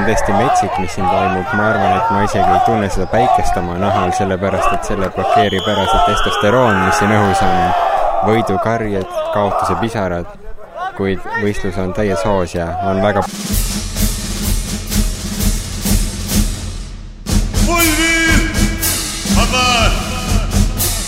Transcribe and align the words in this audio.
on 0.00 0.06
tõesti 0.08 0.32
metsik, 0.32 0.76
mis 0.80 0.94
siin 0.96 1.06
toimub, 1.08 1.48
ma 1.58 1.66
arvan, 1.70 1.96
et 1.98 2.12
ma 2.14 2.22
isegi 2.24 2.44
ei 2.54 2.60
tunne 2.64 2.88
seda 2.92 3.06
päikest 3.12 3.56
oma 3.60 3.76
nahal, 3.80 4.12
sellepärast 4.16 4.72
et 4.72 4.88
selle 4.88 5.10
blokeerib 5.12 5.66
ära 5.68 5.84
see 5.90 6.04
testosteroon, 6.08 6.78
mis 6.86 7.00
siin 7.00 7.12
õhus 7.16 7.42
on. 7.44 7.58
võidukarjed, 8.20 9.12
kaotuse 9.34 9.76
pisarad, 9.80 10.32
kuid 10.96 11.24
võistlus 11.40 11.78
on 11.80 11.92
täies 11.96 12.24
hoos 12.24 12.54
ja 12.54 12.68
on 12.88 13.02
väga 13.04 13.24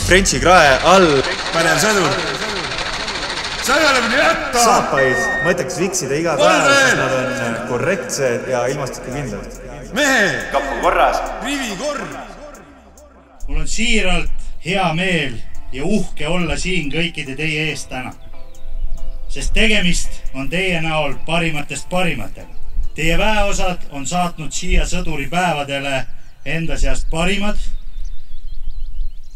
Prentsi 0.09 0.41
krae 0.41 0.77
all. 0.85 1.23
pädev 1.55 1.81
sõdur. 1.81 2.32
Sa 3.63 3.77
ei 3.77 3.87
ole 3.91 4.01
minu 4.01 4.17
jätta. 4.17 4.65
saapaid 4.65 5.19
mõtteks 5.47 5.79
viksida 5.79 6.19
iga 6.19 6.35
päev, 6.39 6.65
sest 6.67 6.99
nad 6.99 7.13
on 7.47 7.57
korrektsed 7.69 8.49
ja 8.51 8.65
ilmastikukindlad. 8.73 9.59
mehe. 9.95 10.49
kapp 10.53 10.73
on 10.73 10.81
korras. 10.81 11.23
rivi 11.45 11.77
kord. 11.79 12.17
mul 13.49 13.61
on 13.61 13.69
siiralt 13.69 14.49
hea 14.65 14.89
meel 14.95 15.37
ja 15.73 15.85
uhke 15.85 16.29
olla 16.29 16.57
siin 16.57 16.91
kõikide 16.93 17.37
teie 17.37 17.69
ees 17.71 17.87
täna. 17.87 18.13
sest 19.29 19.55
tegemist 19.55 20.35
on 20.35 20.51
teie 20.51 20.81
näol 20.81 21.15
parimatest 21.27 21.89
parimatega. 21.89 22.51
Teie 22.95 23.19
väeosad 23.19 23.87
on 23.91 24.07
saatnud 24.07 24.53
siia 24.53 24.85
sõduripäevadele 24.85 26.05
enda 26.45 26.77
seast 26.79 27.07
parimad 27.11 27.57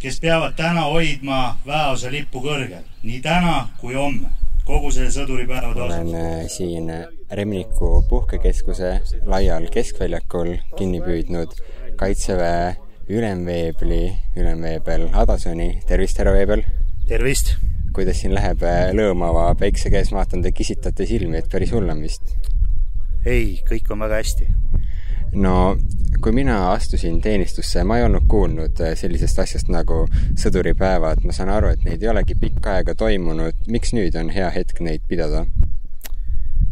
kes 0.00 0.18
peavad 0.20 0.56
täna 0.56 0.86
hoidma 0.90 1.56
väeosa 1.66 2.10
lippu 2.12 2.42
kõrgel, 2.44 2.84
nii 3.02 3.20
täna 3.24 3.68
kui 3.80 3.96
homme, 3.96 4.28
kogu 4.68 4.90
selle 4.92 5.12
sõduripäevade 5.14 5.82
olen 5.82 6.10
äh, 6.14 6.42
siin 6.52 6.90
Remniku 7.32 8.02
puhkekeskuse 8.08 8.92
laial 9.26 9.68
keskväljakul 9.72 10.52
kinni 10.76 11.00
püüdnud 11.02 11.56
Kaitseväe 11.96 12.74
ülemveebli, 13.08 14.02
ülemveebel 14.36 15.08
Adasoni, 15.14 15.70
tervist, 15.88 16.18
härra 16.20 16.34
Veebel! 16.36 16.66
tervist! 17.08 17.56
kuidas 17.96 18.20
siin 18.20 18.34
läheb 18.36 18.60
äh, 18.66 18.90
lõõmava 18.92 19.48
päikse 19.56 19.88
käes, 19.90 20.12
ma 20.12 20.20
vaatan, 20.20 20.44
te 20.44 20.52
kisitate 20.52 21.06
silmi, 21.08 21.40
et 21.40 21.48
päris 21.52 21.72
hull 21.72 21.88
on 21.88 22.04
vist? 22.04 22.36
ei, 23.24 23.56
kõik 23.66 23.88
on 23.94 24.04
väga 24.04 24.20
hästi 24.20 24.50
no 25.36 25.76
kui 26.22 26.32
mina 26.32 26.70
astusin 26.72 27.20
teenistusse, 27.20 27.84
ma 27.84 27.98
ei 27.98 28.04
olnud 28.06 28.24
kuulnud 28.28 28.80
äh, 28.80 28.94
sellisest 28.98 29.38
asjast 29.42 29.68
nagu 29.72 30.04
sõduripäevad, 30.40 31.22
ma 31.26 31.34
saan 31.36 31.52
aru, 31.52 31.74
et 31.74 31.84
neid 31.84 32.02
ei 32.02 32.10
olegi 32.12 32.36
pikka 32.40 32.78
aega 32.78 32.96
toimunud, 32.98 33.66
miks 33.70 33.92
nüüd 33.96 34.16
on 34.18 34.32
hea 34.32 34.48
hetk 34.54 34.80
neid 34.84 35.04
pidada? 35.08 35.44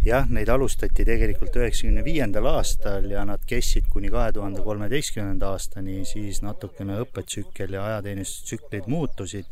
jah, 0.04 0.26
neid 0.28 0.50
alustati 0.52 1.04
tegelikult 1.06 1.54
üheksakümne 1.56 2.02
viiendal 2.04 2.48
aastal 2.50 3.06
ja 3.08 3.22
nad 3.24 3.44
kestsid 3.48 3.86
kuni 3.92 4.10
kahe 4.12 4.34
tuhande 4.36 4.60
kolmeteistkümnenda 4.64 5.54
aastani, 5.54 6.02
siis 6.08 6.42
natukene 6.44 6.98
õppetsükkel 7.04 7.78
ja 7.78 7.86
ajateenistustsüklid 7.92 8.88
muutusid 8.92 9.48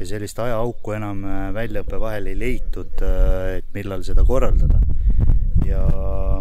ja 0.00 0.08
sellist 0.08 0.40
ajaauku 0.44 0.96
enam 0.96 1.24
äh, 1.24 1.48
väljaõppe 1.56 2.00
vahel 2.00 2.32
ei 2.32 2.38
leitud, 2.38 3.00
äh, 3.04 3.58
et 3.60 3.72
millal 3.76 4.04
seda 4.08 4.24
korraldada 4.28 4.80
ja 5.66 5.82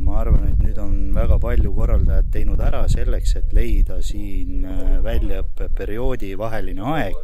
ma 0.03 0.19
arvan, 0.21 0.47
et 0.51 0.61
nüüd 0.61 0.77
on 0.81 0.95
väga 1.15 1.37
palju 1.41 1.73
korraldajad 1.75 2.31
teinud 2.33 2.61
ära 2.63 2.83
selleks, 2.91 3.35
et 3.39 3.53
leida 3.55 3.99
siin 4.05 4.65
äh, 4.67 4.97
väljaõppeperioodi 5.03 6.33
vaheline 6.39 6.85
aeg, 6.93 7.17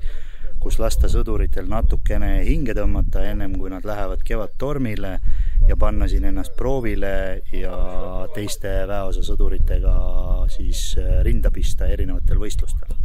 kus 0.64 0.80
lasta 0.80 1.10
sõduritel 1.12 1.68
natukene 1.70 2.38
hinge 2.48 2.76
tõmmata, 2.78 3.26
ennem 3.30 3.58
kui 3.60 3.72
nad 3.74 3.86
lähevad 3.86 4.24
kevadtormile 4.26 5.18
ja 5.68 5.78
panna 5.80 6.08
siin 6.12 6.26
ennast 6.30 6.56
proovile 6.60 7.42
ja 7.56 7.74
teiste 8.36 8.72
väeosa 8.90 9.24
sõduritega 9.26 9.96
siis 10.54 10.94
äh, 11.02 11.20
rinda 11.28 11.52
pista 11.52 11.90
erinevatel 11.92 12.40
võistlustel. 12.42 12.96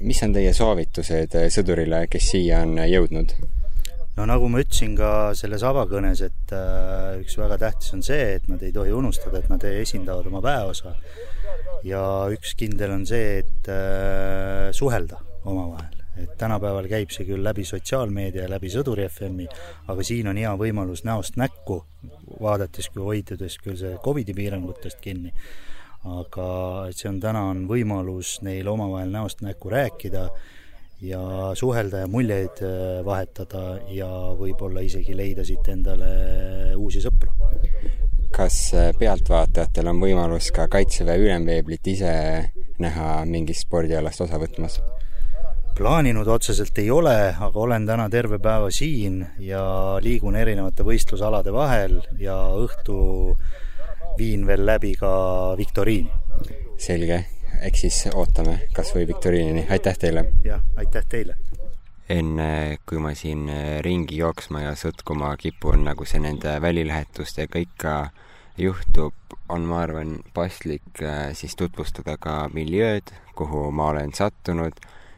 mis 0.00 0.22
on 0.22 0.34
teie 0.34 0.52
soovitused 0.54 1.38
sõdurile, 1.54 2.06
kes 2.10 2.34
siia 2.34 2.62
on 2.66 2.76
jõudnud? 2.86 3.38
No 4.18 4.24
nagu 4.26 4.48
ma 4.50 4.58
ütlesin 4.58 4.96
ka 4.98 5.10
selles 5.38 5.62
avakõnes, 5.66 6.24
et 6.26 6.54
äh, 6.56 7.20
üks 7.22 7.36
väga 7.38 7.58
tähtis 7.62 7.94
on 7.94 8.02
see, 8.02 8.34
et 8.38 8.48
nad 8.50 8.62
ei 8.66 8.72
tohi 8.74 8.90
unustada, 8.94 9.38
et 9.38 9.50
nad 9.52 9.62
esindavad 9.68 10.26
oma 10.30 10.42
väeosa. 10.42 10.96
ja 11.86 12.00
üks 12.34 12.56
kindel 12.58 12.96
on 12.96 13.06
see, 13.06 13.38
et 13.44 13.70
äh, 13.70 14.72
suhelda 14.74 15.20
omavahel, 15.46 16.02
et 16.18 16.34
tänapäeval 16.40 16.90
käib 16.90 17.14
see 17.14 17.28
küll 17.28 17.46
läbi 17.46 17.62
sotsiaalmeedia 17.68 18.48
läbi 18.50 18.72
Sõduri 18.74 19.06
FM-i, 19.06 19.46
aga 19.86 20.06
siin 20.10 20.32
on 20.32 20.42
hea 20.42 20.50
võimalus 20.58 21.04
näost 21.06 21.38
näkku, 21.38 21.84
vaadates 22.42 22.90
kui 22.90 23.04
hoidudes 23.06 23.60
küll 23.62 23.78
see 23.78 23.94
Covidi 24.02 24.34
piirangutest 24.34 24.98
kinni, 25.04 25.30
aga 26.10 26.50
et 26.90 26.98
see 26.98 27.12
on, 27.12 27.22
täna 27.22 27.46
on 27.52 27.68
võimalus 27.70 28.40
neil 28.42 28.66
omavahel 28.74 29.14
näost 29.14 29.46
näkku 29.46 29.70
rääkida 29.70 30.26
ja 31.00 31.20
suhelda 31.54 32.02
ja 32.02 32.06
muljeid 32.10 32.62
äh, 32.66 33.04
vahetada 33.06 33.78
ja 33.94 34.08
võib-olla 34.38 34.82
isegi 34.82 35.14
leida 35.16 35.44
siit 35.46 35.68
endale 35.70 36.74
uusi 36.76 37.02
sõpru. 37.04 37.30
kas 38.34 38.56
äh, 38.74 38.90
pealtvaatajatel 38.98 39.92
on 39.92 40.02
võimalus 40.02 40.50
ka 40.54 40.66
Kaitseväe 40.68 41.18
ülemveeblit 41.22 41.86
ise 41.94 42.14
näha 42.82 43.24
mingist 43.26 43.66
spordialast 43.68 44.26
osa 44.26 44.42
võtmas? 44.42 44.80
plaaninud 45.78 46.26
otseselt 46.26 46.78
ei 46.82 46.90
ole, 46.90 47.14
aga 47.30 47.60
olen 47.62 47.86
täna 47.86 48.08
terve 48.10 48.40
päeva 48.42 48.70
siin 48.74 49.22
ja 49.38 49.62
liigun 50.02 50.34
erinevate 50.36 50.82
võistlusalade 50.82 51.54
vahel 51.54 52.00
ja 52.18 52.34
õhtu 52.58 52.98
viin 54.18 54.46
veel 54.46 54.66
läbi 54.66 54.96
ka 54.98 55.54
viktoriini. 55.58 56.10
selge 56.78 57.24
eks 57.62 57.80
siis 57.86 58.00
ootame 58.14 58.60
kas 58.76 58.94
või 58.94 59.06
viktoriinini, 59.08 59.66
aitäh 59.70 59.98
teile! 59.98 60.24
jah, 60.44 60.64
aitäh 60.76 61.04
teile! 61.08 61.36
enne, 62.08 62.78
kui 62.88 63.02
ma 63.04 63.12
siin 63.14 63.50
ringi 63.84 64.16
jooksma 64.22 64.62
ja 64.62 64.72
sõtkuma 64.80 65.34
kipun, 65.36 65.84
nagu 65.84 66.06
see 66.08 66.22
nende 66.24 66.54
välilähetustega 66.64 67.60
ikka 67.60 67.94
juhtub, 68.58 69.14
on, 69.48 69.64
ma 69.68 69.82
arvan, 69.84 70.18
paslik 70.34 71.02
äh, 71.02 71.32
siis 71.32 71.56
tutvustada 71.56 72.16
ka 72.20 72.48
miljööd, 72.52 73.12
kuhu 73.38 73.70
ma 73.72 73.92
olen 73.92 74.12
sattunud. 74.14 74.72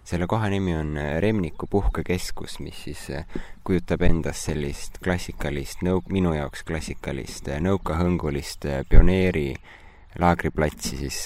selle 0.05 0.27
koha 0.27 0.49
nimi 0.49 0.72
on 0.75 0.97
Remniku 1.21 1.67
puhkekeskus, 1.71 2.59
mis 2.61 2.83
siis 2.84 3.11
äh, 3.11 3.25
kujutab 3.65 4.03
endast 4.03 4.49
sellist 4.49 4.99
klassikalist 5.05 5.84
nõu-, 5.87 6.03
minu 6.11 6.33
jaoks 6.34 6.65
klassikalist 6.67 7.49
äh, 7.49 7.61
nõukahõngulist 7.62 8.67
pioneeri 8.89 9.55
laagriplatsi, 10.19 10.97
siis 10.97 11.19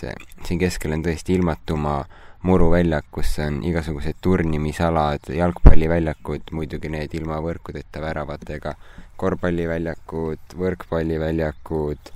siin 0.45 0.61
keskel 0.61 0.93
on 0.93 1.03
tõesti 1.05 1.39
ilmatuma 1.39 2.03
muruväljak, 2.45 3.07
kus 3.11 3.39
on 3.41 3.63
igasugused 3.65 4.19
turnimisalad, 4.21 5.31
jalgpalliväljakud, 5.33 6.53
muidugi 6.53 6.91
need 6.93 7.15
ilma 7.17 7.39
võrkudeta 7.41 8.03
väravatega, 8.05 8.75
korvpalliväljakud, 9.17 10.57
võrkpalliväljakud 10.61 12.13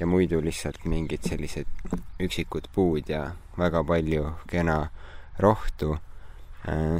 ja 0.00 0.06
muidu 0.06 0.42
lihtsalt 0.44 0.84
mingid 0.84 1.24
sellised 1.24 1.68
üksikud 2.20 2.68
puud 2.74 3.08
ja 3.08 3.30
väga 3.58 3.84
palju 3.84 4.34
kena 4.48 4.82
rohtu. 5.38 5.96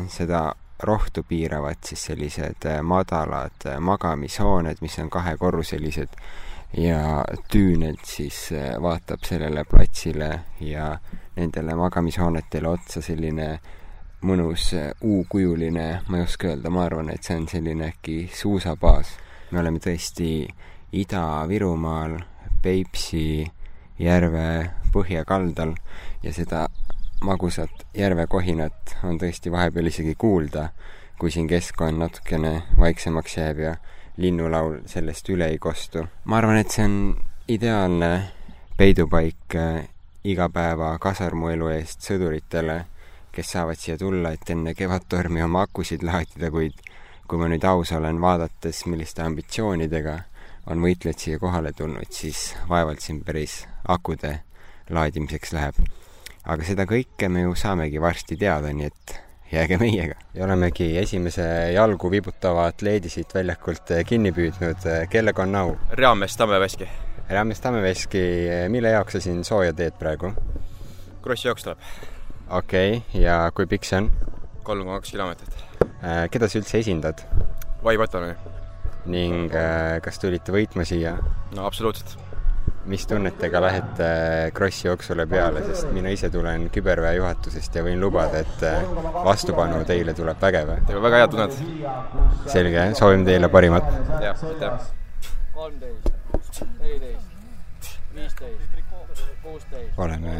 seda 0.08 0.54
rohtu 0.82 1.22
piiravad 1.28 1.76
siis 1.84 2.04
sellised 2.08 2.64
madalad 2.82 3.66
magamishooned, 3.80 4.80
mis 4.80 4.98
on 4.98 5.10
kahekorruselised 5.10 6.16
ja 6.76 7.24
Düünelt 7.52 8.04
siis 8.06 8.52
äh, 8.52 8.82
vaatab 8.82 9.24
sellele 9.26 9.64
platsile 9.64 10.30
ja 10.60 10.98
nendele 11.36 11.74
magamishoonetele 11.74 12.68
otsa 12.68 13.02
selline 13.02 13.48
mõnus 14.22 14.70
äh, 14.78 14.90
U-kujuline, 15.02 15.88
ma 16.08 16.20
ei 16.20 16.26
oska 16.26 16.52
öelda, 16.52 16.70
ma 16.70 16.84
arvan, 16.86 17.10
et 17.10 17.26
see 17.26 17.38
on 17.40 17.48
selline 17.50 17.90
äkki 17.90 18.30
suusabaas. 18.34 19.16
me 19.50 19.60
oleme 19.60 19.78
tõesti 19.82 20.46
Ida-Virumaal 20.92 22.20
Peipsi 22.62 23.46
järve 23.98 24.70
põhjakaldal 24.92 25.74
ja 26.22 26.32
seda 26.32 26.66
magusat 27.24 27.86
järvekohinat 27.94 28.96
on 29.04 29.18
tõesti 29.18 29.50
vahepeal 29.52 29.90
isegi 29.90 30.14
kuulda, 30.14 30.70
kui 31.18 31.30
siin 31.30 31.48
keskkond 31.48 31.98
natukene 31.98 32.62
vaiksemaks 32.78 33.36
jääb 33.36 33.58
ja 33.64 33.74
linnulaul 34.16 34.80
sellest 34.86 35.28
üle 35.28 35.48
ei 35.52 35.58
kostu. 35.58 36.06
ma 36.24 36.36
arvan, 36.38 36.56
et 36.56 36.70
see 36.70 36.84
on 36.84 36.96
ideaalne 37.48 38.10
peidupaik 38.76 39.56
äh, 39.56 39.88
igapäeva 40.24 40.94
kasarmuelu 40.98 41.68
eest 41.74 42.04
sõduritele, 42.04 42.84
kes 43.32 43.52
saavad 43.56 43.78
siia 43.78 43.96
tulla, 43.98 44.32
et 44.32 44.50
enne 44.50 44.74
kevadtormi 44.74 45.42
oma 45.42 45.64
akusid 45.68 46.02
laadida, 46.06 46.50
kuid 46.50 46.80
kui 47.30 47.38
ma 47.38 47.46
nüüd 47.46 47.64
aus 47.64 47.92
olen, 47.94 48.18
vaadates, 48.20 48.84
milliste 48.90 49.22
ambitsioonidega 49.22 50.16
on 50.70 50.82
võitlejad 50.82 51.22
siia 51.22 51.38
kohale 51.38 51.72
tulnud, 51.72 52.10
siis 52.10 52.56
vaevalt 52.68 53.00
siin 53.04 53.22
päris 53.24 53.64
akude 53.88 54.40
laadimiseks 54.90 55.52
läheb. 55.54 55.78
aga 56.44 56.64
seda 56.64 56.86
kõike 56.88 57.28
me 57.28 57.44
ju 57.44 57.54
saamegi 57.54 58.00
varsti 58.00 58.36
teada, 58.36 58.72
nii 58.72 58.86
et 58.88 59.14
jääge 59.52 59.78
meiega. 59.78 60.14
ja 60.34 60.44
olemegi 60.44 60.98
esimese 60.98 61.44
jalgu 61.74 62.10
vibutava 62.10 62.66
atleedi 62.70 63.10
siit 63.10 63.34
väljakult 63.34 63.90
eh, 63.90 64.04
kinni 64.06 64.32
püüdnud. 64.36 64.86
Eh, 64.86 65.06
kellega 65.10 65.42
on 65.42 65.56
au? 65.56 65.76
reamees 65.90 66.36
Tammeveski. 66.36 66.88
Raames 67.30 67.60
Tammeveski, 67.62 68.22
mille 68.68 68.90
jaoks 68.90 69.14
sa 69.14 69.20
siin 69.22 69.44
sooja 69.46 69.74
teed 69.76 69.94
praegu? 69.98 70.32
Krossi 71.22 71.48
jooks 71.48 71.66
tuleb. 71.66 71.84
okei 72.50 72.96
okay,, 72.96 73.22
ja 73.22 73.42
kui 73.54 73.66
pikk 73.70 73.86
see 73.86 74.00
on? 74.02 74.10
kolm 74.62 74.86
koma 74.86 74.98
kaks 75.00 75.14
kilomeetrit. 75.14 75.60
Keda 76.30 76.48
sa 76.48 76.58
üldse 76.58 76.80
esindad? 76.82 77.22
Vai 77.84 77.96
pataljoni. 77.98 78.34
ning 79.10 79.54
kas 80.02 80.18
tulite 80.18 80.52
võitma 80.54 80.84
siia? 80.86 81.16
no 81.56 81.66
absoluutselt. 81.66 82.18
Mis 82.90 83.06
tunnetega 83.06 83.60
lähete 83.62 84.06
Krossi 84.54 84.88
jooksule 84.88 85.26
peale, 85.30 85.62
sest 85.68 85.92
mina 85.94 86.10
ise 86.10 86.30
tulen 86.30 86.66
küberväe 86.74 87.14
juhatusest 87.20 87.76
ja 87.78 87.84
võin 87.86 88.00
lubada, 88.02 88.40
et 88.42 88.64
vastupanu 89.24 89.84
teile 89.86 90.14
tuleb 90.16 90.42
vägev. 90.42 90.72
Teil 90.88 90.98
on 90.98 91.04
väga 91.06 91.20
head 91.22 91.30
tunned. 91.34 91.52
selge, 92.50 92.88
soovime 92.98 93.24
teile 93.28 93.48
parimat. 93.52 93.86
jah, 94.24 94.44
aitäh. 94.50 94.90
kolmteist, 95.54 96.10
neliteist, 96.80 97.26
viisteist, 98.14 98.70
kuusteist. 99.44 99.98
oleme 99.98 100.34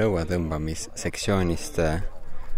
lõuatõmbamissektsioonist 0.00 1.80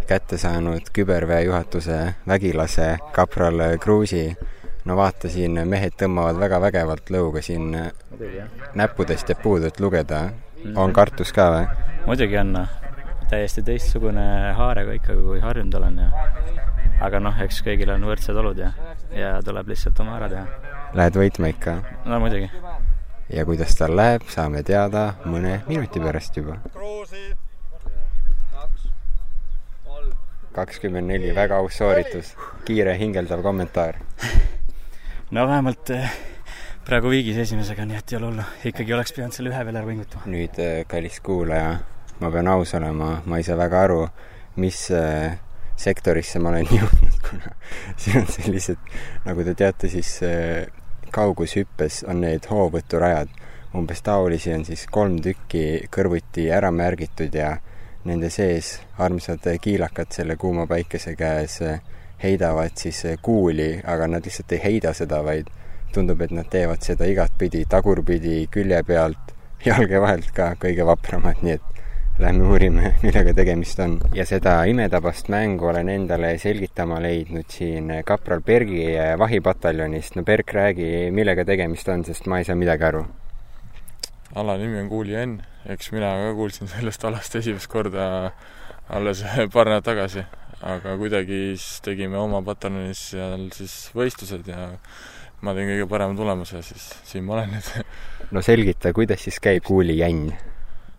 kätte 0.08 0.38
saanud 0.40 0.86
küberväe 0.94 1.42
juhatuse 1.48 1.98
vägilase 2.28 2.96
kapral 3.12 3.60
Kruusi. 3.80 4.36
No 4.88 4.96
vaata 4.96 5.28
siin, 5.28 5.60
mehed 5.68 5.96
tõmbavad 6.00 6.38
väga 6.40 6.60
vägevalt 6.64 7.10
lõuga 7.12 7.42
siin 7.44 7.70
näppudest 8.78 9.28
jääb 9.28 9.42
puudu, 9.44 9.68
et 9.68 9.80
lugeda. 9.80 10.28
on 10.76 10.92
kartus 10.92 11.32
ka 11.32 11.50
või? 11.52 11.66
muidugi 12.06 12.38
on, 12.40 12.52
noh. 12.56 12.76
täiesti 13.28 13.62
teistsugune 13.62 14.24
haarega 14.56 14.96
ikkagi, 14.96 15.22
kui 15.22 15.40
harjunud 15.44 15.74
olen 15.80 15.98
ja 16.06 16.10
aga 17.04 17.20
noh, 17.22 17.36
eks 17.44 17.60
kõigil 17.66 17.92
on 17.94 18.06
võrdsed 18.08 18.40
olud 18.40 18.58
ja, 18.58 18.72
ja 19.14 19.36
tuleb 19.44 19.68
lihtsalt 19.70 20.00
oma 20.02 20.16
ära 20.18 20.30
teha. 20.32 20.74
Lähed 20.98 21.18
võitma 21.20 21.52
ikka? 21.52 21.78
no 22.08 22.20
muidugi. 22.22 22.48
ja 23.28 23.44
kuidas 23.44 23.76
tal 23.78 23.96
läheb, 23.98 24.24
saame 24.32 24.64
teada 24.66 25.10
mõne 25.24 25.60
minuti 25.68 26.00
pärast 26.02 26.40
juba. 26.40 26.58
kakskümmend 30.58 31.12
neli, 31.12 31.34
väga 31.34 31.60
aus 31.62 31.76
sooritus. 31.78 32.34
kiire 32.64 32.96
hingeldav 32.98 33.44
kommentaar 33.44 34.00
no 35.30 35.46
vähemalt 35.48 35.90
eh, 35.90 36.12
praegu 36.86 37.10
viigis 37.12 37.36
esimesega, 37.44 37.84
nii 37.88 37.98
et 37.98 38.12
ei 38.12 38.18
ole 38.18 38.30
hullu. 38.30 38.44
ikkagi 38.70 38.94
oleks 38.96 39.12
pidanud 39.16 39.36
selle 39.36 39.52
ühe 39.52 39.64
veel 39.66 39.76
ära 39.76 39.88
pingutama. 39.88 40.30
nüüd, 40.32 40.60
eh, 40.62 40.84
kallis 40.88 41.20
kuulaja, 41.24 41.74
ma 42.20 42.30
pean 42.32 42.48
aus 42.48 42.72
olema, 42.78 43.10
ma 43.26 43.40
ei 43.40 43.44
saa 43.46 43.58
väga 43.60 43.82
aru, 43.88 44.00
mis 44.64 44.86
äh, 44.96 45.36
sektorisse 45.76 46.40
ma 46.40 46.52
olen 46.54 46.70
jõudnud, 46.78 47.18
kuna 47.28 47.52
siin 47.96 48.22
on 48.22 48.30
sellised, 48.32 48.80
nagu 49.26 49.44
te 49.44 49.54
teate, 49.58 49.92
siis 49.92 50.16
kaugushüppes 51.12 52.02
on 52.08 52.24
need 52.24 52.48
hoovõturajad. 52.50 53.28
umbes 53.76 54.00
taolisi 54.02 54.52
on 54.54 54.64
siis 54.64 54.86
kolm 54.90 55.18
tükki 55.20 55.88
kõrvuti 55.92 56.46
ära 56.56 56.70
märgitud 56.72 57.34
ja 57.34 57.58
nende 58.08 58.30
sees 58.32 58.78
armsad 58.98 59.44
kiilakad 59.60 60.08
selle 60.12 60.36
kuuma 60.40 60.64
päikese 60.66 61.12
käes 61.16 61.60
heidavad 62.22 62.74
siis 62.74 63.04
kuuli, 63.22 63.80
aga 63.84 64.08
nad 64.10 64.24
lihtsalt 64.26 64.52
ei 64.52 64.62
heida 64.64 64.92
seda, 64.94 65.22
vaid 65.24 65.48
tundub, 65.94 66.20
et 66.20 66.34
nad 66.34 66.48
teevad 66.50 66.84
seda 66.84 67.06
igatpidi, 67.08 67.64
tagurpidi, 67.70 68.46
külje 68.52 68.82
pealt, 68.86 69.34
jalge 69.68 70.00
vahelt 70.00 70.30
ka 70.36 70.52
kõige 70.60 70.86
vapramad, 70.86 71.42
nii 71.42 71.56
et 71.56 71.78
lähme 72.18 72.48
uurime, 72.50 72.92
millega 73.04 73.34
tegemist 73.34 73.78
on. 73.80 73.98
ja 74.14 74.26
seda 74.26 74.56
imetabast 74.66 75.30
mängu 75.32 75.70
olen 75.70 75.88
endale 75.88 76.32
selgitama 76.38 77.00
leidnud 77.02 77.46
siin 77.50 77.92
kapral 78.04 78.42
Bergi 78.42 78.88
vahipataljonist. 79.18 80.16
no 80.16 80.22
Berg, 80.22 80.52
räägi, 80.52 81.10
millega 81.14 81.44
tegemist 81.44 81.88
on, 81.88 82.04
sest 82.04 82.26
ma 82.26 82.38
ei 82.38 82.44
saa 82.44 82.56
midagi 82.56 82.84
aru. 82.84 83.04
ala 84.34 84.56
nimi 84.58 84.80
on 84.80 84.88
Kuuli 84.88 85.14
Enn, 85.14 85.38
eks 85.66 85.92
mina 85.92 86.10
ka 86.24 86.34
kuulsin 86.34 86.68
sellest 86.68 87.04
alast 87.04 87.34
esimest 87.34 87.70
korda 87.70 88.32
alles 88.88 89.22
paar 89.54 89.70
nädalat 89.70 89.84
tagasi, 89.84 90.26
aga 90.66 90.96
kuidagi 90.98 91.38
siis 91.54 91.78
tegime 91.86 92.18
oma 92.18 92.40
pataljonis 92.46 93.04
seal 93.12 93.46
siis 93.54 93.76
võistlused 93.94 94.48
ja 94.50 94.72
ma 95.44 95.54
tegin 95.54 95.76
kõige 95.76 95.88
parema 95.90 96.16
tulemuse 96.18 96.58
ja 96.58 96.64
siis 96.66 96.90
siin 97.06 97.26
ma 97.26 97.36
olen 97.38 97.54
nüüd. 97.54 97.90
no 98.34 98.42
selgita, 98.42 98.92
kuidas 98.96 99.22
siis 99.26 99.38
käib 99.42 99.66
Kuuli 99.66 100.00
jänn? 100.00 100.32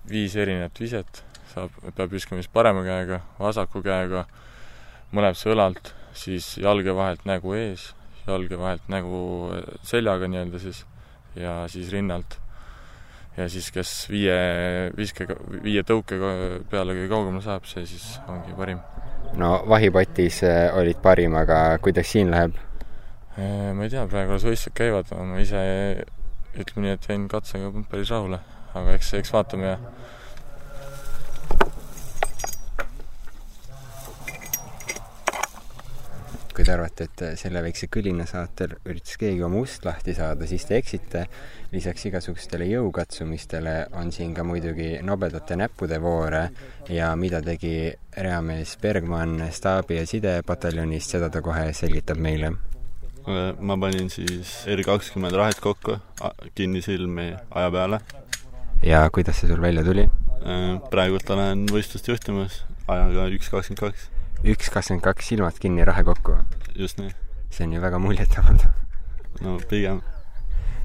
viis 0.10 0.36
erinevat 0.40 0.80
viset, 0.82 1.24
saab, 1.52 1.74
peab 1.96 2.12
viskama 2.14 2.42
siis 2.42 2.52
parema 2.54 2.82
käega, 2.86 3.22
vasaku 3.38 3.84
käega, 3.86 4.26
mõlemase 5.14 5.52
õlalt, 5.54 5.92
siis 6.18 6.56
jalge 6.58 6.96
vahelt 6.98 7.28
nägu 7.30 7.54
ees, 7.58 7.92
jalge 8.26 8.58
vahelt 8.58 8.88
nägu 8.90 9.20
seljaga 9.86 10.30
nii-öelda 10.32 10.62
siis, 10.64 10.86
ja 11.38 11.62
siis 11.70 11.92
rinnalt. 11.94 12.40
ja 13.38 13.46
siis, 13.50 13.70
kes 13.72 13.92
viie 14.10 14.40
viskega, 14.98 15.38
viie 15.64 15.84
tõukega 15.88 16.34
peale 16.72 16.98
kõige 16.98 17.12
kaugemale 17.14 17.46
saab, 17.46 17.70
see 17.70 17.86
siis 17.88 18.16
ongi 18.28 18.58
parim. 18.58 18.82
No 19.40 19.52
vahipotis 19.70 20.42
olid 20.74 21.00
parim, 21.04 21.36
aga 21.40 21.78
kuidas 21.84 22.12
siin 22.12 22.32
läheb? 22.34 22.58
ma 23.40 23.86
ei 23.86 23.92
tea, 23.92 24.04
praegu 24.10 24.36
alles 24.36 24.44
võistlused 24.44 24.76
käivad, 24.76 25.12
ma 25.16 25.40
ise 25.40 25.60
ütleme 26.60 26.88
nii, 26.88 26.96
et 26.98 27.06
jäin 27.08 27.28
katsega 27.32 27.70
päris 27.92 28.12
rahule, 28.12 28.42
aga 28.76 28.96
eks, 28.98 29.14
eks 29.22 29.32
vaatame 29.32 29.70
ja 29.70 29.78
kui 36.60 36.66
te 36.68 36.74
arvate, 36.76 37.06
et 37.08 37.22
selle 37.40 37.62
väikse 37.64 37.88
kõlina 37.88 38.26
saatel 38.28 38.74
üritas 38.84 39.16
keegi 39.22 39.46
oma 39.48 39.62
ust 39.64 39.86
lahti 39.88 40.12
saada, 40.18 40.44
siis 40.44 40.66
te 40.68 40.76
eksite. 40.76 41.22
lisaks 41.72 42.04
igasugustele 42.10 42.66
jõukatsumistele 42.68 43.76
on 43.96 44.12
siin 44.12 44.34
ka 44.36 44.44
muidugi 44.44 44.90
nobedate 45.06 45.56
näppude 45.56 46.02
voore 46.04 46.42
ja 46.90 47.14
mida 47.16 47.40
tegi 47.46 47.94
reamees 48.18 48.76
Bergmann 48.82 49.48
staabi- 49.56 50.02
ja 50.02 50.06
sidepataljonist, 50.06 51.16
seda 51.16 51.30
ta 51.30 51.42
kohe 51.42 51.72
selgitab 51.72 52.18
meile. 52.18 52.52
ma 53.60 53.78
panin 53.78 54.10
siis 54.10 54.66
R 54.68 54.84
kakskümmend 54.84 55.40
rahet 55.40 55.64
kokku, 55.64 55.96
kinnisilmi 56.56 57.36
aja 57.52 57.72
peale. 57.72 58.02
ja 58.84 59.10
kuidas 59.10 59.40
see 59.40 59.48
sul 59.48 59.62
välja 59.62 59.84
tuli? 59.84 60.10
praegult 60.92 61.30
olen 61.30 61.68
võistlust 61.72 62.08
juhtimas 62.08 62.64
ajaga 62.88 63.32
üks 63.32 63.48
kakskümmend 63.48 63.80
kaks 63.88 64.19
üks 64.44 64.70
kakskümmend 64.72 65.04
kaks 65.04 65.32
silmad 65.32 65.58
kinni, 65.60 65.84
rahe 65.86 66.04
kokku. 66.08 66.38
just 66.76 67.00
nii. 67.00 67.12
see 67.50 67.66
on 67.66 67.74
ju 67.74 67.82
väga 67.82 68.00
muljetavaldav. 68.00 68.72
no 69.42 69.58
pigem. 69.70 70.02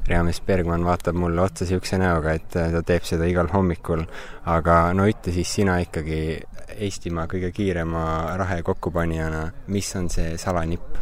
reamees 0.09 0.41
Bergmann 0.41 0.85
vaatab 0.85 1.15
mulle 1.15 1.43
otsa 1.43 1.65
niisuguse 1.65 1.99
näoga, 1.99 2.35
et 2.35 2.49
ta 2.51 2.83
teeb 2.83 3.07
seda 3.07 3.29
igal 3.31 3.49
hommikul, 3.53 4.05
aga 4.45 4.93
no 4.93 5.07
ütle 5.09 5.33
siis 5.33 5.55
sina 5.61 5.79
ikkagi 5.85 6.43
Eestimaa 6.75 7.29
kõige 7.31 7.53
kiirema 7.55 8.35
rahe 8.41 8.63
kokkupanijana, 8.67 9.45
mis 9.69 9.93
on 9.97 10.09
see 10.11 10.35
salanipp? 10.39 10.99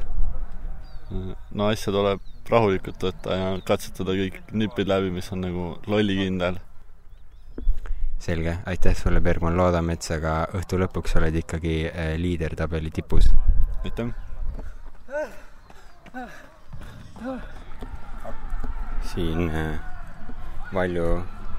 no 1.12 1.68
asja 1.68 1.92
tuleb 1.92 2.21
rahulikult 2.50 3.04
võtta 3.04 3.37
ja 3.38 3.49
katsetada 3.64 4.12
kõik 4.18 4.52
nipid 4.52 4.88
läbi, 4.88 5.11
mis 5.14 5.32
on 5.32 5.44
nagu 5.47 5.66
lollikindel 5.87 6.61
selge, 8.23 8.57
aitäh 8.67 8.95
sulle, 8.97 9.21
Bergmann, 9.21 9.57
loodame, 9.59 9.97
et 9.99 10.07
sa 10.07 10.21
ka 10.23 10.35
õhtu 10.59 10.79
lõpuks 10.79 11.17
oled 11.19 11.35
ikkagi 11.43 11.76
liidertabeli 12.23 12.91
tipus. 12.95 13.33
aitäh! 13.83 14.12
siin 19.12 19.50
Valju 20.75 21.09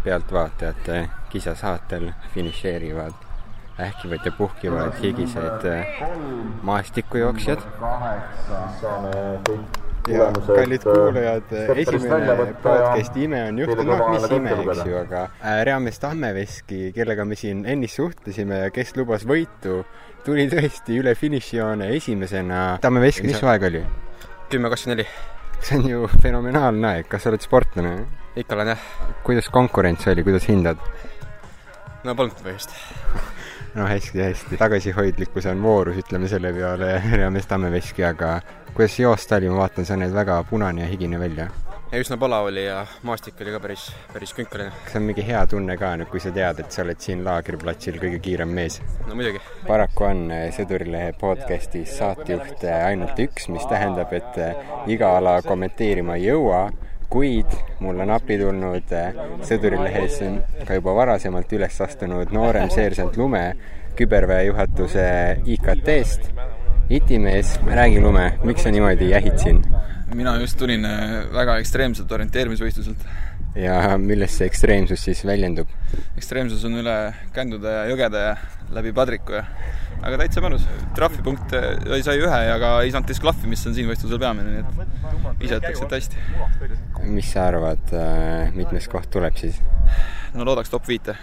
pealtvaatajate 0.03 1.09
kisasaatel 1.29 2.09
finišeerivad 2.33 3.13
ähkivad 3.79 4.25
ja 4.25 4.31
puhkivad 4.31 4.93
higised 5.01 5.67
maastikujooksjad. 6.61 7.59
Ja 10.07 10.31
kallid 10.47 10.83
kuulajad, 10.83 11.51
esimene 11.75 12.47
podcasti 12.63 13.23
ime 13.23 13.43
on 13.47 13.59
juhtunud, 13.59 13.87
noh 13.87 14.09
mis 14.11 14.25
ime, 14.35 14.55
eks 14.63 14.81
ju, 14.89 14.97
aga 14.99 15.21
Reamees 15.63 15.99
Tammeveski, 16.03 16.79
kellega 16.95 17.25
me 17.27 17.37
siin 17.39 17.63
ennist 17.69 17.99
suhtlesime 18.01 18.63
ja 18.65 18.71
kes 18.73 18.95
lubas 18.99 19.23
võitu, 19.29 19.83
tuli 20.25 20.49
tõesti 20.51 20.97
üle 20.99 21.15
finišijoone 21.19 21.87
esimesena. 21.95 22.63
Tammeveski, 22.83 23.29
mis 23.29 23.39
su 23.39 23.47
aeg 23.47 23.69
oli? 23.69 23.85
kümme 24.51 24.69
kakskümmend 24.69 25.01
neli. 25.01 25.07
see 25.63 25.79
on 25.79 25.87
ju 25.89 26.09
fenomenaalne 26.21 26.89
aeg, 26.97 27.07
kas 27.09 27.23
sa 27.23 27.31
oled 27.31 27.45
sportlane? 27.45 27.95
ikka 28.35 28.57
olen 28.57 28.73
jah. 28.73 28.89
kuidas 29.23 29.47
konkurents 29.53 30.07
oli, 30.11 30.25
kuidas 30.27 30.49
hindad? 30.51 30.83
no 32.03 32.15
polnud 32.19 32.43
põhjust 32.43 32.75
no 33.77 33.87
hästi-hästi, 33.87 34.59
tagasihoidlikkus 34.59 35.47
on 35.49 35.63
voorus, 35.63 36.03
ütleme 36.03 36.27
selle 36.27 36.51
peale 36.53 36.97
Reamees 37.15 37.47
Tammeveski, 37.47 38.03
aga 38.05 38.35
kuidas 38.73 38.99
joosta 38.99 39.35
oli, 39.35 39.49
ma 39.49 39.57
vaatan, 39.63 39.85
sa 39.85 39.97
näed 39.97 40.13
väga 40.13 40.43
punane 40.49 40.81
ja 40.81 40.87
higine 40.87 41.19
välja. 41.19 41.47
ja 41.91 41.99
üsna 42.01 42.17
palav 42.17 42.47
oli 42.49 42.65
ja 42.65 42.85
maastik 43.05 43.41
oli 43.41 43.51
ka 43.53 43.59
päris, 43.59 43.83
päris 44.13 44.33
künkaline. 44.33 44.71
kas 44.85 44.95
on 44.95 45.03
mingi 45.09 45.25
hea 45.27 45.43
tunne 45.47 45.77
ka 45.77 45.91
nüüd, 45.97 46.09
kui 46.09 46.19
sa 46.19 46.31
tead, 46.33 46.59
et 46.63 46.71
sa 46.71 46.81
oled 46.81 47.01
siin 47.01 47.21
laagriplatsil 47.25 47.99
kõige 48.01 48.21
kiirem 48.23 48.49
mees? 48.49 48.79
no 49.07 49.17
muidugi. 49.19 49.41
paraku 49.67 50.07
on 50.09 50.23
Sõdurilehe 50.57 51.13
podcastis 51.19 51.93
saatejuht 51.99 52.65
ainult 52.71 53.19
üks, 53.27 53.47
mis 53.53 53.67
tähendab, 53.69 54.13
et 54.13 54.41
iga 54.89 55.13
ala 55.19 55.37
kommenteerima 55.45 56.17
ei 56.17 56.31
jõua, 56.31 56.65
kuid 57.13 57.53
mul 57.85 58.01
on 58.01 58.15
appi 58.15 58.39
tulnud 58.41 58.97
sõdurilehes 59.45 60.17
ka 60.65 60.81
juba 60.81 60.97
varasemalt 60.97 61.53
üles 61.53 61.77
astunud 61.85 62.33
noorem 62.33 62.73
seersant 62.73 63.17
Lume 63.21 63.45
küberväe 63.93 64.47
juhatuse 64.47 65.05
IKT-st. 65.45 66.33
Itimees, 66.89 67.59
räägi 67.65 68.01
Lume, 68.01 68.33
miks 68.43 68.63
sa 68.63 68.71
niimoodi 68.71 69.09
jähid 69.11 69.37
siin? 69.39 69.63
mina 70.13 70.35
just 70.37 70.57
tulin 70.59 70.85
äh, 70.85 71.23
väga 71.33 71.55
ekstreemselt 71.57 72.11
orienteerimisvõistluselt. 72.11 73.05
ja 73.55 73.97
milles 73.97 74.35
see 74.37 74.45
ekstreemsus 74.49 75.01
siis 75.07 75.23
väljendub? 75.25 75.69
ekstreemsus 76.17 76.65
on 76.67 76.77
üle 76.83 76.97
kändude 77.33 77.71
ja 77.71 77.87
jõgede 77.89 78.21
ja 78.27 78.35
läbi 78.75 78.93
Padriku 78.93 79.39
ja 79.39 79.45
aga 80.03 80.19
täitsa 80.21 80.43
mõnus. 80.43 80.67
trahvipunkte 80.95 81.61
sai 82.05 82.17
ühe 82.21 82.41
ja 82.49 82.57
ka 82.61 82.73
ei 82.83 82.91
saanud 82.93 83.09
disklahvi, 83.09 83.49
mis 83.49 83.63
on 83.69 83.77
siin 83.77 83.89
võistlusel 83.89 84.19
peamine, 84.21 84.57
nii 84.57 84.63
et 84.63 85.45
ise 85.47 85.61
ütleks, 85.61 85.85
et 85.85 85.95
hästi. 85.97 86.25
mis 87.07 87.31
sa 87.31 87.47
arvad, 87.51 87.95
äh, 87.95 88.51
mitmes 88.57 88.89
koht 88.91 89.09
tuleb 89.13 89.39
siis? 89.39 89.61
no 90.33 90.45
loodaks 90.45 90.73
top 90.73 90.87
viite 90.89 91.17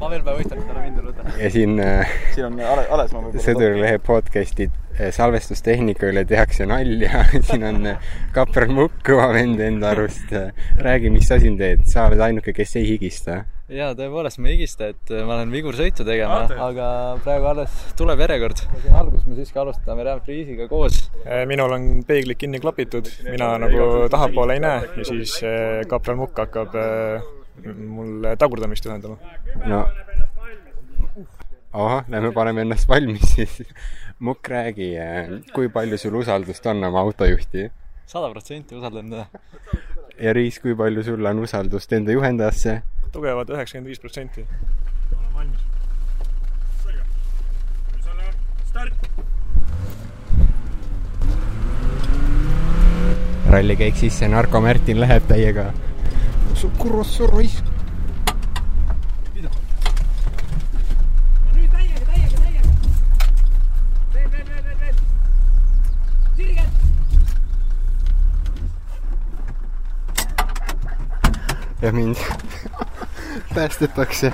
ma 0.00 0.08
veel 0.08 0.22
pean 0.24 0.38
võistlema, 0.38 0.64
ära 0.70 0.84
mind 0.84 1.02
üle 1.02 1.12
võta. 1.12 1.40
ja 1.40 1.50
siin 1.52 1.80
äh, 1.82 2.20
siin 2.34 2.46
on 2.48 2.60
Ale, 2.60 2.86
Alesmaa 2.94 3.26
võib-olla 3.26 3.44
Sõdurilehe 3.44 3.98
podcasti 4.06 4.70
äh, 4.70 4.89
salvestustehnika 5.14 6.08
üle 6.10 6.24
tehakse 6.28 6.66
nalja 6.68 7.24
siin 7.48 7.64
on 7.66 7.88
kapral 8.34 8.72
Mukk, 8.74 9.00
kõva 9.06 9.30
vend 9.34 9.60
enda 9.64 9.94
arust. 9.94 10.34
räägi, 10.78 11.10
mis 11.12 11.28
sa 11.30 11.38
siin 11.40 11.56
teed, 11.60 11.86
sa 11.90 12.08
oled 12.10 12.20
ainuke, 12.26 12.54
kes 12.56 12.76
ei 12.80 12.86
higista? 12.92 13.42
jaa, 13.70 13.92
tõepoolest 13.94 14.40
ma 14.42 14.50
ei 14.50 14.58
higista, 14.58 14.90
et 14.90 15.12
ma 15.26 15.38
lähen 15.38 15.52
vigursõitu 15.54 16.04
tegema, 16.06 16.42
aga 16.66 16.86
praegu 17.24 17.50
alles 17.52 17.76
tuleb 17.98 18.24
järjekord. 18.26 18.64
alguses 18.98 19.26
me 19.30 19.38
siiski 19.38 19.62
alustame 19.62 20.06
Real 20.06 20.22
Freeze'iga 20.26 20.68
koos. 20.68 21.04
minul 21.48 21.76
on 21.78 21.88
peeglid 22.06 22.40
kinni 22.40 22.60
klapitud, 22.62 23.08
mina 23.30 23.52
nagu 23.62 24.08
tahapoole 24.10 24.58
ei 24.58 24.64
näe 24.66 24.90
ja 24.98 25.08
siis 25.12 25.38
kapral 25.88 26.18
Mukk 26.20 26.42
hakkab 26.44 26.74
mul 27.64 28.32
tagurdamist 28.40 28.84
juhendama. 28.84 29.16
no 29.66 29.84
ahah, 31.72 32.04
lähme 32.08 32.32
paneme 32.34 32.64
ennast 32.66 32.88
valmis 32.88 33.34
siis. 33.34 33.62
Mukk, 34.20 34.48
räägi, 34.48 34.88
kui 35.54 35.68
palju 35.72 35.96
sul 35.98 36.14
usaldust 36.20 36.66
on 36.66 36.84
oma 36.84 37.00
autojuhti? 37.00 37.70
sada 38.06 38.28
protsenti 38.30 38.74
usaldan 38.76 39.10
teda. 39.10 39.26
ja 40.20 40.32
Riis, 40.32 40.58
kui 40.60 40.74
palju 40.76 41.02
sul 41.02 41.26
on 41.26 41.38
usaldust 41.40 41.92
enda 41.96 42.12
juhendajasse? 42.12 42.82
tugevad 43.12 43.48
üheksakümmend 43.48 43.88
viis 43.88 44.00
protsenti. 44.02 44.44
olen 45.16 45.34
valmis. 45.38 45.60
selge. 46.84 47.02
nüüd 47.94 48.04
saame 48.04 48.24
start. 48.68 48.94
rallikäik 53.56 53.96
sisse, 54.04 54.28
narkomärtin 54.28 55.00
läheb 55.00 55.24
täiega. 55.32 55.72
kurat, 56.76 57.06
sa 57.06 57.24
raisk. 57.32 57.64
ja 71.82 71.92
mind 71.92 72.16
päästetakse 73.60 74.30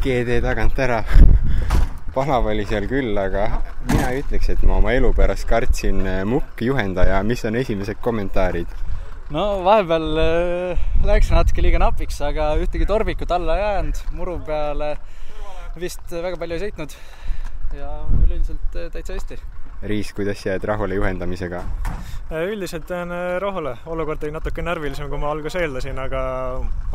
GD 0.00 0.38
tagant 0.40 0.78
ära. 0.80 1.02
palav 2.14 2.46
oli 2.48 2.64
seal 2.66 2.86
küll, 2.88 3.12
aga 3.20 3.42
mina 3.90 4.06
ei 4.08 4.22
ütleks, 4.22 4.48
et 4.54 4.62
ma 4.64 4.78
oma 4.80 4.94
elu 4.96 5.10
pärast 5.12 5.44
kartsin 5.50 6.00
mukk 6.24 6.62
juhendaja, 6.64 7.18
mis 7.28 7.44
on 7.44 7.58
esimesed 7.60 8.00
kommentaarid? 8.00 8.70
no 9.36 9.42
vahepeal 9.66 10.22
äh, 10.22 10.86
läks 11.04 11.28
natuke 11.34 11.60
liiga 11.60 11.82
napiks, 11.82 12.22
aga 12.24 12.54
ühtegi 12.62 12.88
torbikut 12.88 13.34
alla 13.36 13.58
ei 13.58 13.64
jäänud, 13.66 14.00
muru 14.16 14.38
peale 14.46 14.94
vist 15.76 16.08
väga 16.08 16.40
palju 16.40 16.56
ei 16.56 16.62
sõitnud 16.62 16.94
ja 17.76 17.90
üleüldiselt 18.22 18.78
äh, 18.80 18.88
täitsa 18.94 19.18
hästi 19.18 19.36
Riis, 19.92 20.14
kuidas 20.16 20.40
jääd 20.46 20.64
rahule 20.64 20.96
juhendamisega? 20.96 21.60
üldiselt 22.46 22.88
jään 22.90 23.12
rahule, 23.44 23.76
olukord 23.86 24.24
oli 24.24 24.32
natuke 24.38 24.64
närvilisem, 24.64 25.12
kui 25.12 25.20
ma 25.20 25.34
alguses 25.36 25.60
eeldasin, 25.60 26.00
aga 26.00 26.24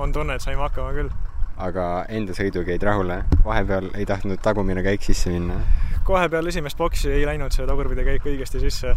on 0.02 0.18
tunne, 0.18 0.36
et 0.36 0.44
saime 0.44 0.66
hakkama 0.66 0.98
küll. 0.98 1.14
Aga 1.58 2.06
enda 2.10 2.36
sõiduga 2.38 2.74
jäid 2.74 2.84
rahule? 2.84 3.22
vahepeal 3.46 3.92
ei 3.98 4.06
tahtnud 4.10 4.42
tagumine 4.44 4.84
käik 4.86 5.06
sisse 5.06 5.34
minna? 5.34 5.60
kohe 6.04 6.28
peale 6.30 6.50
esimest 6.50 6.78
boksi 6.78 7.12
ei 7.12 7.26
läinud 7.28 7.54
see 7.56 7.68
tagurpidi 7.68 8.06
käik 8.08 8.28
õigesti 8.28 8.62
sisse, 8.64 8.96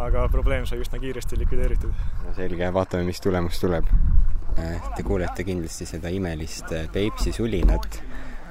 aga 0.00 0.26
probleem 0.32 0.66
sai 0.66 0.80
üsna 0.82 0.98
kiiresti 1.02 1.38
likvideeritud. 1.38 2.04
no 2.24 2.34
selge, 2.36 2.72
vaatame, 2.74 3.06
mis 3.10 3.20
tulemus 3.20 3.60
tuleb. 3.62 3.88
Te 4.54 5.02
kuulete 5.02 5.42
kindlasti 5.42 5.86
seda 5.88 6.12
imelist 6.14 6.70
Peipsi 6.94 7.32
sulinat 7.34 7.98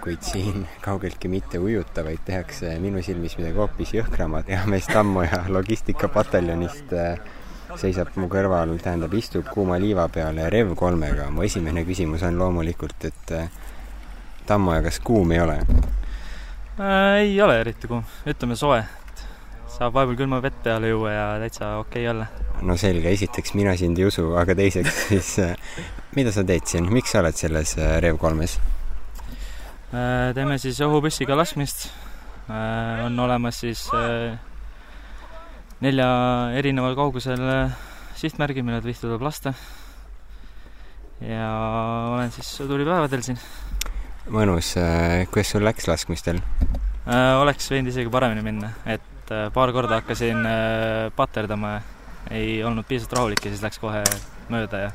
kuid 0.03 0.19
siin 0.19 0.65
kaugeltki 0.83 1.29
mitte 1.31 1.59
ujuta, 1.63 2.03
vaid 2.03 2.19
tehakse 2.27 2.73
minu 2.83 2.99
silmis 3.01 3.37
midagi 3.39 3.55
hoopis 3.55 3.93
jõhkramat. 3.95 4.49
jamees 4.51 4.89
Tammoja 4.91 5.45
logistikapataljonist 5.47 6.91
seisab 7.81 8.13
mu 8.19 8.27
kõrval, 8.31 8.73
tähendab, 8.81 9.13
istub 9.17 9.47
kuuma 9.53 9.79
liiva 9.81 10.07
peal 10.13 10.37
Rev 10.49 10.73
kolmega. 10.77 11.29
mu 11.31 11.43
esimene 11.43 11.85
küsimus 11.87 12.23
on 12.23 12.37
loomulikult, 12.37 13.05
et 13.09 13.33
Tammoja, 14.45 14.81
kas 14.83 14.99
kuum 14.99 15.31
ei 15.31 15.39
ole 15.39 15.59
äh,? 16.79 17.23
ei 17.23 17.41
ole 17.41 17.59
eriti 17.61 17.87
kuum, 17.87 18.03
ütleme 18.27 18.55
soe. 18.59 18.83
saab 19.73 19.93
vahepeal 19.93 20.17
külma 20.19 20.41
vett 20.43 20.59
peale 20.63 20.91
juua 20.91 21.11
ja 21.11 21.25
täitsa 21.41 21.77
okei 21.79 22.03
okay 22.07 22.11
olla. 22.11 22.27
no 22.61 22.77
selge, 22.77 23.11
esiteks 23.11 23.53
mina 23.53 23.77
sind 23.77 23.99
ei 23.99 24.05
usu, 24.05 24.33
aga 24.39 24.55
teiseks 24.55 25.01
siis 25.11 25.35
mida 26.15 26.31
sa 26.31 26.43
teed 26.43 26.67
siin, 26.69 26.89
miks 26.93 27.13
sa 27.13 27.23
oled 27.23 27.37
selles 27.37 27.75
Rev 28.03 28.17
kolmes? 28.21 28.59
teeme 30.33 30.57
siis 30.57 30.79
õhupüssiga 30.81 31.37
laskmist. 31.37 31.87
on 33.05 33.19
olemas 33.19 33.59
siis 33.63 33.87
nelja 35.83 36.07
erineval 36.55 36.95
kaugusel 36.95 37.41
sihtmärgi, 38.15 38.63
millele 38.63 38.85
vihtu 38.85 39.07
tuleb 39.09 39.23
lasta. 39.25 39.53
ja 41.23 41.49
olen 42.13 42.31
siis 42.31 42.49
sõduripäevadel 42.59 43.23
siin. 43.25 43.39
mõnus, 44.31 44.73
kuidas 45.31 45.51
sul 45.51 45.65
läks 45.67 45.87
laskmistel? 45.91 46.39
oleks 47.39 47.67
võinud 47.71 47.91
isegi 47.91 48.11
paremini 48.11 48.45
minna, 48.45 48.71
et 48.85 49.33
paar 49.53 49.73
korda 49.75 49.99
hakkasin 49.99 50.45
paterdama, 51.15 51.75
ei 52.31 52.61
olnud 52.63 52.87
piisavalt 52.87 53.19
rahulik 53.19 53.43
ja 53.43 53.51
siis 53.51 53.63
läks 53.65 53.81
kohe 53.83 54.03
mööda 54.53 54.85
ja 54.85 54.93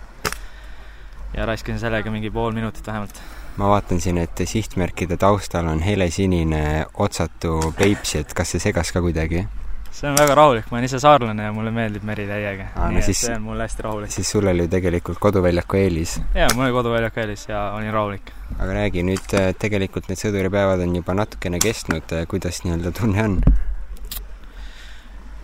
ja 1.34 1.44
raiskasin 1.44 1.80
sellega 1.80 2.10
mingi 2.10 2.30
pool 2.32 2.54
minutit 2.56 2.86
vähemalt 2.86 3.20
ma 3.60 3.68
vaatan 3.68 4.00
siin, 4.00 4.16
et 4.22 4.40
sihtmärkide 4.44 5.18
taustal 5.20 5.68
on 5.68 5.84
helesinine 5.84 6.86
otsatu 6.94 7.74
Peipsi, 7.76 8.22
et 8.22 8.32
kas 8.32 8.54
see 8.54 8.68
segas 8.70 8.94
ka 8.94 9.04
kuidagi? 9.04 9.44
See 9.90 10.08
on 10.10 10.16
väga 10.18 10.34
rahulik, 10.38 10.66
ma 10.70 10.78
olen 10.78 10.86
ise 10.88 11.00
saarlane 11.02 11.48
ja 11.48 11.52
mulle 11.52 11.70
meeldib 11.74 12.04
meri 12.06 12.26
täiega. 12.28 12.68
nii 12.76 13.00
et 13.00 13.08
siis, 13.08 13.22
see 13.26 13.36
on 13.36 13.46
mul 13.46 13.62
hästi 13.62 13.86
rahulik. 13.86 14.12
siis 14.12 14.30
sul 14.30 14.46
oli 14.46 14.68
tegelikult 14.68 15.18
koduväljaku 15.22 15.80
eelis? 15.80 16.18
jaa, 16.34 16.50
mul 16.54 16.68
oli 16.68 16.76
koduväljaku 16.76 17.24
eelis 17.24 17.46
ja 17.48 17.62
olin 17.76 17.92
rahulik. 17.92 18.32
aga 18.58 18.76
räägi 18.80 19.06
nüüd, 19.08 19.38
tegelikult 19.58 20.10
need 20.10 20.20
sõduripäevad 20.20 20.84
on 20.84 20.94
juba 21.00 21.16
natukene 21.18 21.62
kestnud, 21.62 22.14
kuidas 22.28 22.62
nii-öelda 22.64 22.92
tunne 23.00 23.24
on? 23.24 23.40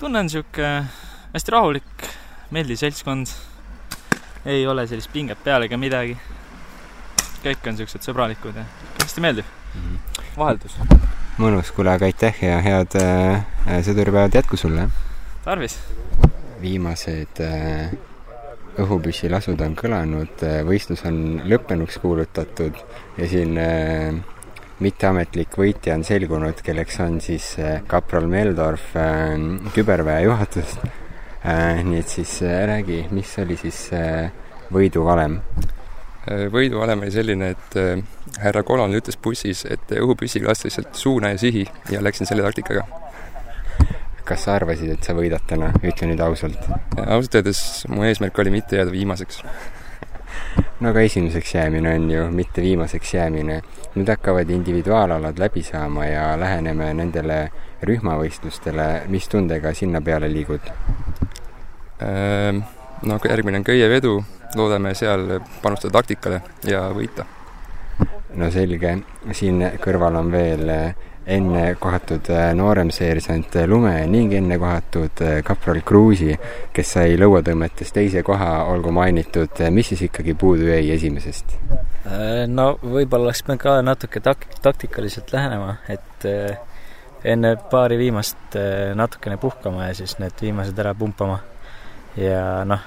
tunne 0.00 0.22
on 0.22 0.30
niisugune 0.30 0.76
hästi 1.34 1.56
rahulik, 1.56 2.08
meeldiv 2.54 2.78
seltskond, 2.78 3.32
ei 4.46 4.66
ole 4.66 4.86
sellist 4.86 5.12
pinget 5.12 5.40
peal 5.44 5.66
ega 5.66 5.80
midagi 5.80 6.18
kõik 7.44 7.68
on 7.68 7.76
niisugused 7.76 8.06
sõbralikud 8.06 8.56
ja 8.56 8.64
hästi 9.02 9.24
meeldiv 9.24 9.44
mm. 9.74 9.80
-hmm. 9.80 10.24
vaheldus. 10.38 10.76
Mõnus, 11.38 11.70
kuule, 11.74 11.94
aga 11.94 12.06
aitäh 12.06 12.42
ja 12.44 12.58
head 12.62 12.94
äh, 13.00 13.44
sõduripäevad 13.86 14.36
jätku 14.38 14.58
sulle! 14.60 14.88
tarvis! 15.44 15.78
viimased 16.62 17.40
äh, 17.44 17.90
õhupüssilasud 18.80 19.60
on 19.66 19.74
kõlanud 19.78 20.44
äh,, 20.46 20.60
võistlus 20.66 21.04
on 21.08 21.42
lõppenuks 21.50 21.98
kuulutatud 22.02 22.78
ja 23.18 23.28
siin 23.30 23.58
äh, 23.60 24.14
mitteametlik 24.84 25.58
võitja 25.58 25.98
on 25.98 26.06
selgunud, 26.06 26.62
kelleks 26.64 26.98
on 27.04 27.20
siis 27.24 27.52
äh, 27.62 27.82
kapral 27.90 28.30
Meldorf 28.30 28.94
äh, 28.98 29.34
küberväe 29.74 30.24
juhatust 30.28 30.86
äh,. 30.86 31.82
nii 31.84 32.00
et 32.00 32.18
siis 32.18 32.40
äh, 32.46 32.62
räägi, 32.70 33.04
mis 33.14 33.34
oli 33.42 33.58
siis 33.60 33.86
äh, 33.92 34.30
võiduvalem? 34.74 35.40
Võiduvalem 36.26 37.04
oli 37.04 37.12
selline, 37.12 37.50
et 37.54 37.76
äh, 37.80 38.02
härra 38.40 38.64
kolonel 38.66 39.02
ütles 39.02 39.18
bussis, 39.20 39.64
et 39.68 39.92
õhupüssiga 39.92 40.48
lasta 40.48 40.68
lihtsalt 40.68 40.96
suuna 40.96 41.34
ja 41.34 41.40
sihi 41.40 41.64
ja 41.92 42.02
läksin 42.04 42.28
selle 42.28 42.44
taktikaga. 42.46 42.86
kas 44.24 44.46
sa 44.46 44.54
arvasid, 44.56 44.88
et 44.88 45.04
sa 45.04 45.12
võidad 45.12 45.42
täna, 45.46 45.68
ütle 45.84 46.08
nüüd 46.08 46.20
ausalt? 46.24 46.68
ausalt 46.96 47.34
öeldes 47.40 47.60
mu 47.92 48.06
eesmärk 48.08 48.38
oli 48.38 48.54
mitte 48.54 48.76
jääda 48.76 48.92
viimaseks. 48.92 49.42
no 50.80 50.88
aga 50.90 51.00
esimeseks 51.00 51.54
jäämine 51.54 51.94
on 51.94 52.10
ju 52.10 52.30
mitte 52.30 52.62
viimaseks 52.62 53.14
jäämine. 53.14 53.60
nüüd 53.94 54.08
hakkavad 54.08 54.50
individuaalalad 54.50 55.38
läbi 55.38 55.62
saama 55.62 56.06
ja 56.06 56.30
läheneme 56.40 56.94
nendele 56.94 57.50
rühmavõistlustele, 57.82 59.04
mis 59.12 59.28
tundega 59.28 59.74
sinna 59.74 60.00
peale 60.00 60.32
liigud? 60.32 60.72
No 63.06 63.18
järgmine 63.28 63.60
on 63.60 63.64
köievedu 63.64 64.18
loodame 64.56 64.94
seal 64.94 65.40
panustada 65.62 65.98
taktikale 65.98 66.42
ja 66.68 66.86
võita. 66.94 67.24
no 68.34 68.50
selge, 68.50 68.98
siin 69.32 69.62
kõrval 69.82 70.18
on 70.18 70.30
veel 70.32 70.70
enne 71.26 71.62
kohatud 71.80 72.28
nooremseersant 72.54 73.56
Lume 73.66 73.94
ning 74.10 74.34
enne 74.36 74.58
kohatud 74.58 75.22
kapral 75.44 75.80
Kruusi, 75.86 76.34
kes 76.72 76.92
sai 76.96 77.16
lõuatõmmetes 77.20 77.94
teise 77.96 78.22
koha, 78.22 78.50
olgu 78.68 78.92
mainitud, 78.92 79.62
mis 79.70 79.92
siis 79.92 80.04
ikkagi 80.10 80.34
puudu 80.34 80.68
jäi 80.68 80.90
esimesest? 80.96 81.56
no 82.52 82.74
võib-olla 82.82 83.30
oleks 83.30 83.42
pidanud 83.46 83.62
ka 83.62 83.78
natuke 83.86 84.20
tak-, 84.20 84.48
taktikaliselt 84.62 85.32
lähenema, 85.32 85.78
et 85.88 86.28
enne 87.24 87.56
paari 87.70 87.96
viimast 87.98 88.58
natukene 88.94 89.38
puhkama 89.40 89.88
ja 89.88 89.96
siis 89.96 90.18
need 90.20 90.36
viimased 90.42 90.78
ära 90.78 90.94
pumpama. 90.94 91.40
Ja 92.16 92.62
noh, 92.68 92.84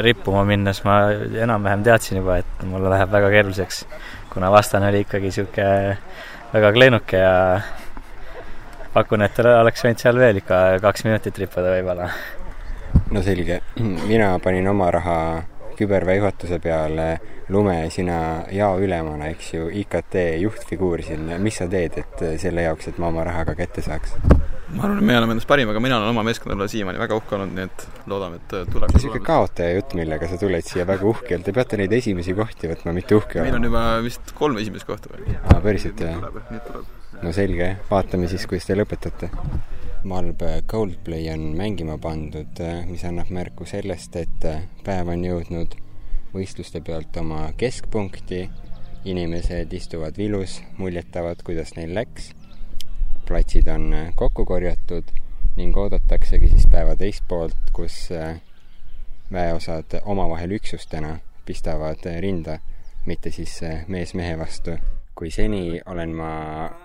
rippuma 0.00 0.44
minnes 0.48 0.82
ma 0.86 1.00
enam-vähem 1.12 1.84
teadsin 1.84 2.20
juba, 2.20 2.40
et 2.40 2.64
mul 2.68 2.86
läheb 2.90 3.12
väga 3.12 3.30
keeruliseks, 3.34 3.84
kuna 4.32 4.50
vastane 4.52 4.88
oli 4.90 5.04
ikkagi 5.04 5.30
niisugune 5.30 5.96
väga 6.52 6.72
kleenuke 6.74 7.20
ja 7.20 7.34
pakun, 8.94 9.22
et 9.26 9.38
oleks 9.44 9.84
võinud 9.84 10.02
seal 10.02 10.18
veel 10.18 10.40
ikka 10.42 10.60
kaks 10.82 11.06
minutit 11.06 11.38
rippuda 11.38 11.74
võib-olla. 11.76 12.10
no 13.10 13.22
selge, 13.22 13.60
mina 14.06 14.32
panin 14.42 14.68
oma 14.70 14.90
raha 14.90 15.18
küberväejuhatuse 15.80 16.58
peale, 16.60 17.10
Lume, 17.50 17.88
sina 17.90 18.44
jaoülemana, 18.54 19.32
eks 19.32 19.54
ju, 19.56 19.64
IKT 19.80 20.20
juhtfiguur 20.38 21.02
siin, 21.02 21.24
mis 21.42 21.56
sa 21.58 21.66
teed, 21.70 21.96
et 21.98 22.22
selle 22.38 22.62
jaoks, 22.62 22.92
et 22.92 23.00
ma 23.02 23.08
oma 23.10 23.24
raha 23.26 23.42
ka 23.48 23.56
kätte 23.58 23.82
saaks? 23.82 24.14
Ma 24.74 24.84
arvan, 24.86 25.00
et 25.00 25.06
me 25.06 25.16
oleme 25.18 25.34
endast 25.36 25.48
parim, 25.50 25.70
aga 25.72 25.82
mina 25.82 25.98
olen 25.98 26.12
oma 26.12 26.24
meeskonnale 26.26 26.68
siiamaani 26.70 27.00
väga 27.00 27.18
uhke 27.18 27.36
olnud, 27.36 27.52
nii 27.56 27.66
et 27.66 28.06
loodame, 28.10 28.40
et 28.40 28.54
tuleb. 28.70 28.94
niisugune 28.94 29.24
kaotaja 29.26 29.74
jutt, 29.76 29.96
millega 29.98 30.30
sa 30.30 30.38
tuled 30.40 30.66
siia 30.66 30.86
väga 30.88 31.06
uhke 31.10 31.36
olla, 31.36 31.46
te 31.46 31.54
peate 31.56 31.80
neid 31.80 31.96
esimesi 31.98 32.36
kohti 32.38 32.70
võtma, 32.70 32.94
mitte 32.96 33.18
uhke 33.18 33.40
olla. 33.40 33.48
meil 33.48 33.58
on 33.58 33.68
juba 33.70 33.84
vist 34.06 34.32
kolm 34.38 34.62
esimest 34.62 34.88
kohta 34.88 35.12
veel. 35.12 35.36
aa, 35.42 35.60
päriselt, 35.64 36.00
jah? 36.00 36.80
no 37.20 37.34
selge, 37.36 37.74
vaatame 37.90 38.30
siis, 38.30 38.46
kuidas 38.50 38.68
te 38.70 38.78
lõpetate. 38.78 39.30
Malb 40.10 40.40
Coldplay 40.70 41.26
on 41.34 41.50
mängima 41.58 41.98
pandud, 42.00 42.62
mis 42.88 43.02
annab 43.04 43.28
märku 43.36 43.66
sellest, 43.68 44.16
et 44.16 44.46
päev 44.86 45.10
on 45.12 45.26
jõudnud 45.26 45.76
võistluste 46.32 46.80
pealt 46.84 47.16
oma 47.20 47.50
keskpunkti, 47.60 48.46
inimesed 49.10 49.72
istuvad 49.76 50.16
vilus, 50.20 50.60
muljetavad, 50.78 51.42
kuidas 51.44 51.74
neil 51.76 51.92
läks, 51.96 52.30
platsid 53.30 53.68
on 53.70 53.92
kokku 54.18 54.44
korjatud 54.44 55.12
ning 55.56 55.76
oodataksegi 55.78 56.48
siis 56.50 56.66
päeva 56.70 56.96
teist 56.98 57.22
poolt, 57.30 57.70
kus 57.72 58.08
väeosad 59.32 60.00
omavahel 60.02 60.56
üksustena 60.58 61.12
pistavad 61.46 62.02
rinda, 62.20 62.58
mitte 63.06 63.30
siis 63.30 63.60
mees 63.88 64.14
mehe 64.18 64.38
vastu. 64.38 64.74
kui 65.14 65.30
seni 65.30 65.80
olen 65.86 66.14
ma 66.16 66.32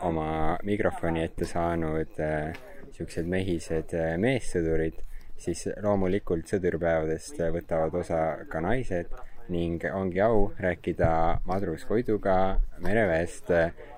oma 0.04 0.58
mikrofoni 0.68 1.24
ette 1.24 1.46
saanud 1.48 2.18
niisugused 2.20 3.30
mehised 3.32 3.94
meessõdurid, 4.20 4.98
siis 5.38 5.66
loomulikult 5.82 6.52
sõduripäevadest 6.52 7.40
võtavad 7.56 7.96
osa 8.02 8.20
ka 8.52 8.62
naised 8.62 9.10
ning 9.50 9.84
ongi 9.94 10.22
au 10.22 10.52
rääkida 10.60 11.42
Madrus 11.46 11.86
Koiduga 11.86 12.60
mereväest. 12.84 13.52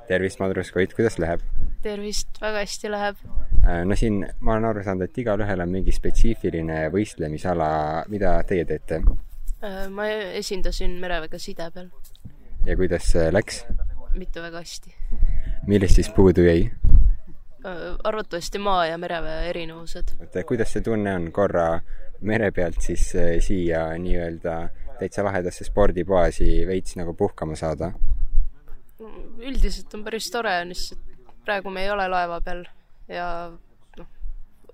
Tervist, 0.07 0.39
Madrus 0.39 0.71
Koit, 0.71 0.93
kuidas 0.95 1.19
läheb? 1.19 1.43
tervist, 1.83 2.41
väga 2.41 2.63
hästi 2.63 2.91
läheb. 2.91 3.23
no 3.85 3.95
siin 3.95 4.21
ma 4.39 4.55
olen 4.55 4.69
aru 4.71 4.83
saanud, 4.83 5.07
et 5.07 5.17
igalühel 5.23 5.61
on 5.63 5.71
mingi 5.71 5.93
spetsiifiline 5.95 6.87
võistlemisala, 6.93 7.69
mida 8.11 8.37
teie 8.47 8.65
teete? 8.65 9.01
ma 9.93 10.07
esindasin 10.39 10.97
mereväge 11.01 11.39
side 11.41 11.69
peal. 11.73 11.91
ja 12.65 12.77
kuidas 12.79 13.13
läks? 13.31 13.63
mitte 14.17 14.41
väga 14.41 14.63
hästi. 14.63 14.95
millest 15.67 16.01
siis 16.01 16.09
puudu 16.15 16.47
jäi? 16.47 16.69
arvatavasti 18.03 18.59
maa 18.59 18.85
ja 18.85 18.97
mereväe 18.97 19.49
erinevused. 19.49 20.17
oota, 20.19 20.43
kuidas 20.43 20.73
see 20.73 20.81
tunne 20.81 21.15
on 21.15 21.31
korra 21.31 21.69
mere 22.21 22.51
pealt 22.51 22.81
siis 22.81 23.09
siia 23.45 23.87
nii-öelda 24.01 24.59
täitsa 24.99 25.23
lahedasse 25.25 25.65
spordibaasi 25.67 26.65
veits 26.67 26.95
nagu 26.97 27.13
puhkama 27.13 27.55
saada? 27.55 27.91
Üldiselt 28.99 29.93
on 29.93 30.03
päris 30.05 30.29
tore, 30.33 30.53
lihtsalt 30.69 31.03
praegu 31.45 31.71
me 31.71 31.85
ei 31.85 31.91
ole 31.93 32.07
laeva 32.11 32.39
peal 32.43 32.65
ja 33.11 33.27
noh, 33.97 34.07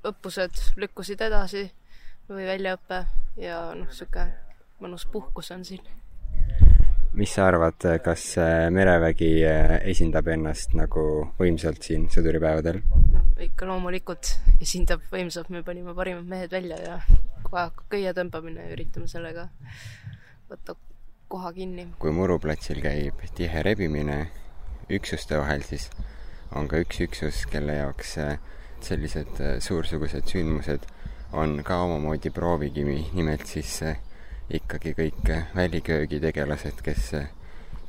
õppused 0.10 0.62
lükkusid 0.82 1.22
edasi 1.22 1.68
või 2.30 2.48
väljaõpe 2.48 3.04
ja 3.42 3.60
noh, 3.76 3.90
niisugune 3.90 4.32
mõnus 4.84 5.06
puhkus 5.12 5.52
on 5.56 5.64
siin. 5.68 5.84
mis 7.14 7.34
sa 7.36 7.46
arvad, 7.48 7.86
kas 8.04 8.24
merevägi 8.74 9.44
esindab 9.92 10.28
ennast 10.34 10.74
nagu 10.74 11.04
võimsalt 11.40 11.84
siin 11.86 12.08
sõduripäevadel? 12.14 12.82
no 13.14 13.44
ikka 13.44 13.68
loomulikult 13.70 14.34
esindab 14.62 15.06
võimsalt, 15.12 15.52
me 15.54 15.64
panime 15.64 15.94
parimad 15.94 16.26
mehed 16.26 16.52
välja 16.52 16.80
ja 16.82 16.98
aeg 17.54 17.84
köie 17.92 18.10
tõmbamine 18.18 18.66
üritame 18.74 19.06
sellega 19.12 19.48
võtta 20.50 20.76
koha 21.34 21.50
kinni. 21.54 21.88
kui 22.00 22.12
muruplatsil 22.14 22.78
käib 22.82 23.22
tihe 23.34 23.62
rebimine 23.66 24.18
üksuste 24.94 25.40
vahel, 25.42 25.64
siis 25.66 25.88
on 26.54 26.68
ka 26.70 26.78
üks 26.84 27.00
üksus, 27.08 27.40
kelle 27.50 27.80
jaoks 27.80 28.12
sellised 28.86 29.42
suursugused 29.66 30.30
sündmused 30.30 30.86
on 31.34 31.64
ka 31.66 31.80
omamoodi 31.88 32.30
proovikivi, 32.36 33.00
nimelt 33.18 33.48
siis 33.50 33.80
ikkagi 34.54 34.94
kõik 35.00 35.32
väliköögitegelased, 35.56 36.86
kes 36.86 37.10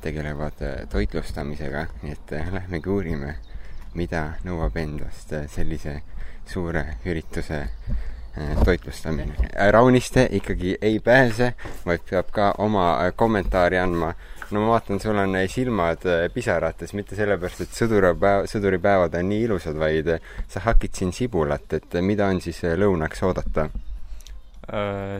tegelevad 0.01 0.65
toitlustamisega, 0.89 1.85
nii 2.01 2.17
et 2.17 2.35
lähmegi 2.57 2.89
uurime, 2.89 3.37
mida 3.93 4.25
nõuab 4.47 4.81
endast 4.81 5.37
sellise 5.53 5.99
suure 6.49 6.87
ürituse 7.05 7.61
toitlustamine. 8.65 9.35
Rauniste 9.71 10.27
ikkagi 10.31 10.77
ei 10.81 10.99
pääse, 10.99 11.53
vaid 11.85 12.05
peab 12.09 12.31
ka 12.31 12.53
oma 12.57 12.97
kommentaari 13.15 13.79
andma. 13.79 14.13
no 14.51 14.61
ma 14.61 14.67
vaatan, 14.75 14.99
sul 14.99 15.17
on 15.17 15.33
silmad 15.49 16.03
pisarates, 16.33 16.93
mitte 16.93 17.15
sellepärast, 17.15 17.61
et 17.65 17.73
sõduripäev, 17.73 18.45
sõduripäevad 18.51 19.17
on 19.17 19.29
nii 19.29 19.43
ilusad, 19.47 19.77
vaid 19.79 20.11
sa 20.47 20.61
hakid 20.67 20.93
siin 20.93 21.13
sibulat, 21.13 21.73
et 21.73 21.97
mida 22.01 22.27
on 22.29 22.41
siis 22.41 22.61
lõunaks 22.77 23.23
oodata? 23.25 23.69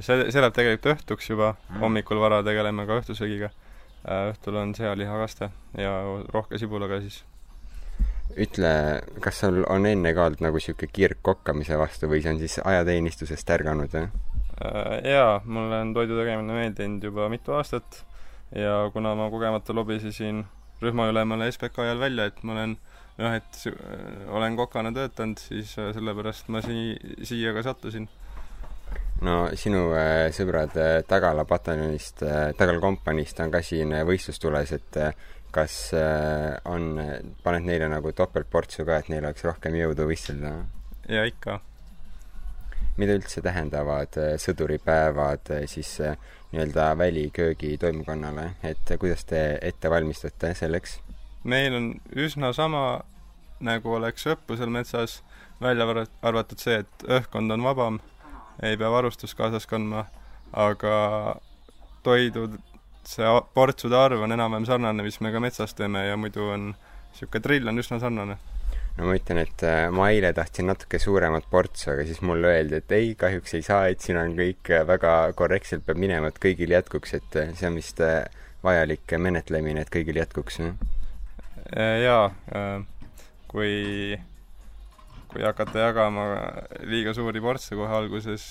see, 0.01 0.29
see 0.31 0.41
läheb 0.41 0.53
tegelikult 0.53 0.95
õhtuks 0.95 1.29
juba, 1.29 1.53
hommikul 1.81 2.21
vara 2.21 2.41
tegeleme 2.45 2.85
ka 2.85 2.99
õhtusöögiga. 3.01 3.51
õhtul 4.05 4.61
on 4.61 4.75
sealihakaste 4.77 5.49
ja 5.81 5.93
rohke 6.33 6.57
sibulaga 6.61 7.01
siis 7.01 7.23
ütle, 8.33 8.71
kas 9.23 9.43
sul 9.43 9.63
on 9.71 9.85
enne 9.87 10.13
ka 10.15 10.25
olnud 10.27 10.41
nagu 10.43 10.59
niisugune 10.59 10.91
kirg 10.91 11.21
kokkamise 11.25 11.77
vastu 11.79 12.09
või 12.11 12.23
see 12.23 12.33
on 12.33 12.41
siis 12.41 12.57
ajateenistusest 12.63 13.53
ärganud, 13.57 13.93
jah? 13.95 14.09
Jaa, 15.03 15.39
mulle 15.45 15.81
on 15.83 15.93
toidu 15.95 16.17
tegemine 16.19 16.55
meeldinud 16.55 17.03
juba 17.03 17.27
mitu 17.31 17.55
aastat 17.57 18.03
ja 18.55 18.85
kuna 18.93 19.15
ma 19.15 19.29
kogemata 19.31 19.75
lobisesin 19.75 20.45
rühmaülemale 20.81 21.49
SBK 21.51 21.79
ajal 21.83 21.99
välja, 21.99 22.27
et 22.29 22.43
ma 22.43 22.55
olen 22.55 22.77
jah, 23.17 23.35
et 23.39 24.27
olen 24.31 24.55
kokana 24.59 24.91
töötanud, 24.95 25.39
siis 25.39 25.75
sellepärast 25.75 26.51
ma 26.51 26.61
sii-, 26.63 27.25
siia 27.27 27.53
ka 27.55 27.63
sattusin. 27.67 28.07
no 29.23 29.35
sinu 29.55 29.89
äh, 29.95 30.27
sõbrad 30.35 30.75
äh, 30.75 30.97
Tagala 31.07 31.45
pataljonist 31.47 32.23
äh,, 32.23 32.49
Tagala 32.57 32.83
kompaniist 32.83 33.39
on 33.39 33.51
ka 33.51 33.61
siin 33.63 33.95
võistlustules, 34.07 34.75
et 34.75 34.99
kas 35.55 35.75
äh, 35.95 36.57
on, 36.67 36.99
paned 37.43 37.67
neile 37.67 37.87
nagu 37.91 38.11
topeltportsu 38.15 38.85
ka, 38.87 38.99
et 38.99 39.11
neil 39.11 39.23
oleks 39.23 39.45
rohkem 39.47 39.77
jõudu 39.79 40.07
võistelda? 40.09 40.51
jaa, 41.07 41.25
ikka. 41.29 41.59
mida 42.99 43.15
üldse 43.15 43.43
tähendavad 43.45 44.19
äh, 44.19 44.35
sõduripäevad 44.41 45.53
äh, 45.55 45.63
siis 45.71 45.93
nii-öelda 46.51 46.91
väliköögi 46.99 47.75
toimkonnale, 47.79 48.49
et 48.63 48.95
kuidas 48.99 49.25
te 49.29 49.45
ette 49.61 49.91
valmistate 49.91 50.53
selleks? 50.59 50.99
meil 51.43 51.77
on 51.77 51.89
üsna 52.11 52.51
sama, 52.57 52.83
nagu 53.63 53.95
oleks 53.95 54.27
õppusel 54.35 54.71
metsas, 54.73 55.21
välja 55.61 55.87
arvatud 56.21 56.59
see, 56.59 56.81
et 56.83 57.09
õhkkond 57.19 57.55
on 57.55 57.63
vabam, 57.63 58.03
ei 58.63 58.75
pea 58.77 58.91
varustust 58.91 59.37
kaasas 59.39 59.67
kandma, 59.69 60.07
aga 60.51 60.95
toidud 62.03 62.59
see 63.09 63.37
portsude 63.53 63.97
arv 63.97 64.25
on 64.25 64.35
enam-vähem 64.35 64.67
sarnane, 64.67 65.05
mis 65.05 65.19
me 65.21 65.31
ka 65.33 65.41
metsas 65.43 65.75
teeme 65.77 66.05
ja 66.07 66.17
muidu 66.19 66.49
on 66.55 66.67
niisugune 66.73 67.43
drill 67.45 67.71
on 67.71 67.81
üsna 67.83 67.99
sarnane. 68.01 68.37
no 68.97 69.07
ma 69.09 69.15
ütlen, 69.17 69.41
et 69.43 69.65
ma 69.91 70.09
eile 70.13 70.31
tahtsin 70.35 70.69
natuke 70.71 70.99
suuremat 70.99 71.47
portsu, 71.51 71.89
aga 71.91 72.05
siis 72.07 72.21
mulle 72.23 72.53
öeldi, 72.53 72.79
et 72.79 72.91
ei, 72.95 73.13
kahjuks 73.19 73.57
ei 73.57 73.65
saa, 73.65 73.87
et 73.91 74.03
siin 74.03 74.19
on 74.21 74.35
kõik 74.37 74.71
väga 74.87 75.15
korrektselt 75.35 75.83
peab 75.85 75.99
minema, 75.99 76.31
et 76.31 76.39
kõigil 76.43 76.71
jätkuks, 76.77 77.17
et 77.19 77.39
see 77.59 77.67
on 77.67 77.75
vist 77.75 77.99
vajalik 78.63 79.17
menetlemine, 79.19 79.83
et 79.83 79.91
kõigil 79.91 80.21
jätkuks. 80.21 80.61
jaa, 82.05 82.29
kui 83.51 83.75
kui 85.35 85.43
hakata 85.43 85.81
jagama 85.89 86.25
liiga 86.87 87.11
suuri 87.13 87.41
portse 87.43 87.75
kohe 87.75 87.91
alguses 87.91 88.43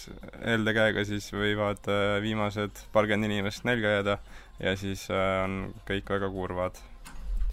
elde 0.44 0.74
käega, 0.76 1.04
siis 1.08 1.30
võivad 1.32 1.86
äh, 1.88 2.18
viimased 2.20 2.82
paarkümmend 2.92 3.30
inimest 3.30 3.64
nälga 3.64 3.94
jääda 3.94 4.16
ja 4.60 4.74
siis 4.76 5.06
äh, 5.08 5.44
on 5.46 5.70
kõik 5.88 6.10
väga 6.12 6.28
kurvad 6.28 6.76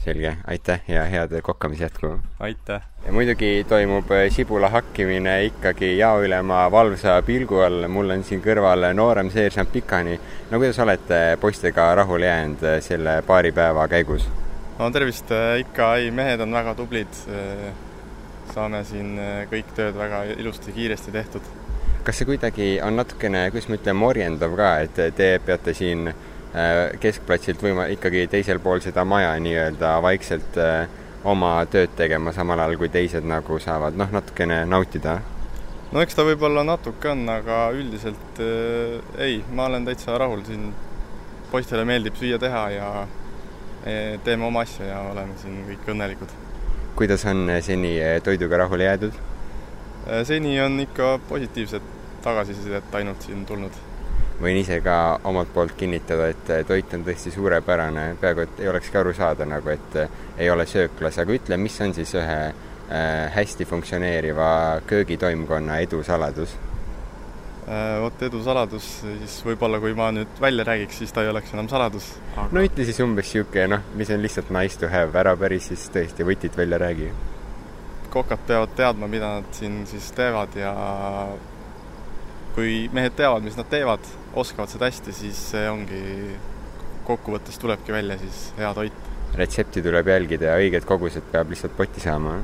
selge, 0.04 0.34
aitäh 0.52 0.82
ja 0.92 1.06
head 1.08 1.38
kokkamise 1.48 1.86
jätku! 1.86 2.10
aitäh! 2.44 2.84
ja 3.06 3.14
muidugi 3.16 3.64
toimub 3.70 4.12
äh, 4.12 4.26
sibula 4.36 4.68
hakkimine 4.74 5.38
ikkagi 5.48 5.94
jaoülemaa 6.02 6.66
valvsa 6.74 7.22
pilgu 7.24 7.62
all, 7.64 7.88
mul 7.88 8.12
on 8.18 8.26
siin 8.28 8.44
kõrval 8.44 8.90
noorem 8.98 9.30
seersant 9.32 9.72
Pikani. 9.72 10.18
no 10.52 10.60
kuidas 10.60 10.82
olete 10.84 11.22
poistega 11.40 11.94
rahule 12.02 12.28
jäänud 12.28 12.68
selle 12.84 13.22
paari 13.24 13.54
päeva 13.56 13.88
käigus? 13.88 14.28
no 14.76 14.92
tervist, 14.92 15.32
ikka 15.64 15.94
ei, 16.02 16.12
mehed 16.12 16.44
on 16.44 16.60
väga 16.60 16.76
tublid. 16.76 17.24
Saame 18.54 18.84
siin 18.88 19.16
kõik 19.52 19.76
tööd 19.76 19.96
väga 19.98 20.24
ilusti, 20.38 20.74
kiiresti 20.76 21.12
tehtud. 21.12 21.48
kas 22.04 22.18
see 22.18 22.26
kuidagi 22.26 22.68
on 22.84 22.98
natukene, 22.98 23.48
kuidas 23.54 23.70
ma 23.70 23.78
ütlen, 23.78 23.98
morjendav 23.98 24.56
ka, 24.58 24.74
et 24.86 25.02
te 25.16 25.32
peate 25.46 25.74
siin 25.78 26.10
Äh, 26.52 26.98
keskplatsilt 27.00 27.62
võima-, 27.64 27.86
ikkagi 27.94 28.26
teisel 28.28 28.58
pool 28.60 28.82
seda 28.84 29.06
maja 29.08 29.30
nii-öelda 29.40 29.94
vaikselt 30.04 30.58
äh, 30.60 30.82
oma 31.24 31.54
tööd 31.72 31.94
tegema, 31.96 32.34
samal 32.36 32.60
ajal 32.60 32.76
kui 32.82 32.90
teised 32.92 33.24
nagu 33.24 33.60
saavad 33.64 33.96
noh, 33.96 34.10
natukene 34.12 34.66
nautida? 34.68 35.22
no 35.96 36.04
eks 36.04 36.18
ta 36.18 36.26
võib-olla 36.28 36.66
natuke 36.68 37.14
on, 37.14 37.24
aga 37.32 37.62
üldiselt 37.72 38.44
äh, 38.44 39.00
ei, 39.24 39.40
ma 39.56 39.70
olen 39.72 39.88
täitsa 39.88 40.18
rahul 40.20 40.44
siin, 40.44 40.74
poistele 41.54 41.88
meeldib 41.88 42.20
süüa 42.20 42.40
teha 42.40 42.68
ja 42.76 42.92
teeme 44.26 44.46
oma 44.46 44.62
asja 44.62 44.86
ja 44.86 45.00
oleme 45.10 45.34
siin 45.42 45.56
kõik 45.66 45.88
õnnelikud. 45.90 46.36
Kuidas 46.96 47.26
on 47.26 47.50
seni 47.62 47.98
toiduga 48.24 48.58
rahule 48.66 48.84
jäädud? 48.84 49.14
seni 50.24 50.62
on 50.62 50.80
ikka 50.80 51.20
positiivset 51.30 51.84
tagasisidet 52.22 52.96
ainult 52.96 53.22
siin 53.22 53.46
tulnud 53.46 53.80
võin 54.42 54.58
ise 54.58 54.80
ka 54.82 55.20
omalt 55.30 55.52
poolt 55.54 55.76
kinnitada, 55.78 56.32
et 56.32 56.52
toit 56.68 56.94
on 56.98 57.06
tõesti 57.06 57.32
suurepärane, 57.34 58.16
peaaegu 58.22 58.46
et 58.46 58.64
ei 58.64 58.70
olekski 58.72 58.98
aru 58.98 59.14
saada 59.14 59.46
nagu, 59.46 59.70
et 59.70 59.98
ei 60.38 60.50
ole 60.50 60.66
sööklas, 60.66 61.20
aga 61.22 61.36
ütle, 61.38 61.58
mis 61.62 61.78
on 61.86 61.94
siis 61.94 62.16
ühe 62.18 62.40
äh, 62.50 63.30
hästi 63.36 63.68
funktsioneeriva 63.70 64.50
köögitoimkonna 64.90 65.78
edu 65.86 66.02
saladus? 66.04 66.58
Äh, 67.62 68.00
vot 68.02 68.24
edu 68.26 68.40
saladus, 68.42 68.86
siis 69.06 69.36
võib-olla 69.46 69.78
kui 69.84 69.94
ma 69.94 70.08
nüüd 70.10 70.40
välja 70.42 70.64
räägiks, 70.66 70.98
siis 70.98 71.12
ta 71.14 71.22
ei 71.22 71.30
oleks 71.30 71.52
enam 71.54 71.68
saladus 71.70 72.08
aga.... 72.34 72.48
no 72.58 72.64
ütle 72.66 72.86
siis 72.88 72.98
umbes 73.04 73.28
niisugune 73.30 73.68
noh, 73.76 73.84
mis 74.00 74.10
on 74.10 74.24
lihtsalt 74.24 74.50
nice 74.56 74.80
to 74.82 74.88
have, 74.90 75.14
ära 75.22 75.36
päris 75.38 75.68
siis 75.70 75.84
tõesti 75.94 76.26
võtit 76.26 76.58
välja 76.58 76.80
räägi. 76.82 77.12
kokad 78.10 78.42
peavad 78.48 78.74
teadma, 78.80 79.10
mida 79.12 79.30
nad 79.38 79.52
siin 79.54 79.76
siis 79.86 80.10
teevad 80.18 80.58
ja 80.58 80.74
kui 82.56 82.90
mehed 82.98 83.14
teavad, 83.20 83.46
mis 83.46 83.60
nad 83.60 83.70
teevad, 83.70 84.10
oskavad 84.34 84.74
seda 84.74 84.90
hästi, 84.90 85.14
siis 85.14 85.44
see 85.52 85.70
ongi, 85.70 86.02
kokkuvõttes 87.06 87.62
tulebki 87.62 87.94
välja 87.94 88.18
siis 88.24 88.42
hea 88.58 88.74
toit. 88.74 89.06
retsepti 89.38 89.86
tuleb 89.86 90.10
jälgida 90.10 90.50
ja 90.50 90.58
õiged 90.66 90.90
kogused 90.90 91.30
peab 91.30 91.54
lihtsalt 91.54 91.78
potti 91.78 92.02
saama? 92.02 92.40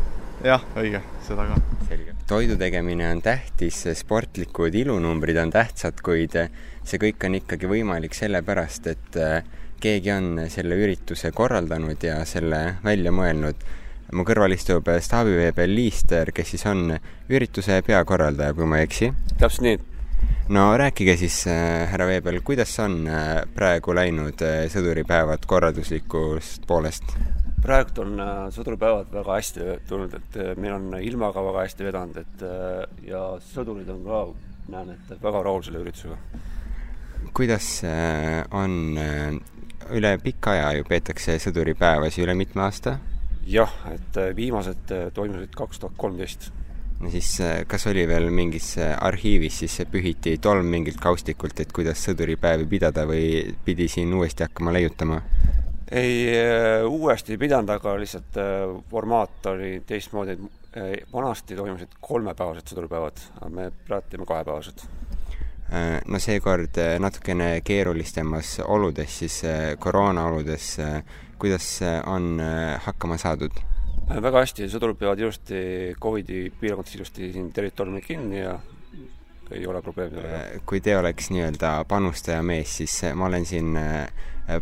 Jah, 0.45 0.63
õige, 0.77 1.01
seda 1.25 1.47
ka. 1.49 1.57
selge. 1.87 2.13
toidu 2.29 2.57
tegemine 2.59 3.09
on 3.11 3.21
tähtis, 3.25 3.83
sportlikud 3.97 4.75
ilunumbrid 4.75 5.39
on 5.41 5.53
tähtsad, 5.53 6.01
kuid 6.05 6.37
see 6.87 7.01
kõik 7.01 7.25
on 7.25 7.39
ikkagi 7.39 7.69
võimalik 7.71 8.17
sellepärast, 8.17 8.87
et 8.93 9.19
äh, 9.21 9.41
keegi 9.81 10.13
on 10.13 10.45
selle 10.49 10.77
ürituse 10.77 11.31
korraldanud 11.35 12.03
ja 12.03 12.21
selle 12.25 12.77
välja 12.83 13.13
mõelnud 13.13 13.67
mu 14.13 14.23
kõrval 14.27 14.55
istub 14.55 14.87
staabiveebel 15.03 15.73
Liister, 15.75 16.31
kes 16.31 16.53
siis 16.53 16.65
on 16.69 16.93
ürituse 17.29 17.81
peakorraldaja, 17.85 18.55
kui 18.55 18.69
ma 18.69 18.79
ei 18.79 18.87
eksi. 18.87 19.11
täpselt 19.37 19.65
nii 19.67 19.77
no 20.55 20.69
rääkige 20.79 21.17
siis, 21.19 21.41
härra 21.91 22.07
Veebel, 22.07 22.39
kuidas 22.45 22.71
on 22.79 23.01
praegu 23.55 23.95
läinud 23.95 24.41
sõduripäevad 24.71 25.43
korralduslikust 25.49 26.63
poolest? 26.67 27.17
Praegu 27.67 28.03
on 28.03 28.21
sõduripäevad 28.55 29.11
väga 29.13 29.37
hästi 29.37 29.67
tulnud, 29.89 30.13
et 30.17 30.37
meil 30.57 30.77
on 30.77 30.97
ilmaga 31.03 31.43
väga 31.49 31.65
hästi 31.65 31.87
vedanud, 31.87 32.21
et 32.21 32.45
ja 33.07 33.23
sõdurid 33.49 33.89
on 33.93 34.05
ka, 34.07 34.21
näen, 34.73 34.93
et 34.95 35.11
väga 35.23 35.43
rahul 35.45 35.65
selle 35.67 35.83
üritusega. 35.83 36.17
kuidas 37.37 37.67
on, 38.55 38.97
üle 39.99 40.13
pika 40.23 40.55
aja 40.55 40.71
ju 40.79 40.87
peetakse 40.87 41.37
sõduripäevasi, 41.43 42.23
üle 42.23 42.37
mitme 42.39 42.65
aasta? 42.67 42.97
jah, 43.47 43.73
et 43.93 44.21
viimased 44.35 44.95
toimusid 45.15 45.53
kaks 45.55 45.83
tuhat 45.83 45.99
kolmteist 45.99 46.49
no 46.99 47.11
siis 47.13 47.29
äh, 47.41 47.61
kas 47.69 47.87
oli 47.87 48.07
veel 48.09 48.29
mingis 48.33 48.73
äh, 48.81 48.95
arhiivis 49.05 49.61
siis 49.63 49.77
pühiti 49.91 50.37
tolm 50.41 50.69
mingilt 50.71 50.99
kaustikult, 51.01 51.59
et 51.61 51.73
kuidas 51.75 52.01
sõduripäevi 52.07 52.67
pidada 52.69 53.05
või 53.09 53.55
pidi 53.65 53.87
siin 53.91 54.13
uuesti 54.17 54.47
hakkama 54.47 54.73
leiutama? 54.73 55.21
Ei, 55.91 56.27
äh, 56.35 56.85
uuesti 56.85 57.35
ei 57.35 57.41
pidanud, 57.41 57.69
aga 57.69 57.95
lihtsalt 57.99 58.39
formaat 58.89 59.45
oli 59.53 59.77
teistmoodi, 59.87 60.37
et 60.37 61.07
vanasti 61.13 61.55
toimusid 61.57 61.95
kolmepäevased 62.01 62.69
sõduripäevad, 62.69 63.21
aga 63.39 63.49
me 63.49 63.69
praegu 63.87 64.11
teeme 64.11 64.27
kahepäevased. 64.29 64.83
no 66.07 66.19
seekord 66.19 66.77
natukene 66.99 67.61
keerulisemas 67.65 68.59
oludes, 68.67 69.17
siis 69.19 69.41
koroona 69.79 70.27
oludes, 70.29 70.75
kuidas 71.39 71.79
on 72.05 72.37
hakkama 72.85 73.17
saadud? 73.17 73.57
Äh, 74.07 74.21
väga 74.23 74.39
hästi, 74.45 74.69
sõdurid 74.71 74.95
peavad 75.01 75.19
ilusti 75.19 75.61
Covidi 75.99 76.45
piirangutest 76.61 76.95
ilusti 76.95 77.31
siin 77.33 77.49
territooriumil 77.55 78.05
kinni 78.05 78.39
ja 78.39 78.53
ei 79.51 79.67
ole 79.67 79.81
probleemi. 79.81 80.23
Äh, 80.23 80.61
kui 80.65 80.81
te 80.83 80.97
oleks 80.97 81.31
nii-öelda 81.33 81.83
panustaja 81.87 82.43
mees, 82.43 82.77
siis 82.81 82.95
äh, 83.07 83.15
ma 83.15 83.29
olen 83.29 83.45
siin 83.45 83.75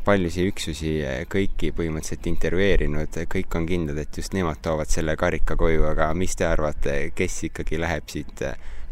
paljusid 0.06 0.48
üksusi 0.50 0.92
kõiki 1.30 1.70
põhimõtteliselt 1.78 2.26
intervjueerinud, 2.32 3.20
kõik 3.30 3.58
on 3.60 3.68
kindlad, 3.70 4.00
et 4.02 4.18
just 4.18 4.34
nemad 4.34 4.58
toovad 4.66 4.90
selle 4.90 5.14
karika 5.14 5.54
koju, 5.60 5.84
aga 5.92 6.08
mis 6.18 6.34
te 6.34 6.48
arvate, 6.50 6.96
kes 7.14 7.36
ikkagi 7.52 7.78
läheb 7.78 8.10
siit 8.10 8.42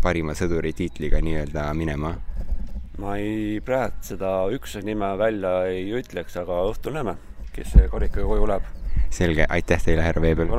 parima 0.04 0.36
sõduri 0.38 0.76
tiitliga 0.78 1.24
nii-öelda 1.26 1.66
minema? 1.74 2.14
ma 3.02 3.16
ei, 3.18 3.58
praegu 3.66 4.06
seda 4.06 4.36
üksuse 4.54 4.84
nime 4.86 5.10
välja 5.18 5.56
ei 5.66 5.90
ütleks, 5.98 6.38
aga 6.38 6.62
õhtul 6.70 6.94
näeme, 7.00 7.18
kes 7.58 7.74
see 7.74 7.90
karikaga 7.90 8.30
koju 8.30 8.54
läheb 8.54 8.70
selge, 9.14 9.46
aitäh 9.50 9.82
teile, 9.84 10.02
härra 10.02 10.22
Veebel! 10.22 10.50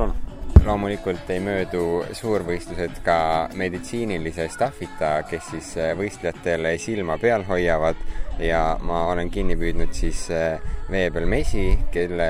Loomulikult 0.65 1.29
ei 1.29 1.39
möödu 1.43 2.03
suurvõistlused 2.15 2.99
ka 3.05 3.17
meditsiinilise 3.57 4.47
staffita, 4.53 5.19
kes 5.29 5.49
siis 5.53 5.71
äh, 5.77 5.91
võistlejatele 5.97 6.75
silma 6.81 7.17
peal 7.21 7.45
hoiavad 7.47 7.99
ja 8.41 8.75
ma 8.83 9.05
olen 9.11 9.29
kinni 9.33 9.57
püüdnud 9.59 9.93
siis 9.95 10.25
äh, 10.33 10.57
Veebel 10.91 11.27
Mesi, 11.29 11.67
kelle 11.93 12.29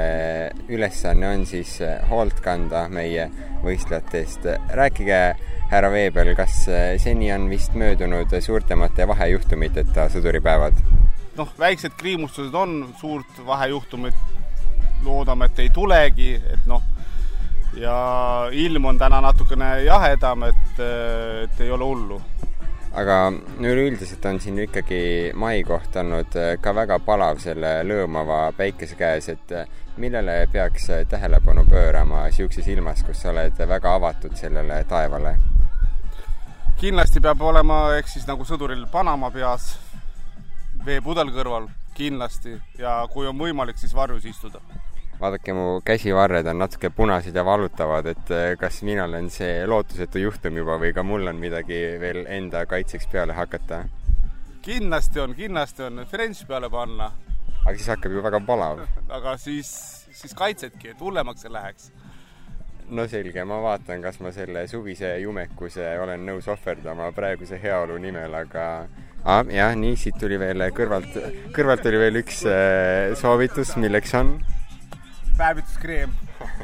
ülesanne 0.67 1.31
on 1.31 1.45
siis 1.49 1.77
äh, 1.85 2.03
hoolt 2.09 2.41
kanda 2.45 2.85
meie 2.91 3.29
võistlejate 3.63 4.21
eest. 4.21 4.47
rääkige, 4.77 5.19
härra 5.71 5.91
Veebel, 5.91 6.33
kas 6.37 6.65
seni 7.01 7.31
on 7.33 7.49
vist 7.49 7.73
möödunud 7.73 8.35
suurtemate 8.39 9.07
vahejuhtumiteta 9.07 10.09
sõduripäevad? 10.13 10.83
noh, 11.35 11.49
väiksed 11.59 11.95
kriimustused 11.99 12.53
on, 12.55 12.81
suurt 12.99 13.39
vahejuhtumit 13.45 14.15
loodame, 15.03 15.49
et 15.49 15.65
ei 15.65 15.71
tulegi, 15.73 16.35
et 16.39 16.67
noh, 16.69 16.83
ja 17.75 18.49
ilm 18.51 18.85
on 18.85 18.97
täna 18.97 19.21
natukene 19.21 19.83
jahedam, 19.83 20.43
et, 20.43 20.79
et 21.43 21.61
ei 21.61 21.71
ole 21.71 21.83
hullu. 21.83 22.21
aga 22.95 23.15
üleüldiselt 23.59 24.25
on 24.25 24.37
siin 24.39 24.59
ikkagi 24.63 24.99
maikoht 25.35 25.95
olnud 25.99 26.37
äh, 26.39 26.53
ka 26.61 26.71
väga 26.75 26.99
palav 27.03 27.41
selle 27.43 27.81
lõõmava 27.83 28.53
päikese 28.55 28.95
käes, 28.95 29.27
et 29.33 29.51
äh, 29.51 29.67
millele 29.97 30.37
peaks 30.51 30.87
äh, 30.89 31.03
tähelepanu 31.09 31.65
pöörama 31.67 32.23
niisuguses 32.29 32.71
ilmas, 32.71 33.03
kus 33.03 33.19
sa 33.21 33.33
oled 33.33 33.59
väga 33.67 33.95
avatud 33.99 34.39
sellele 34.39 34.83
taevale? 34.87 35.35
kindlasti 36.79 37.19
peab 37.19 37.41
olema, 37.41 37.81
ehk 37.99 38.07
siis 38.07 38.27
nagu 38.27 38.47
sõduril 38.47 38.87
Panama 38.91 39.31
peas, 39.31 39.73
veepudel 40.85 41.31
kõrval, 41.35 41.67
kindlasti, 41.95 42.55
ja 42.79 43.01
kui 43.11 43.27
on 43.27 43.39
võimalik, 43.39 43.79
siis 43.79 43.95
varjus 43.95 44.27
istuda 44.31 44.63
vaadake, 45.19 45.53
mu 45.55 45.81
käsivarred 45.85 46.47
on 46.51 46.59
natuke 46.59 46.89
punased 46.95 47.35
ja 47.35 47.45
valutavad, 47.45 48.07
et 48.11 48.31
eh, 48.35 48.55
kas 48.59 48.81
mina 48.87 49.05
olen 49.07 49.29
see 49.33 49.65
lootusetu 49.67 50.21
juhtum 50.25 50.59
juba 50.59 50.79
või 50.81 50.93
ka 50.95 51.03
mul 51.03 51.27
on 51.31 51.39
midagi 51.39 51.79
veel 52.01 52.25
enda 52.27 52.65
kaitseks 52.69 53.07
peale 53.11 53.37
hakata? 53.37 53.85
kindlasti 54.65 55.21
on, 55.21 55.35
kindlasti 55.37 55.85
on, 55.85 56.01
French 56.09 56.47
peale 56.47 56.69
panna. 56.73 57.11
aga 57.65 57.75
siis 57.77 57.91
hakkab 57.93 58.11
ju 58.11 58.23
väga 58.25 58.41
palav. 58.47 58.81
aga 59.17 59.37
siis, 59.37 59.69
siis 60.11 60.33
kaitsedki, 60.37 60.95
et 60.95 61.01
hullemaks 61.01 61.45
ei 61.45 61.53
läheks. 61.53 61.91
no 62.89 63.07
selge, 63.09 63.45
ma 63.45 63.61
vaatan, 63.61 64.01
kas 64.01 64.19
ma 64.21 64.33
selle 64.35 64.67
suvise 64.67 65.15
jumekuse 65.21 65.95
olen 66.01 66.25
nõus 66.27 66.49
ohverdama 66.51 67.11
praeguse 67.15 67.61
heaolu 67.61 67.97
nimel, 68.01 68.35
aga 68.41 68.65
ah, 69.23 69.47
jah, 69.47 69.71
nii, 69.77 69.95
siit 69.97 70.19
tuli 70.19 70.37
veel 70.41 70.67
kõrvalt, 70.75 71.15
kõrvalt 71.55 71.81
tuli 71.85 72.03
veel 72.03 72.21
üks 72.21 72.43
äh, 72.49 73.15
soovitus, 73.21 73.77
milleks 73.81 74.13
on 74.19 74.35
päevituskreem 75.37 76.13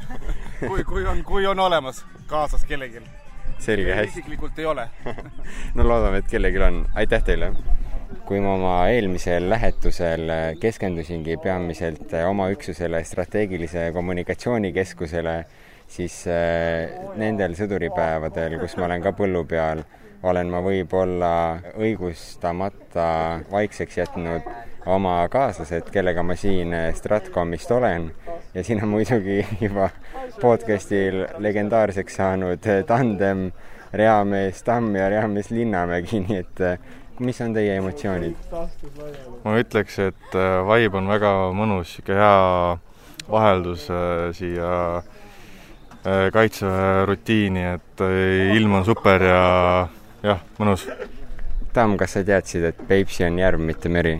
kui, 0.67 0.83
kui 0.83 1.05
on, 1.05 1.23
kui 1.23 1.47
on 1.47 1.59
olemas 1.59 2.05
kaasas 2.27 2.65
kellelgi. 2.65 3.01
selge, 3.59 3.95
hästi. 3.95 4.19
isiklikult 4.19 4.59
ei 4.59 4.65
ole 4.65 4.89
no 5.75 5.87
loodame, 5.87 6.23
et 6.23 6.31
kellelgi 6.31 6.63
on. 6.63 6.85
aitäh 6.95 7.23
teile! 7.23 7.51
kui 8.25 8.39
ma 8.39 8.53
oma 8.55 8.75
eelmisel 8.91 9.49
lähetusel 9.49 10.31
keskendusingi 10.59 11.37
peamiselt 11.43 12.13
oma 12.27 12.49
üksusele 12.51 13.03
strateegilise 13.03 13.89
kommunikatsioonikeskusele, 13.95 15.35
siis 15.91 16.21
äh, 16.31 16.91
nendel 17.19 17.55
sõduripäevadel, 17.59 18.59
kus 18.61 18.77
ma 18.79 18.87
olen 18.87 19.03
ka 19.03 19.11
põllu 19.15 19.43
peal, 19.47 19.83
olen 20.23 20.51
ma 20.53 20.61
võib-olla 20.63 21.33
õigustamata 21.75 23.07
vaikseks 23.51 23.97
jätnud 23.97 24.47
oma 24.91 25.15
kaaslased, 25.31 25.89
kellega 25.93 26.23
ma 26.23 26.35
siin 26.39 26.75
Stratcomist 26.95 27.71
olen 27.71 28.11
ja 28.53 28.63
siin 28.63 28.83
on 28.83 28.89
muidugi 28.89 29.41
juba 29.61 29.89
podcastil 30.41 31.25
legendaarseks 31.39 32.15
saanud 32.19 32.67
tandem 32.87 33.51
reamees 33.93 34.63
Tamm 34.63 34.95
ja 34.95 35.09
reamees 35.09 35.51
Linnamägi, 35.51 36.19
nii 36.25 36.37
et 36.41 36.61
äh, 36.65 36.77
mis 37.19 37.41
on 37.41 37.53
teie 37.53 37.77
emotsioonid? 37.79 38.35
ma 39.43 39.55
ütleks, 39.59 39.99
et 40.09 40.35
äh, 40.35 40.59
vibe 40.67 40.99
on 40.99 41.09
väga 41.11 41.33
mõnus, 41.55 41.95
sihuke 41.95 42.17
hea 42.17 42.77
vaheldus 43.31 43.87
siia 44.35 44.69
kaitseväe 46.33 47.05
rutiini, 47.05 47.65
et 47.75 48.01
ilm 48.57 48.79
on 48.79 48.85
super 48.85 49.21
ja 49.21 49.43
jah, 50.25 50.41
mõnus. 50.57 50.87
Tamm, 51.71 51.93
kas 51.99 52.17
sa 52.17 52.23
teadsid, 52.25 52.65
et 52.71 52.81
Peipsi 52.87 53.23
on 53.27 53.37
järv, 53.39 53.61
mitte 53.63 53.89
meri? 53.89 54.17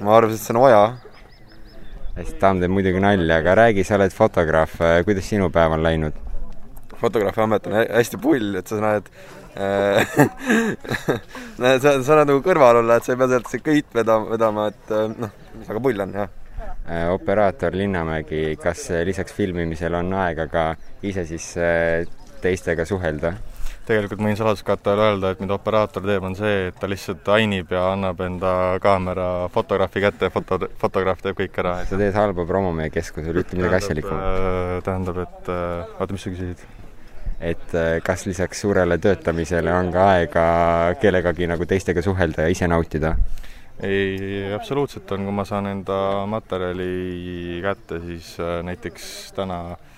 ma 0.00 0.16
arvasin, 0.16 0.38
et 0.38 0.46
see 0.46 0.54
on 0.54 0.62
Oja. 0.62 0.84
Tamm 2.14 2.60
teeb 2.62 2.70
muidugi 2.70 3.00
nalja, 3.02 3.40
aga 3.42 3.56
räägi, 3.58 3.84
sa 3.84 3.96
oled 3.98 4.14
fotograaf, 4.14 4.76
kuidas 5.06 5.26
sinu 5.26 5.50
päev 5.54 5.74
on 5.74 5.82
läinud? 5.82 6.20
fotograafi 7.04 7.40
amet 7.40 7.66
on 7.66 7.72
hä- 7.72 7.88
hästi 7.96 8.18
pull, 8.22 8.54
et 8.58 8.70
sa 8.70 8.78
näed 8.80 9.08
äh, 9.60 10.14
näed, 11.62 11.82
sa, 11.82 11.96
sa 12.06 12.18
näed 12.20 12.30
nagu 12.30 12.40
kõrval 12.44 12.80
olla, 12.80 12.98
et 12.98 13.06
sa 13.06 13.14
ei 13.14 13.20
pea 13.20 13.30
sealt 13.32 13.50
kõit 13.66 13.96
vedama, 13.98 14.30
vedama, 14.30 14.68
et 14.72 14.94
äh, 14.94 15.08
noh, 15.24 15.34
väga 15.68 15.82
pull 15.84 16.04
on, 16.06 16.14
jah. 16.22 16.32
Äh, 16.84 17.08
operaator 17.12 17.76
Linnamägi, 17.76 18.44
kas 18.62 18.86
äh, 18.92 19.02
lisaks 19.08 19.34
filmimisele 19.36 20.00
on 20.00 20.12
aega 20.22 20.46
ka 20.52 20.64
ise 21.04 21.26
siis 21.28 21.50
äh, 21.60 22.04
teistega 22.44 22.86
suhelda? 22.88 23.34
Tegelikult 23.88 24.22
ma 24.22 24.30
võin 24.30 24.38
saladuskatte 24.38 24.92
all 24.92 25.02
öelda, 25.06 25.32
et 25.34 25.42
mida 25.42 25.56
operaator 25.56 26.04
teeb, 26.06 26.24
on 26.26 26.36
see, 26.38 26.68
et 26.70 26.78
ta 26.80 26.88
lihtsalt 26.90 27.28
ainib 27.36 27.72
ja 27.74 27.86
annab 27.92 28.22
enda 28.24 28.52
kaamera 28.82 29.28
fotograafi 29.54 30.04
kätte, 30.04 30.30
foto, 30.34 30.58
fotograaf 30.80 31.22
teeb 31.24 31.38
kõik 31.42 31.60
ära. 31.62 31.76
sa 31.88 32.00
teed 32.00 32.16
halba 32.16 32.46
promo 32.48 32.72
meie 32.76 32.92
keskusele, 32.94 33.44
ütle 33.44 33.60
midagi 33.60 33.80
asjalikku. 33.82 34.16
tähendab, 34.88 35.22
et 35.26 35.52
äh, 35.52 35.94
oota, 35.98 36.10
mis 36.16 36.26
sa 36.26 36.34
küsisid? 36.34 36.66
et 37.44 37.74
äh, 37.76 37.96
kas 38.04 38.26
lisaks 38.28 38.60
suurele 38.64 38.98
töötamisele 39.02 39.72
on 39.74 39.90
ka 39.92 40.10
aega 40.16 40.44
kellegagi 41.02 41.48
nagu 41.50 41.66
teistega 41.68 42.02
suhelda 42.02 42.46
ja 42.46 42.54
ise 42.54 42.68
nautida? 42.70 43.16
ei, 43.82 44.52
absoluutselt 44.54 45.10
on, 45.12 45.26
kui 45.26 45.34
ma 45.34 45.44
saan 45.48 45.66
enda 45.66 45.96
materjali 46.30 47.60
kätte, 47.64 48.00
siis 48.06 48.36
äh, 48.40 48.62
näiteks 48.64 49.34
täna 49.36 49.60
äh, 49.74 49.90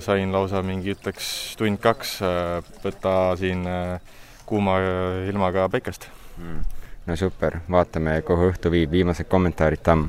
sain 0.00 0.32
lausa 0.32 0.62
mingi, 0.62 0.94
ütleks 0.94 1.26
tund-kaks 1.58 2.16
äh, 2.24 2.72
võtta 2.84 3.14
siin 3.40 3.66
äh, 3.68 4.16
kuuma 4.46 4.78
äh, 4.80 5.28
ilmaga 5.30 5.68
päikest 5.70 6.06
mm.. 6.38 6.60
no 7.06 7.16
super, 7.18 7.60
vaatame, 7.70 8.20
kuhu 8.26 8.50
õhtu 8.50 8.72
viib, 8.72 8.90
viimased 8.94 9.28
kommentaarid, 9.30 9.82
Tamm. 9.86 10.08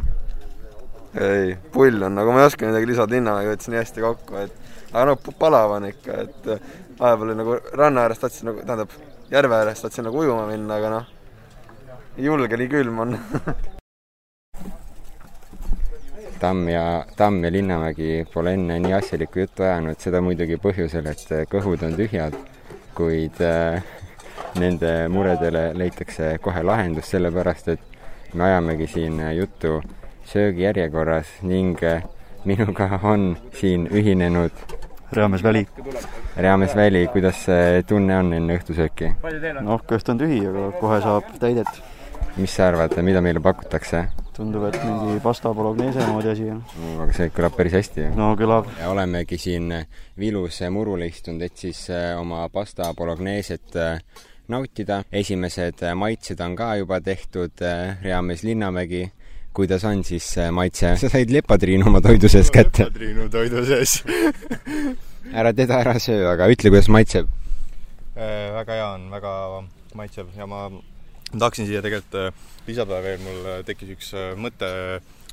ei, 1.17 1.55
pull 1.73 2.01
on, 2.07 2.15
nagu 2.17 2.33
ma 2.33 2.43
ei 2.43 2.49
oska 2.51 2.69
midagi 2.69 2.91
lisada, 2.93 3.15
Linnamägi 3.15 3.51
võttis 3.51 3.71
nii 3.73 3.81
hästi 3.81 4.05
kokku, 4.05 4.39
et 4.45 4.55
aga 4.91 5.07
no 5.11 5.17
p- 5.19 5.35
palav 5.39 5.75
on 5.77 5.89
ikka, 5.89 6.21
et 6.25 6.51
äh, 6.55 6.69
vahepeal 6.99 7.35
nagu 7.41 7.57
ranna 7.73 8.05
ääres 8.05 8.21
tahtsin 8.21 8.51
nagu, 8.51 8.63
tähendab, 8.65 8.95
järve 9.33 9.59
ääres 9.59 9.83
tahtsin 9.83 10.07
nagu 10.07 10.23
ujuma 10.23 10.47
minna, 10.49 10.79
aga 10.79 10.95
noh, 10.95 11.11
ei 12.17 12.29
julge, 12.29 12.57
nii 12.57 12.71
külm 12.71 13.03
on 13.05 13.17
Tamm 16.41 16.69
ja, 16.69 17.05
Tamm 17.17 17.43
ja 17.45 17.51
Linnamägi 17.53 18.25
pole 18.33 18.55
enne 18.57 18.79
nii 18.81 18.95
asjalikku 18.97 19.43
juttu 19.43 19.63
ajanud, 19.63 19.99
seda 20.01 20.21
muidugi 20.25 20.57
põhjusel, 20.61 21.05
et 21.11 21.33
kõhud 21.51 21.85
on 21.85 21.93
tühjad, 21.99 22.37
kuid 22.97 23.37
äh, 23.45 23.83
nende 24.57 24.93
muredele 25.13 25.69
leitakse 25.77 26.33
kohe 26.41 26.63
lahendus, 26.65 27.11
sellepärast 27.13 27.69
et 27.75 28.33
me 28.33 28.47
ajamegi 28.49 28.87
siin 28.87 29.21
juttu 29.37 29.81
söögijärjekorras 30.31 31.37
ning 31.45 31.77
äh, 31.83 32.01
minuga 32.45 32.89
on 33.03 33.35
siin 33.53 33.85
ühinenud 33.87 34.65
Reamees 35.11 35.43
Väli. 35.43 35.67
Reamees 36.37 36.75
Väli, 36.75 37.07
kuidas 37.11 37.43
see 37.45 37.83
tunne 37.83 38.15
on 38.17 38.31
enne 38.33 38.55
õhtusööki? 38.55 39.11
noh, 39.59 39.83
kõht 39.87 40.09
on 40.13 40.21
tühi, 40.21 40.39
aga 40.47 40.69
kohe 40.79 41.01
saab 41.03 41.33
täidet. 41.39 41.81
mis 42.37 42.55
sa 42.55 42.69
arvad, 42.71 42.95
mida 43.03 43.21
meile 43.21 43.43
pakutakse? 43.43 44.05
tundub, 44.35 44.65
et 44.69 44.77
mingi 44.85 45.19
pasta 45.23 45.51
bolognese 45.55 46.05
moodi 46.07 46.31
asi 46.31 46.49
on. 46.53 46.61
aga 47.03 47.13
see 47.15 47.31
kõlab 47.35 47.55
päris 47.57 47.77
hästi. 47.77 48.09
no 48.17 48.31
kõlab. 48.39 48.69
olemegi 48.89 49.37
siin 49.41 49.71
Vilus 50.19 50.61
murule 50.71 51.07
istunud, 51.11 51.43
et 51.47 51.57
siis 51.57 51.85
äh, 51.89 52.11
oma 52.19 52.47
pasta 52.53 52.91
bologneset 52.97 53.75
äh, 53.75 53.99
nautida. 54.47 55.03
esimesed 55.11 55.83
äh, 55.83 55.95
maitsed 55.95 56.39
on 56.41 56.55
ka 56.55 56.75
juba 56.79 57.01
tehtud, 57.01 57.65
Reamees 58.03 58.43
Linnamägi. 58.43 59.11
kuidas 59.53 59.83
on 59.83 60.03
siis 60.03 60.27
see 60.33 60.51
maitse? 60.51 60.95
sa 60.97 61.09
said 61.09 61.29
lepatriinu 61.29 61.87
oma 61.87 62.01
toidu 62.01 62.29
sees 62.29 62.51
kätte. 62.51 62.89
Triinu 62.93 63.29
toidu 63.29 63.65
sees 63.65 64.03
ära 65.39 65.53
teda 65.53 65.79
ära 65.83 65.99
söö, 65.99 66.25
aga 66.31 66.47
ütle, 66.51 66.71
kuidas 66.71 66.89
maitseb. 66.91 67.29
Äh, 68.15 68.51
väga 68.55 68.79
hea 68.79 68.87
on, 68.95 69.09
väga 69.11 69.33
maitsev 69.95 70.31
ja 70.37 70.47
ma 70.47 70.67
tahaksin 71.39 71.67
siia 71.69 71.81
tegelikult 71.81 72.19
äh, 72.19 72.49
lisada 72.67 73.01
veel, 73.03 73.19
mul 73.23 73.45
äh, 73.47 73.59
tekkis 73.65 73.93
üks 73.95 74.13
äh, 74.17 74.31
mõte 74.39 74.69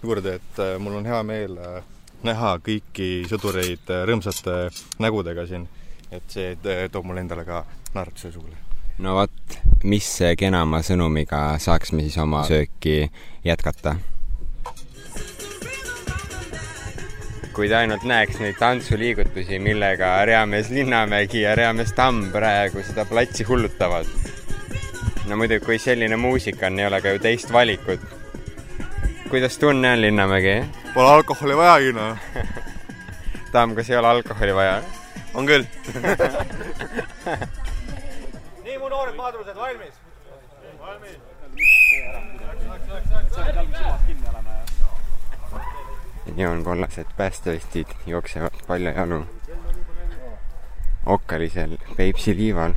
juurde, 0.03 0.39
et 0.39 0.61
mul 0.83 0.99
on 1.01 1.09
hea 1.09 1.21
meel 1.27 1.59
äh, 1.61 1.81
näha 2.27 2.57
kõiki 2.65 3.27
sõdureid 3.31 3.91
rõõmsate 4.09 4.69
nägudega 5.03 5.47
siin. 5.47 5.69
et 6.11 6.25
see 6.33 6.55
toob 6.89 7.05
mulle 7.05 7.21
endale 7.21 7.45
ka 7.45 7.65
naeratuse 7.95 8.33
suule. 8.33 8.57
no 8.99 9.15
vot, 9.15 9.59
mis 9.85 10.09
kenama 10.39 10.81
sõnumiga 10.83 11.59
saaks 11.61 11.93
me 11.93 12.07
siis 12.07 12.17
oma 12.19 12.45
sööki 12.49 13.11
jätkata? 13.45 13.97
kui 17.53 17.69
te 17.69 17.75
ainult 17.75 18.05
näeks 18.07 18.39
neid 18.39 18.55
tantsuliigutusi, 18.59 19.59
millega 19.59 20.25
Reamees 20.25 20.71
Linnamägi 20.71 21.43
ja 21.43 21.57
Reamees 21.59 21.91
Tamm 21.93 22.31
praegu 22.31 22.85
seda 22.87 23.05
platsi 23.05 23.43
hullutavad. 23.45 24.07
No 25.29 25.37
muidugi, 25.37 25.65
kui 25.65 25.79
selline 25.79 26.17
muusika 26.17 26.67
on, 26.67 26.79
ei 26.81 26.87
ole 26.87 27.01
ka 27.03 27.09
ju 27.15 27.19
teist 27.23 27.53
valikut. 27.53 28.01
kuidas 29.31 29.59
tunne 29.59 29.93
on, 29.93 30.01
Linnamägi? 30.01 30.65
Pole 30.95 31.11
alkoholi 31.11 31.57
vajagi, 31.57 31.93
noh. 31.93 32.19
Tamm, 33.53 33.75
kas 33.77 33.91
ei 33.91 33.97
ole 33.97 34.09
alkoholi 34.09 34.55
vaja? 34.55 34.83
on 35.35 35.47
küll. 35.47 35.65
nii, 38.65 38.79
mu 38.79 38.89
noored 38.89 39.17
madrused, 39.17 39.57
valmis? 39.57 39.95
valmis. 40.81 41.17
neoonkollased 46.37 47.07
päästevestid 47.17 47.87
jooksevad 48.07 48.53
paljajalu 48.67 49.27
okkalisel 51.09 51.77
Peipsi 51.97 52.37
liival, 52.37 52.75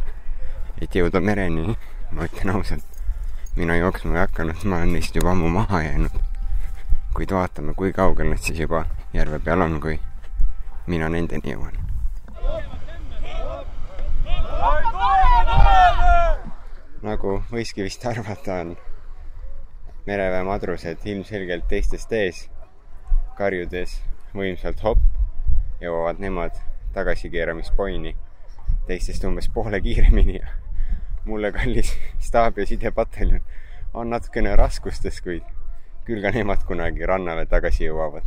et 0.82 0.96
jõuda 0.96 1.22
mereni. 1.22 1.76
Ma 2.12 2.26
ütlen 2.28 2.56
ausalt, 2.56 2.84
mina 3.56 3.76
jooksma 3.76 4.16
ei 4.16 4.20
hakanud, 4.26 4.64
ma 4.64 4.82
olen 4.82 4.94
neist 4.94 5.16
juba 5.16 5.32
ammu 5.32 5.50
maha 5.50 5.82
jäänud. 5.84 6.20
kuid 7.14 7.32
vaatame, 7.36 7.74
kui 7.74 7.94
kaugel 7.94 8.30
nad 8.30 8.40
siis 8.40 8.60
juba 8.60 8.86
järve 9.14 9.40
peal 9.40 9.62
on, 9.62 9.80
kui 9.82 10.00
mina 10.88 11.10
nendeni 11.10 11.54
jõuan. 11.54 11.76
nagu 17.02 17.42
võiski 17.52 17.84
vist 17.84 18.06
arvata, 18.06 18.62
on 18.62 18.76
mereväe 20.06 20.44
madrused 20.46 21.06
ilmselgelt 21.06 21.68
teistest 21.68 22.12
ees 22.14 22.44
karjudes 23.38 23.98
võimsalt 24.38 24.84
hopp, 24.86 25.02
jõuavad 25.82 26.22
nemad 26.22 26.60
tagasikeeramispoini 26.94 28.16
teistest 28.88 29.24
umbes 29.24 29.50
poole 29.54 29.82
kiiremini 29.82 30.38
ja 30.38 30.61
mulle 31.26 31.52
kallis 31.52 31.94
staab- 32.28 32.58
ja 32.58 32.66
sidepataljon 32.66 33.42
on 33.94 34.10
natukene 34.10 34.56
raskustes, 34.56 35.22
kuid 35.22 35.44
küll 36.06 36.22
ka 36.22 36.32
nemad 36.32 36.64
kunagi 36.68 37.06
rannale 37.06 37.46
tagasi 37.46 37.86
jõuavad. 37.90 38.24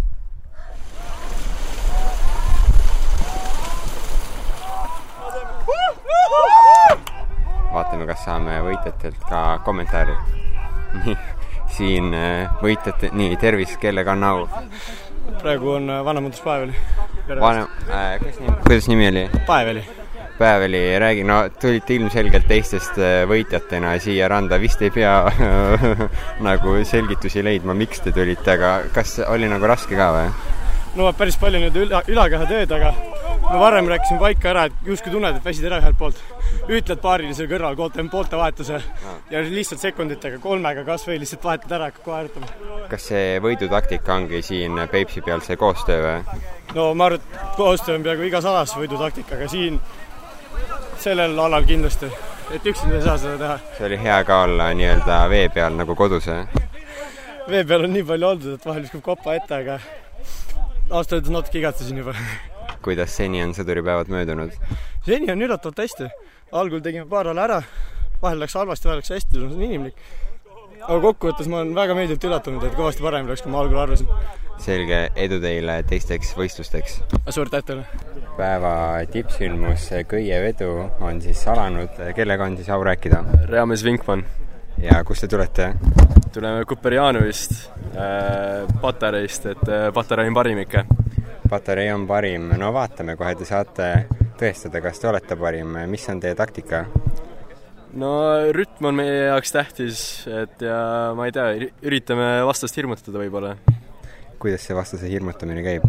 vaatame, 7.74 8.07
kas 8.07 8.20
saame 8.22 8.61
võitjatelt 8.62 9.24
ka 9.28 9.40
kommentaari. 9.66 10.14
nii, 11.04 11.16
siin 11.74 12.12
äh, 12.14 12.52
võitjate, 12.62 13.11
nii, 13.18 13.35
tervist, 13.42 13.80
kellega 13.83 14.14
on 14.14 14.24
au? 14.28 14.44
praegu 15.42 15.74
on 15.74 15.90
vanemõõdus 16.07 16.44
Paeveli. 16.44 16.76
vanem 17.28 17.66
äh,, 17.88 18.18
kuidas 18.20 18.40
nimi, 18.40 18.57
kuidas 18.62 18.88
nimi 18.88 19.09
oli? 19.09 19.28
Paeveli. 19.46 19.85
Päev 20.38 20.66
oli, 20.68 20.82
räägi, 20.98 21.24
no 21.26 21.38
tulite 21.60 21.94
ilmselgelt 21.98 22.48
teistest 22.50 22.98
äh, 22.98 23.22
võitjatena 23.30 23.94
siia 24.02 24.28
randa, 24.30 24.58
vist 24.60 24.82
ei 24.82 24.90
pea 24.94 25.14
nagu 26.48 26.76
selgitusi 26.86 27.44
leidma, 27.44 27.76
miks 27.78 28.02
te 28.04 28.12
tulite, 28.14 28.56
aga 28.58 28.76
kas 28.94 29.18
oli 29.28 29.50
nagu 29.50 29.70
raske 29.70 29.98
ka 29.98 30.10
või? 30.16 30.28
no 30.94 31.10
päris 31.18 31.36
palju 31.40 31.60
nii-öelda 31.60 31.84
üla, 31.84 32.02
ülakehatööd, 32.10 32.72
aga 32.76 32.92
me 33.50 33.58
varem 33.60 33.88
rääkisime 33.90 34.20
paika 34.20 34.50
ära, 34.52 34.64
et 34.68 34.88
justkui 34.88 35.12
tunned, 35.12 35.36
et 35.36 35.44
väsid 35.44 35.66
ära 35.68 35.80
ühelt 35.82 35.98
poolt. 35.98 36.20
ütled 36.64 37.00
paarile 37.02 37.34
seal 37.36 37.48
kõrval, 37.50 37.76
teeme 37.92 38.10
poolte 38.10 38.38
vahetuse 38.38 38.78
ja 39.30 39.42
lihtsalt 39.42 39.82
sekunditega, 39.82 40.38
kolmega 40.40 40.84
kas 40.86 41.06
või 41.08 41.18
lihtsalt 41.22 41.44
vahetad 41.44 41.74
ära, 41.76 41.90
hakkad 41.90 42.04
kohe 42.06 42.16
harjutama. 42.16 42.86
kas 42.90 43.08
see 43.10 43.40
võidutaktika 43.44 44.14
ongi 44.14 44.42
siin 44.42 44.78
Peipsi 44.90 45.22
peal 45.26 45.42
see 45.44 45.58
koostöö 45.60 46.00
või? 46.06 46.40
no 46.74 46.88
ma 46.94 47.10
arvan, 47.10 47.20
et 47.20 47.56
koostöö 47.58 47.98
on 47.98 48.06
peaaegu 48.06 48.30
igas 48.30 48.48
alas 48.48 48.74
võidutaktika, 48.78 49.36
aga 49.38 49.50
siin 49.50 49.80
sellel 51.04 51.36
alal 51.38 51.66
kindlasti, 51.68 52.08
et 52.54 52.66
üksinda 52.70 52.96
ei 52.96 53.02
saa 53.04 53.18
seda 53.20 53.36
teha. 53.40 53.56
see 53.76 53.86
oli 53.88 53.98
hea 54.00 54.16
ka 54.24 54.38
olla 54.46 54.70
nii-öelda 54.78 55.18
vee 55.28 55.48
peal 55.52 55.76
nagu 55.76 55.96
kodus, 55.98 56.28
jah? 56.30 56.48
vee 57.48 57.60
peal 57.68 57.84
on 57.84 57.92
nii 57.92 58.06
palju 58.08 58.28
oldud, 58.30 58.54
et 58.56 58.64
vahel 58.64 58.86
viskab 58.86 59.02
kopa 59.10 59.34
ette, 59.36 59.58
aga 59.58 59.78
ausalt 60.88 61.18
öeldes 61.18 61.34
natuke 61.34 61.60
igatsesin 61.60 62.00
juba. 62.00 62.14
kuidas 62.86 63.16
seni 63.20 63.42
on 63.44 63.52
sõduripäevad 63.56 64.12
möödunud? 64.14 64.56
seni 65.04 65.28
on 65.32 65.44
üllatavalt 65.44 65.84
hästi. 65.84 66.08
algul 66.52 66.80
tegime 66.86 67.04
paar 67.10 67.28
ala 67.34 67.44
ära, 67.50 67.60
vahel 68.22 68.40
läks 68.40 68.56
halvasti, 68.56 68.88
vahel 68.88 69.02
läks 69.02 69.12
hästi, 69.18 69.36
see 69.36 69.50
on 69.50 69.68
inimlik. 69.68 70.00
Aga 70.84 71.00
kokkuvõttes 71.00 71.48
ma 71.48 71.60
olen 71.62 71.74
väga 71.76 71.96
meeldivalt 71.96 72.26
üllatunud, 72.28 72.64
et 72.66 72.76
kõvasti 72.76 73.04
parem 73.04 73.28
läks, 73.28 73.42
kui 73.44 73.52
ma 73.52 73.62
algul 73.62 73.80
arvasin. 73.80 74.08
selge, 74.64 75.00
edu 75.16 75.40
teile 75.42 75.80
teisteks 75.88 76.34
võistlusteks! 76.38 77.00
suur 77.34 77.50
tänu 77.52 77.68
teile! 77.70 77.86
päeva 78.36 78.74
tippsündmus 79.12 79.88
köievedu 80.10 80.70
on 81.00 81.20
siis 81.22 81.44
alanud, 81.48 82.00
kellega 82.16 82.48
on 82.50 82.56
siis 82.58 82.70
au 82.70 82.84
rääkida? 82.84 83.24
Reamees 83.50 83.84
Vinkmann. 83.84 84.24
ja 84.82 85.04
kust 85.04 85.24
te 85.24 85.28
tulete? 85.28 85.72
tuleme 86.34 86.64
Kuperjanovist 86.64 87.52
äh,, 87.96 88.66
Patareist, 88.80 89.46
et 89.46 89.68
äh, 89.68 89.92
Patarei 89.94 90.28
on 90.28 90.34
parim 90.34 90.58
ikka. 90.64 90.84
Patarei 91.48 91.92
on 91.92 92.06
parim, 92.06 92.48
no 92.58 92.72
vaatame 92.74 93.14
kohe, 93.16 93.34
te 93.38 93.46
saate 93.46 93.90
tõestada, 94.40 94.82
kas 94.82 94.98
te 94.98 95.08
olete 95.08 95.36
parim, 95.38 95.76
mis 95.86 96.08
on 96.10 96.20
teie 96.20 96.34
taktika? 96.34 96.84
No 97.98 98.11
rütm 98.54 98.88
on 98.90 98.98
meie 98.98 99.14
jaoks 99.28 99.54
tähtis, 99.54 100.00
et 100.30 100.62
ja 100.64 100.78
ma 101.16 101.28
ei 101.28 101.35
tea, 101.35 101.70
üritame 101.87 102.28
vastast 102.46 102.76
hirmutada 102.78 103.20
võib-olla. 103.22 103.54
kuidas 104.42 104.66
see 104.66 104.76
vastase 104.76 105.11
hirmutamine 105.11 105.62
käib? 105.64 105.87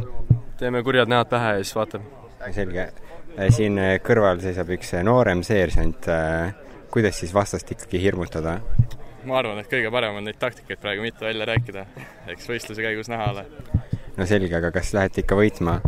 teeme 0.59 0.83
kurjad 0.85 1.11
näod 1.11 1.29
pähe 1.31 1.57
ja 1.57 1.63
siis 1.63 1.75
vaatame. 1.75 2.05
selge. 2.55 2.89
siin 3.57 3.79
kõrval 4.05 4.41
seisab 4.43 4.69
üks 4.77 4.93
noorem 5.03 5.43
seersant. 5.43 6.09
kuidas 6.93 7.19
siis 7.19 7.33
vastast 7.33 7.71
ikkagi 7.71 8.01
hirmutada? 8.01 8.59
ma 9.25 9.39
arvan, 9.41 9.59
et 9.61 9.71
kõige 9.71 9.91
parem 9.93 10.19
on 10.19 10.27
neid 10.29 10.37
taktikaid 10.41 10.81
praegu 10.81 11.05
mitte 11.05 11.25
välja 11.25 11.49
rääkida, 11.49 11.85
eks 12.33 12.49
võistluse 12.49 12.85
käigus 12.85 13.09
näha 13.09 13.31
ole. 13.33 13.45
no 14.17 14.29
selge, 14.29 14.53
aga 14.57 14.71
kas 14.75 14.93
lähete 14.93 15.25
ikka 15.25 15.37
võitma? 15.39 15.79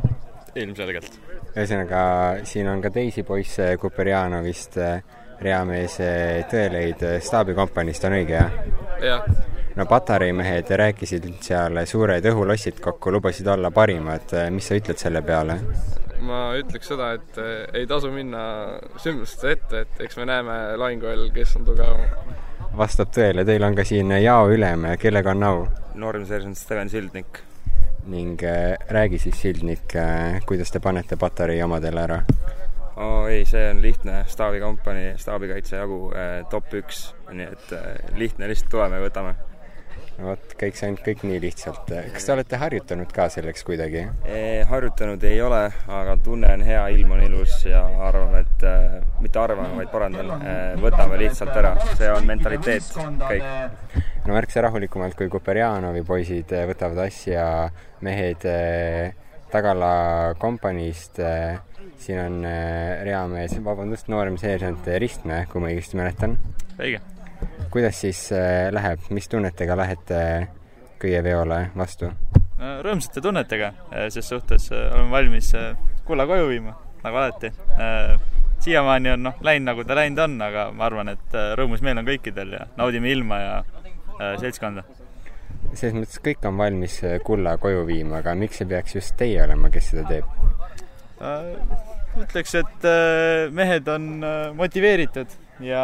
ilmselgelt. 0.58 1.20
ühesõnaga, 1.54 2.02
siin 2.50 2.70
on 2.72 2.82
ka 2.82 2.90
teisi 2.94 3.24
poisse 3.28 3.70
Kuperjanovist, 3.82 4.80
reamees 5.42 6.00
Tõeleid 6.52 7.04
staabikompaniist, 7.24 8.08
on 8.10 8.18
õige, 8.18 8.40
jah? 8.40 8.58
jah. 9.04 9.28
no 9.76 9.86
Patarei 9.90 10.34
mehed 10.34 10.72
rääkisid 10.84 11.30
seal 11.46 11.84
suured 11.86 12.26
õhulossid 12.32 12.82
kokku, 12.84 13.14
lubasid 13.14 13.48
olla 13.54 13.72
parimad, 13.72 14.34
mis 14.54 14.68
sa 14.68 14.80
ütled 14.80 15.00
selle 15.02 15.22
peale? 15.22 15.60
ma 16.28 16.50
ütleks 16.58 16.90
seda, 16.90 17.12
et 17.14 17.38
ei 17.78 17.86
tasu 17.88 18.10
minna 18.12 18.42
sündmuste 18.98 19.54
ette, 19.54 19.86
et 19.86 20.04
eks 20.08 20.18
me 20.18 20.26
näeme 20.28 20.58
lahinguajal, 20.82 21.30
kes 21.36 21.60
on 21.60 21.68
tugevam 21.68 22.36
vastab 22.78 23.12
tõele, 23.14 23.46
teil 23.48 23.64
on 23.66 23.76
ka 23.78 23.86
siin 23.88 24.12
jaoülem, 24.22 24.92
kellega 25.02 25.34
on 25.34 25.46
au? 25.48 25.62
nooremseersant 25.98 26.58
Steven 26.58 26.90
Sildnik. 26.90 27.40
ning 28.08 28.42
räägi 28.90 29.20
siis, 29.20 29.42
Sildnik 29.42 29.96
kuidas 30.46 30.72
te 30.72 30.80
panete 30.80 31.18
Patarei 31.18 31.62
omadele 31.64 32.02
ära? 32.02 32.22
Ei, 33.32 33.46
see 33.50 33.68
on 33.72 33.82
lihtne, 33.84 34.24
staabikompanii, 34.32 35.14
staabikaitse 35.22 35.78
jagu 35.82 36.02
äh, 36.14 36.40
top 36.52 36.74
üks, 36.80 37.12
nii 37.32 37.52
et 37.52 37.78
äh, 37.78 37.94
lihtne, 38.20 38.50
lihtsalt 38.52 38.74
tuleme 38.74 39.00
ja 39.00 39.08
võtame 39.08 39.38
vot, 40.22 40.54
kõik 40.58 40.78
see 40.78 40.88
ainult 40.88 41.04
kõik 41.06 41.24
nii 41.28 41.40
lihtsalt. 41.42 41.92
kas 42.14 42.26
te 42.26 42.34
olete 42.34 42.60
harjutanud 42.60 43.12
ka 43.14 43.28
selleks 43.34 43.66
kuidagi? 43.68 44.04
harjutanud 44.70 45.24
ei 45.30 45.42
ole, 45.46 45.62
aga 46.00 46.16
tunne 46.24 46.50
on 46.56 46.64
hea, 46.66 46.82
ilm 46.96 47.14
on 47.18 47.24
ilus 47.28 47.60
ja 47.68 47.84
arvame, 48.08 48.42
et 48.46 48.66
äh, 48.68 48.98
mitte 49.24 49.42
arvame, 49.42 49.76
vaid 49.78 49.92
parandan 49.94 50.34
äh,, 50.38 50.74
võtame 50.82 51.20
lihtsalt 51.22 51.54
ära, 51.58 51.76
see 52.00 52.10
on 52.12 52.26
mentaliteet, 52.30 52.90
kõik. 53.22 54.02
no 54.26 54.36
märksa 54.36 54.66
rahulikumalt 54.66 55.18
kui 55.20 55.30
Kuperjanovi 55.32 56.04
poisid 56.08 56.54
võtavad 56.72 57.06
asja 57.08 57.48
mehed 58.06 58.50
äh, 58.50 59.16
Tagala 59.48 60.36
kompaniist 60.42 61.22
äh,, 61.24 61.62
siin 62.00 62.20
on 62.22 62.46
äh, 62.46 63.04
reamees, 63.06 63.58
vabandust, 63.64 64.10
noorem 64.12 64.38
seersant 64.40 64.88
Ristmäe, 65.00 65.46
kui 65.52 65.62
ma 65.64 65.72
õigesti 65.72 66.00
mäletan. 66.00 66.38
õige 66.80 67.02
kuidas 67.70 68.02
siis 68.02 68.32
äh, 68.32 68.70
läheb, 68.74 69.00
mis 69.10 69.28
tunnetega 69.30 69.78
lähete 69.78 70.22
köieveole 71.00 71.68
vastu? 71.78 72.12
rõõmsate 72.58 73.22
tunnetega, 73.22 73.68
ses 74.10 74.26
suhtes 74.26 74.72
oleme 74.74 75.12
valmis 75.14 75.52
kulla 76.08 76.26
koju 76.26 76.48
viima, 76.50 76.72
nagu 77.04 77.20
alati. 77.20 77.52
siiamaani 78.66 79.12
on 79.14 79.28
noh, 79.28 79.36
läinud 79.46 79.70
nagu 79.70 79.86
ta 79.86 79.98
läinud 80.00 80.24
on, 80.24 80.40
aga 80.42 80.64
ma 80.74 80.88
arvan, 80.88 81.12
et 81.14 81.38
rõõmus 81.60 81.84
meel 81.86 82.02
on 82.02 82.08
kõikidel 82.08 82.56
ja 82.58 82.64
naudime 82.80 83.12
ilma 83.14 83.40
ja 83.44 83.54
seltskonda. 84.42 84.88
selles 85.74 86.00
mõttes 86.00 86.18
kõik 86.26 86.50
on 86.50 86.58
valmis 86.58 86.98
kulla 87.30 87.60
koju 87.62 87.86
viima, 87.86 88.24
aga 88.24 88.34
miks 88.34 88.58
see 88.58 88.72
peaks 88.74 88.98
just 88.98 89.14
teie 89.22 89.44
olema, 89.46 89.70
kes 89.70 89.92
seda 89.94 90.08
teeb? 90.10 90.26
Ütleks, 92.22 92.56
et 92.60 92.88
mehed 93.54 93.88
on 93.90 94.10
motiveeritud 94.58 95.34
ja 95.66 95.84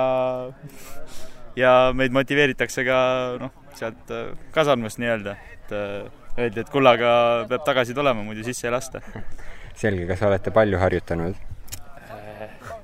ja 1.56 1.74
meid 1.96 2.14
motiveeritakse 2.16 2.86
ka 2.88 2.98
noh, 3.42 3.54
sealt 3.78 4.12
äh, 4.14 4.34
kasarmust 4.56 5.00
nii-öelda, 5.02 5.36
et 5.56 5.76
äh, 5.76 6.10
öeldi, 6.38 6.64
et 6.64 6.74
kullaga 6.74 7.14
peab 7.50 7.66
tagasi 7.68 7.96
tulema, 7.98 8.26
muidu 8.26 8.46
sisse 8.46 8.68
ei 8.68 8.74
lasta. 8.74 9.02
selge, 9.78 10.08
kas 10.10 10.22
olete 10.26 10.54
palju 10.54 10.82
harjutanud? 10.82 11.40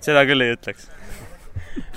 seda 0.04 0.24
küll 0.30 0.46
ei 0.46 0.56
ütleks. 0.56 0.88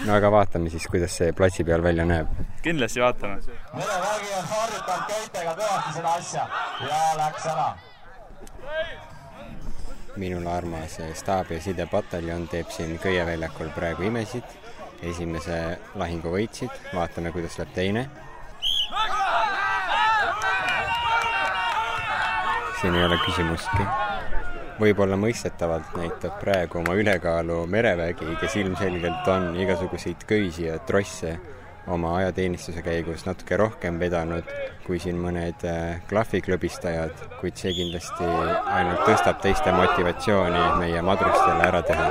no 0.07 0.17
aga 0.17 0.33
vaatame 0.35 0.73
siis, 0.73 0.89
kuidas 0.91 1.17
see 1.21 1.33
platsi 1.37 1.65
peal 1.69 1.85
välja 1.85 2.09
näeb. 2.09 2.33
kindlasti 2.65 3.05
vaatame. 3.05 3.41
merevägi 3.77 4.37
on 4.41 4.53
harjutanud 4.57 5.09
käitega 5.15 5.57
kõvasti 5.63 5.97
seda 6.01 6.19
asja 6.19 6.47
ja 6.89 7.01
läks 7.21 7.49
ära 7.55 7.73
minul 10.17 10.47
armas 10.47 10.99
staabi- 11.15 11.55
ja 11.55 11.61
sidepataljon 11.61 12.49
teeb 12.49 12.71
siin 12.71 12.99
köieväljakul 12.99 13.71
praegu 13.75 14.03
imesid 14.03 14.45
esimese 15.03 15.79
lahingu 15.99 16.31
võitsid, 16.31 16.71
vaatame, 16.95 17.33
kuidas 17.33 17.59
läheb 17.59 17.75
teine. 17.75 18.07
siin 22.81 22.95
ei 22.95 23.05
ole 23.05 23.19
küsimustki. 23.23 23.85
võib-olla 24.81 25.17
mõistetavalt 25.17 25.93
näitab 25.95 26.41
praegu 26.41 26.81
oma 26.81 26.95
ülekaalu 26.99 27.67
merevägi, 27.67 28.37
kes 28.41 28.57
ilmselgelt 28.57 29.29
on 29.29 29.57
igasuguseid 29.57 30.25
köisi 30.27 30.67
ja 30.67 30.79
trosse 30.79 31.37
oma 31.87 32.17
ajateenistuse 32.17 32.83
käigus 32.83 33.27
natuke 33.27 33.57
rohkem 33.57 33.99
vedanud 34.01 34.47
kui 34.87 34.99
siin 35.03 35.19
mõned 35.23 35.63
äh, 35.67 36.03
klahviklõbistajad, 36.11 37.27
kuid 37.41 37.59
see 37.59 37.73
kindlasti 37.77 38.27
ainult 38.27 39.03
tõstab 39.07 39.43
teiste 39.43 39.75
motivatsiooni 39.75 40.63
meie 40.81 41.03
madrustele 41.07 41.67
ära 41.69 41.83
teha 41.87 42.09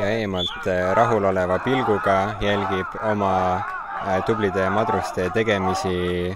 ja 0.00 0.12
eemalt 0.20 0.66
äh, 0.70 0.90
rahuloleva 0.98 1.60
pilguga 1.66 2.16
jälgib 2.42 2.98
oma 3.10 3.34
äh, 3.58 4.18
tublide 4.26 4.66
madruste 4.74 5.28
tegemisi 5.34 6.34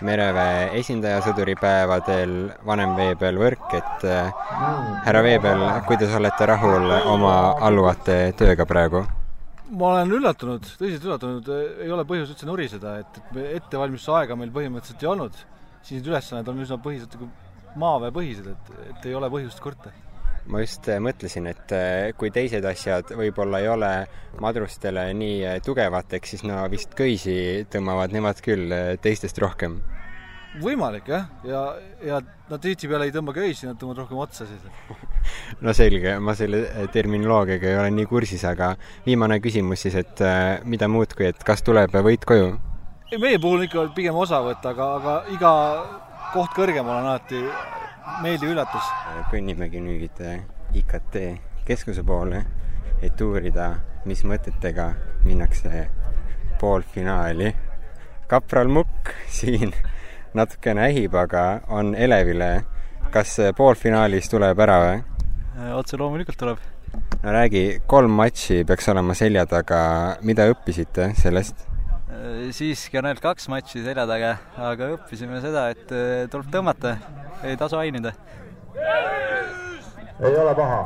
mereväe 0.00 0.70
esindajasõduripäevadel 0.80 2.34
Vanem 2.64 2.96
Veebel 2.96 3.36
Võrk, 3.36 3.68
et 3.76 4.06
härra 5.04 5.20
Veebel, 5.26 5.66
kuidas 5.84 6.16
olete 6.16 6.48
rahul 6.48 6.88
oma 7.04 7.34
alluvate 7.68 8.22
tööga 8.40 8.64
praegu? 8.64 9.04
Ma 9.70 9.94
olen 9.94 10.18
üllatunud, 10.18 10.66
tõsiselt 10.80 11.06
üllatunud, 11.06 11.48
ei 11.84 11.90
ole 11.94 12.04
põhjust 12.08 12.34
üldse 12.34 12.48
nuriseda, 12.48 12.98
et, 13.04 13.22
et 13.22 13.56
ettevalmistuse 13.60 14.16
aega 14.18 14.36
meil 14.38 14.52
põhimõtteliselt 14.54 15.06
ei 15.06 15.12
olnud. 15.14 15.40
siis 15.80 16.00
need 16.00 16.10
ülesanded 16.10 16.48
on 16.52 16.60
üsna 16.60 16.76
põhiselt 16.82 17.14
nagu 17.16 17.30
maaväepõhised, 17.80 18.50
et, 18.50 18.72
et 18.90 19.10
ei 19.10 19.14
ole 19.14 19.30
põhjust 19.32 19.62
kurta 19.62 19.92
ma 20.50 20.62
just 20.62 20.88
äh, 20.90 20.98
mõtlesin, 21.02 21.46
et 21.50 21.72
äh, 21.74 22.10
kui 22.18 22.30
teised 22.34 22.64
asjad 22.66 23.12
võib-olla 23.16 23.60
ei 23.62 23.68
ole 23.70 23.90
madrustele 24.42 25.10
nii 25.16 25.38
äh, 25.46 25.58
tugevateks, 25.64 26.34
siis 26.34 26.44
no 26.48 26.62
vist 26.72 26.94
köisi 26.98 27.66
tõmbavad 27.70 28.14
nemad 28.14 28.40
küll 28.44 28.72
teistest 29.02 29.38
rohkem. 29.42 29.80
Võimalik 30.58 31.06
jah, 31.10 31.28
ja, 31.46 31.60
ja 32.02 32.18
nad 32.50 32.62
tihtipeale 32.62 33.06
ei 33.06 33.14
tõmba 33.14 33.34
köisi, 33.36 33.68
nad 33.68 33.78
tõmbavad 33.78 34.02
rohkem 34.02 34.18
otsasid 34.18 34.64
no 35.64 35.74
selge, 35.76 36.16
ma 36.18 36.34
selle 36.38 36.64
terminoloogiaga 36.92 37.70
ei 37.70 37.78
ole 37.78 37.92
nii 37.94 38.08
kursis, 38.10 38.42
aga 38.48 38.72
viimane 39.06 39.38
küsimus 39.44 39.86
siis, 39.86 39.94
et 40.00 40.22
äh, 40.26 40.58
mida 40.66 40.88
muud, 40.90 41.14
kui 41.14 41.28
et 41.30 41.44
kas 41.46 41.62
tuleb 41.66 41.94
võit 42.02 42.26
koju? 42.26 42.50
ei, 43.10 43.18
meie 43.18 43.38
puhul 43.42 43.66
ikka 43.68 43.86
pigem 43.94 44.18
osavõtt, 44.18 44.66
aga, 44.66 44.88
aga 44.98 45.14
iga 45.34 45.52
koht 46.34 46.56
kõrgemal 46.58 46.98
on 46.98 47.12
alati 47.12 47.44
meeldiv 48.24 48.56
üllatus. 48.56 48.90
kõnnimegi 49.30 49.82
nüüd 49.82 50.22
IKT 50.80 51.16
keskuse 51.66 52.02
poole, 52.06 52.42
et 53.02 53.20
uurida, 53.22 53.70
mis 54.06 54.24
mõtetega 54.26 54.90
minnakse 55.24 55.86
poolfinaali. 56.60 57.54
kapral 58.30 58.68
Mukk 58.68 59.14
siin 59.28 59.74
natukene 60.34 60.84
ähib, 60.88 61.14
aga 61.14 61.62
on 61.68 61.94
elevile. 61.94 62.64
kas 63.10 63.38
poolfinaalis 63.56 64.28
tuleb 64.30 64.60
ära 64.62 64.76
või? 64.84 65.00
otse 65.74 65.98
loomulikult 65.98 66.38
tuleb. 66.38 66.60
no 67.22 67.32
räägi, 67.34 67.80
kolm 67.86 68.14
matši 68.20 68.62
peaks 68.64 68.88
olema 68.88 69.14
selja 69.14 69.46
taga, 69.46 69.82
mida 70.22 70.48
õppisite 70.52 71.12
sellest? 71.18 71.66
siiski 72.54 72.98
on 72.98 73.06
ainult 73.08 73.22
kaks 73.24 73.48
matši 73.48 73.84
selja 73.84 74.06
taga, 74.06 74.36
aga 74.70 74.90
õppisime 74.96 75.42
seda, 75.42 75.68
et 75.74 75.86
tuleb 76.30 76.50
tõmmata, 76.52 76.96
ei 77.42 77.56
tasu 77.60 77.78
ainida. 77.80 78.14
ei 80.20 80.34
ole 80.36 80.54
paha 80.54 80.82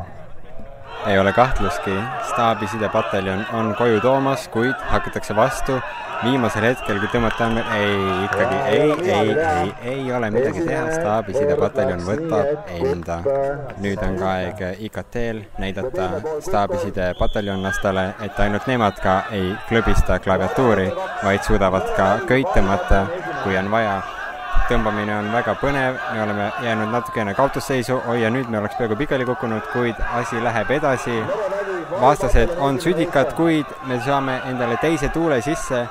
ei 1.07 1.19
ole 1.19 1.33
kahtlustki, 1.33 1.93
staabisidepataljon 2.31 3.45
on 3.53 3.75
koju 3.77 4.01
toomas, 4.01 4.49
kuid 4.49 4.75
hakatakse 4.89 5.37
vastu 5.37 5.77
viimasel 6.25 6.65
hetkel, 6.69 6.99
kui 7.03 7.11
tõmmata 7.13 7.47
on, 7.49 7.59
ei, 7.77 7.97
ikkagi 8.25 8.57
ei, 8.71 8.91
ei, 9.13 9.33
ei, 9.45 9.73
ei 9.93 10.13
ole 10.15 10.31
midagi 10.35 10.65
teha, 10.65 10.85
staabisidepataljon 10.95 12.03
võtab 12.07 12.71
enda. 12.75 13.19
nüüd 13.85 14.03
on 14.07 14.19
ka 14.21 14.33
aeg 14.33 14.63
IKT-l 14.89 15.43
näidata 15.63 16.09
staabisidepataljonlastele, 16.47 18.07
et 18.27 18.41
ainult 18.47 18.69
nemad 18.71 19.01
ka 19.05 19.17
ei 19.37 19.53
klõbista 19.69 20.19
klaviatuuri, 20.25 20.91
vaid 21.25 21.47
suudavad 21.47 21.89
ka 21.99 22.11
köit 22.29 22.51
tõmmata, 22.57 23.07
kui 23.45 23.59
on 23.61 23.71
vaja. 23.73 24.03
Tõmbamine 24.65 25.13
on 25.19 25.27
väga 25.29 25.53
põnev, 25.61 25.99
me 26.15 26.23
oleme 26.25 26.45
jäänud 26.65 26.89
natukene 26.89 27.35
kaotusseisu, 27.37 27.99
oi 28.09 28.23
ja 28.23 28.31
nüüd 28.33 28.49
me 28.49 28.63
oleks 28.63 28.79
peaaegu 28.79 28.97
pikali 28.97 29.27
kukkunud, 29.29 29.67
kuid 29.75 30.01
asi 30.21 30.41
läheb 30.41 30.71
edasi. 30.79 31.19
vastased 32.01 32.57
on 32.59 32.81
südikad, 32.81 33.35
kuid 33.37 33.67
me 33.87 34.01
saame 34.01 34.41
endale 34.49 34.77
teise 34.81 35.09
tuule 35.09 35.43
sisse 35.43 35.85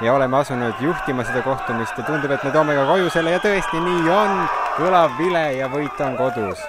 ja 0.00 0.14
oleme 0.14 0.36
asunud 0.36 0.74
juhtima 0.80 1.24
seda 1.24 1.42
kohtumist 1.42 1.98
ja 1.98 2.04
tundub, 2.04 2.32
et 2.32 2.44
me 2.44 2.50
toome 2.54 2.74
ka 2.76 2.86
koju 2.88 3.10
selle 3.12 3.34
ja 3.34 3.40
tõesti 3.42 3.80
nii 3.84 4.12
on, 4.14 4.36
kõlav 4.78 5.16
vile 5.18 5.44
ja 5.58 5.68
võit 5.72 6.00
on 6.06 6.16
kodus. 6.16 6.62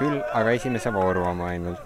küll 0.00 0.20
aga 0.32 0.52
esimese 0.56 0.92
vooru 0.92 1.24
oma 1.28 1.50
ainult. 1.52 1.80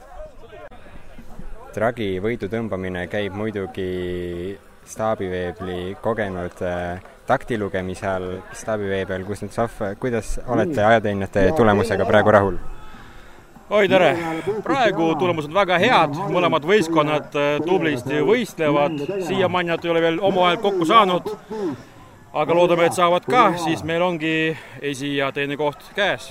Dragi 1.75 2.21
võidu 2.23 2.47
tõmbamine 2.47 3.09
käib 3.11 3.35
muidugi 3.35 4.59
staabiveebli 4.87 5.97
kogenud 6.03 6.63
äh, 6.63 7.03
taktilugemise 7.27 8.07
all 8.07 8.39
staabiveebel, 8.53 9.25
kus 9.27 9.43
nüüd 9.43 9.57
Sohv, 9.57 9.83
kuidas 9.99 10.37
olete 10.47 10.85
ajateenijate 10.85 11.49
tulemusega 11.57 12.07
praegu 12.07 12.35
rahul? 12.37 12.59
Oi 13.71 13.89
tere! 13.89 14.11
praegu 14.65 15.15
tulemused 15.19 15.53
väga 15.55 15.79
head, 15.81 16.19
mõlemad 16.33 16.67
võistkonnad 16.69 17.37
äh, 17.39 17.57
tublisti 17.65 18.21
võistlevad, 18.27 19.01
siiamaani 19.25 19.73
nad 19.73 19.85
ei 19.85 19.93
ole 19.95 20.05
veel 20.05 20.21
omavahel 20.21 20.61
kokku 20.61 20.89
saanud 20.89 21.31
aga 22.35 22.55
loodame, 22.57 22.89
et 22.89 22.97
saavad 22.97 23.25
ka, 23.31 23.45
siis 23.63 23.85
meil 23.87 24.03
ongi 24.03 24.35
esi- 24.83 25.15
ja 25.17 25.31
teine 25.33 25.57
koht 25.57 25.81
käes. 25.97 26.29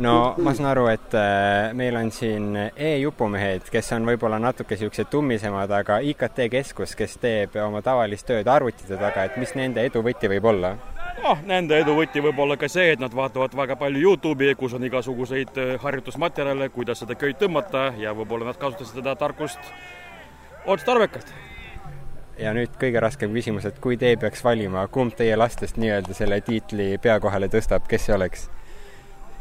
no 0.00 0.34
ma 0.42 0.54
saan 0.54 0.70
aru, 0.72 0.88
et 0.92 1.14
äh, 1.14 1.72
meil 1.78 1.96
on 1.96 2.10
siin 2.12 2.50
e-jupumehed, 2.76 3.70
kes 3.72 3.92
on 3.96 4.08
võib-olla 4.10 4.40
natuke 4.42 4.76
niisugused 4.76 5.08
tummisemad, 5.10 5.70
aga 5.70 6.02
IKT 6.04 6.50
Keskus, 6.50 6.96
kes 6.98 7.16
teeb 7.22 7.56
oma 7.64 7.82
tavalist 7.86 8.26
tööd 8.28 8.48
arvutite 8.50 8.98
taga, 9.00 9.24
et 9.24 9.40
mis 9.40 9.54
nende 9.56 9.86
edu 9.88 10.02
võti 10.04 10.28
võib 10.36 10.52
olla? 10.52 10.76
Noh, 11.22 11.42
nende 11.48 11.78
edu 11.82 11.96
võti 11.98 12.22
võib 12.24 12.38
olla 12.44 12.56
ka 12.60 12.68
see, 12.70 12.92
et 12.94 13.02
nad 13.02 13.14
vaatavad 13.14 13.54
väga 13.56 13.76
palju 13.80 14.00
Youtube'i, 14.04 14.54
kus 14.58 14.76
on 14.78 14.86
igasuguseid 14.88 15.58
äh, 15.58 15.74
harjutusmaterjale, 15.82 16.70
kuidas 16.74 17.04
seda 17.04 17.18
köit 17.18 17.40
tõmmata 17.42 17.90
ja 17.98 18.14
võib-olla 18.16 18.50
nad 18.52 18.60
kasutasid 18.60 19.00
seda 19.00 19.16
tarkust 19.18 19.72
otstarbekalt 20.66 21.34
ja 22.38 22.52
nüüd 22.54 22.74
kõige 22.78 23.00
raskem 23.02 23.34
küsimus, 23.34 23.66
et 23.68 23.78
kui 23.82 23.98
teie 23.98 24.18
peaks 24.20 24.44
valima, 24.44 24.86
kumb 24.92 25.16
teie 25.18 25.36
lastest 25.36 25.78
nii-öelda 25.80 26.14
selle 26.14 26.40
tiitli 26.46 26.92
pea 27.02 27.18
kohale 27.20 27.50
tõstab, 27.52 27.88
kes 27.90 28.08
see 28.08 28.14
oleks? 28.14 28.48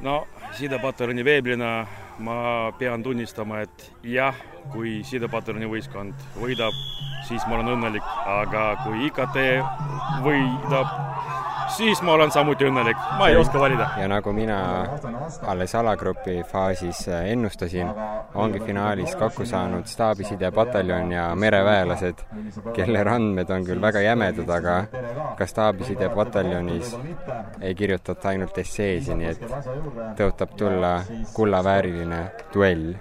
no 0.02 0.24
sidepataljoni 0.58 1.26
veeblina 1.26 1.72
ma 2.20 2.72
pean 2.80 3.04
tunnistama, 3.04 3.62
et 3.66 3.92
jah, 4.04 4.36
kui 4.74 5.02
sidepataljoni 5.08 5.70
võistkond 5.70 6.28
võidab, 6.42 6.76
siis 7.28 7.44
ma 7.48 7.60
olen 7.60 7.76
õnnelik, 7.76 8.14
aga 8.38 8.64
kui 8.84 9.08
IKT 9.10 9.38
võidab, 10.26 10.96
siis 11.78 12.02
ma 12.02 12.14
olen 12.14 12.32
samuti 12.32 12.66
õnnelik, 12.68 12.98
ma 13.20 13.28
ei 13.30 13.36
oska 13.38 13.60
valida. 13.60 13.90
ja 14.00 14.08
nagu 14.08 14.34
mina 14.34 14.58
alles 15.48 15.76
alagrupi 15.76 16.44
faasis 16.52 17.08
ennustasin, 17.08 17.90
ongi 18.36 18.60
finaalis 18.60 19.16
kokku 19.16 19.46
saanud 19.46 19.86
staabisidepataljon 19.86 21.12
ja 21.12 21.28
mereväelased, 21.36 22.24
kelle 22.74 23.04
randmed 23.04 23.50
on 23.50 23.66
küll 23.66 23.82
väga 23.82 24.02
jämedad, 24.02 24.50
aga 24.50 24.78
ka 25.38 25.46
staabisidepataljonis 25.46 26.96
ei 27.62 27.76
kirjutata 27.76 28.30
ainult 28.30 28.58
esseesi, 28.58 29.16
nii 29.16 29.30
et 29.34 29.46
tõotab 30.18 30.56
tulla 30.58 30.94
kullavääriline 31.34 32.07
duell 32.54 32.96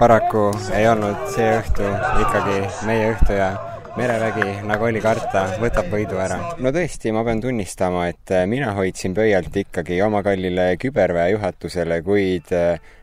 paraku 0.00 0.46
ei 0.72 0.86
olnud 0.88 1.26
see 1.34 1.48
õhtu 1.58 1.88
ikkagi 2.22 2.60
meie 2.88 3.10
õhtu 3.12 3.34
ja 3.36 3.50
merevägi, 3.98 4.46
nagu 4.64 4.86
oli 4.86 5.00
karta, 5.02 5.42
võtab 5.60 5.90
võidu 5.92 6.16
ära. 6.22 6.38
no 6.62 6.70
tõesti, 6.72 7.10
ma 7.12 7.24
pean 7.26 7.42
tunnistama, 7.42 8.06
et 8.08 8.32
mina 8.48 8.70
hoidsin 8.76 9.12
pöialt 9.16 9.56
ikkagi 9.60 9.98
oma 10.00 10.22
kallile 10.24 10.70
küberväe 10.80 11.34
juhatusele, 11.34 12.00
kuid 12.06 12.48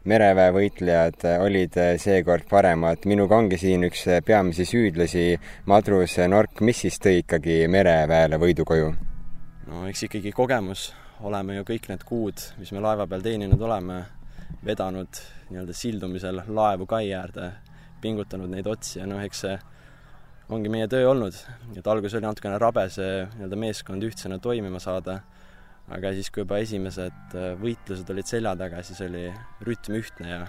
mereväe 0.09 0.55
võitlejad 0.55 1.27
olid 1.43 1.77
seekord 2.01 2.47
paremad. 2.49 3.05
minuga 3.05 3.37
ongi 3.37 3.59
siin 3.61 3.85
üks 3.91 4.07
peamisi 4.25 4.65
süüdlasi, 4.65 5.27
madrus 5.69 6.17
Nork, 6.27 6.65
mis 6.65 6.81
siis 6.87 6.97
tõi 7.03 7.21
ikkagi 7.21 7.67
mereväele 7.69 8.41
võidu 8.41 8.65
koju? 8.65 8.95
No 9.67 9.85
eks 9.87 10.05
ikkagi 10.07 10.31
kogemus, 10.35 10.91
oleme 11.27 11.57
ju 11.57 11.65
kõik 11.67 11.89
need 11.91 12.03
kuud, 12.07 12.43
mis 12.59 12.71
me 12.75 12.83
laeva 12.83 13.07
peal 13.09 13.23
teeninud 13.25 13.61
oleme, 13.67 14.03
vedanud 14.65 15.19
nii-öelda 15.49 15.75
sildumisel 15.75 16.43
laevu 16.47 16.87
kai 16.89 17.09
äärde, 17.15 17.51
pingutanud 18.01 18.51
neid 18.51 18.67
otsi 18.69 18.99
ja 19.01 19.07
noh, 19.09 19.19
eks 19.23 19.41
see 19.43 19.55
ongi 20.53 20.71
meie 20.71 20.87
töö 20.87 21.09
olnud, 21.11 21.35
et 21.75 21.87
alguses 21.87 22.15
oli 22.17 22.27
natukene 22.27 22.59
rabe 22.61 22.85
see 22.93 23.25
nii-öelda 23.33 23.59
meeskond 23.59 24.05
ühtsena 24.07 24.37
toimima 24.43 24.79
saada, 24.83 25.19
aga 25.91 26.13
siis, 26.15 26.29
kui 26.31 26.45
juba 26.45 26.61
esimesed 26.63 27.35
äh, 27.35 27.51
võitlused 27.59 28.07
olid 28.13 28.29
selja 28.29 28.55
taga, 28.59 28.83
siis 28.83 29.01
oli 29.03 29.25
rütm 29.67 29.99
ühtne 29.99 30.31
ja 30.31 30.41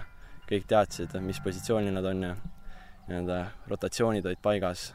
kõik 0.49 0.65
teadsid, 0.69 1.13
mis 1.23 1.41
positsioonil 1.43 1.93
nad 1.95 2.07
on 2.07 2.25
ja 2.29 2.33
nii-öelda 3.09 3.43
rotatsioonid 3.67 4.25
olid 4.29 4.41
paigas 4.43 4.89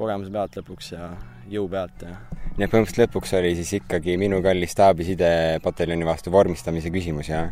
kogemuse 0.00 0.32
pealt 0.34 0.60
lõpuks 0.60 0.92
ja 0.94 1.10
jõu 1.50 1.68
pealt 1.70 2.06
ja 2.06 2.14
nii 2.56 2.66
et 2.66 2.72
põhimõtteliselt 2.72 3.06
lõpuks 3.06 3.34
oli 3.38 3.52
siis 3.58 3.74
ikkagi 3.78 4.16
minu 4.20 4.40
kalli 4.44 4.68
staabiside-pataljoni 4.68 6.08
vastu 6.08 6.32
vormistamise 6.34 6.92
küsimus, 6.92 7.30
jah? 7.30 7.50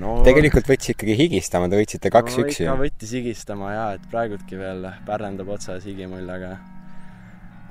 no 0.00 0.18
tegelikult 0.26 0.68
võttis 0.68 0.94
ikkagi 0.94 1.16
higistama, 1.18 1.68
te 1.68 1.80
võitsite 1.80 2.12
kaks-üks 2.12 2.62
no, 2.62 2.66
ju. 2.68 2.76
võttis 2.84 3.12
higistama 3.18 3.72
jaa, 3.74 3.88
et 3.98 4.06
praegultki 4.12 4.60
veel 4.60 4.86
pärlendab 5.08 5.52
otsas 5.56 5.84
higimull, 5.88 6.28
aga 6.32 6.56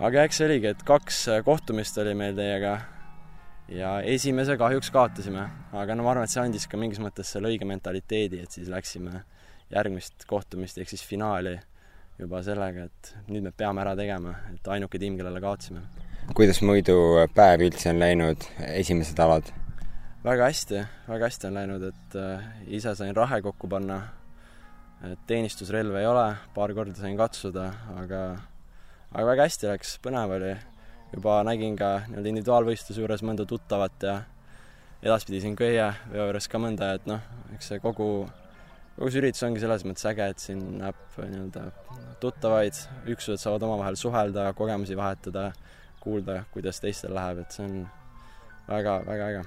aga 0.01 0.25
eks 0.27 0.41
see 0.41 0.49
oligi, 0.49 0.73
et 0.75 0.83
kaks 0.85 1.23
kohtumist 1.47 1.97
oli 2.01 2.13
meil 2.17 2.37
teiega 2.37 2.75
ja 3.71 3.95
esimese 4.03 4.57
kahjuks 4.59 4.91
kaotasime, 4.93 5.47
aga 5.71 5.95
no 5.95 6.05
ma 6.05 6.13
arvan, 6.13 6.27
et 6.27 6.33
see 6.33 6.43
andis 6.43 6.67
ka 6.69 6.79
mingis 6.79 7.01
mõttes 7.01 7.31
selle 7.31 7.51
õige 7.51 7.67
mentaliteedi, 7.69 8.41
et 8.43 8.53
siis 8.53 8.69
läksime 8.71 9.23
järgmist 9.71 10.27
kohtumist 10.27 10.81
ehk 10.81 10.91
siis 10.91 11.03
finaali 11.07 11.57
juba 12.21 12.43
sellega, 12.45 12.85
et 12.87 13.11
nüüd 13.29 13.45
me 13.45 13.51
peame 13.55 13.83
ära 13.83 13.95
tegema, 13.97 14.35
et 14.53 14.67
ainuke 14.75 14.99
tiim, 15.01 15.17
kellele 15.19 15.41
kaotasime. 15.43 15.81
kuidas 16.37 16.61
muidu 16.61 16.95
päev 17.35 17.65
üldse 17.67 17.91
on 17.91 17.99
läinud, 17.99 18.47
esimesed 18.71 19.19
alad? 19.19 19.51
väga 20.23 20.49
hästi, 20.51 20.83
väga 21.09 21.29
hästi 21.29 21.49
on 21.49 21.59
läinud, 21.59 21.87
et 21.89 22.17
äh, 22.19 22.49
ise 22.77 22.95
sain 22.95 23.15
rahe 23.17 23.41
kokku 23.41 23.69
panna, 23.71 24.01
et 25.07 25.19
teenistusrelva 25.27 26.01
ei 26.01 26.07
ole, 26.07 26.27
paar 26.53 26.73
korda 26.77 26.95
sain 26.97 27.17
katsuda, 27.17 27.71
aga 27.97 28.21
aga 29.11 29.25
väga 29.27 29.47
hästi 29.49 29.71
läks, 29.71 29.95
põnev 30.03 30.37
oli. 30.37 30.53
juba 31.11 31.41
nägin 31.43 31.73
ka 31.75 32.05
nii-öelda 32.07 32.29
individuaalvõistluse 32.29 33.01
juures 33.01 33.23
mõnda 33.27 33.43
tuttavat 33.43 34.05
ja 34.07 34.13
edaspidi 35.03 35.41
siin 35.43 35.57
köie 35.59 35.89
veo 36.11 36.27
juures 36.29 36.47
ka 36.47 36.61
mõnda, 36.61 36.93
et 36.95 37.09
noh, 37.09 37.19
eks 37.55 37.67
see 37.73 37.81
kogu, 37.83 38.29
see 39.09 39.21
üritus 39.21 39.45
ongi 39.47 39.63
selles 39.63 39.85
mõttes 39.87 40.05
äge, 40.11 40.27
et 40.33 40.43
siin 40.43 40.61
näeb 40.81 41.17
nii-öelda 41.17 41.63
tuttavaid, 42.21 42.77
üksused 43.09 43.41
saavad 43.41 43.65
omavahel 43.65 43.97
suhelda, 43.97 44.51
kogemusi 44.57 44.97
vahetada, 44.97 45.51
kuulda, 46.01 46.43
kuidas 46.53 46.81
teistel 46.83 47.15
läheb, 47.17 47.41
et 47.41 47.57
see 47.57 47.65
on 47.65 47.81
väga, 48.69 49.01
väga 49.07 49.31
äge. 49.31 49.43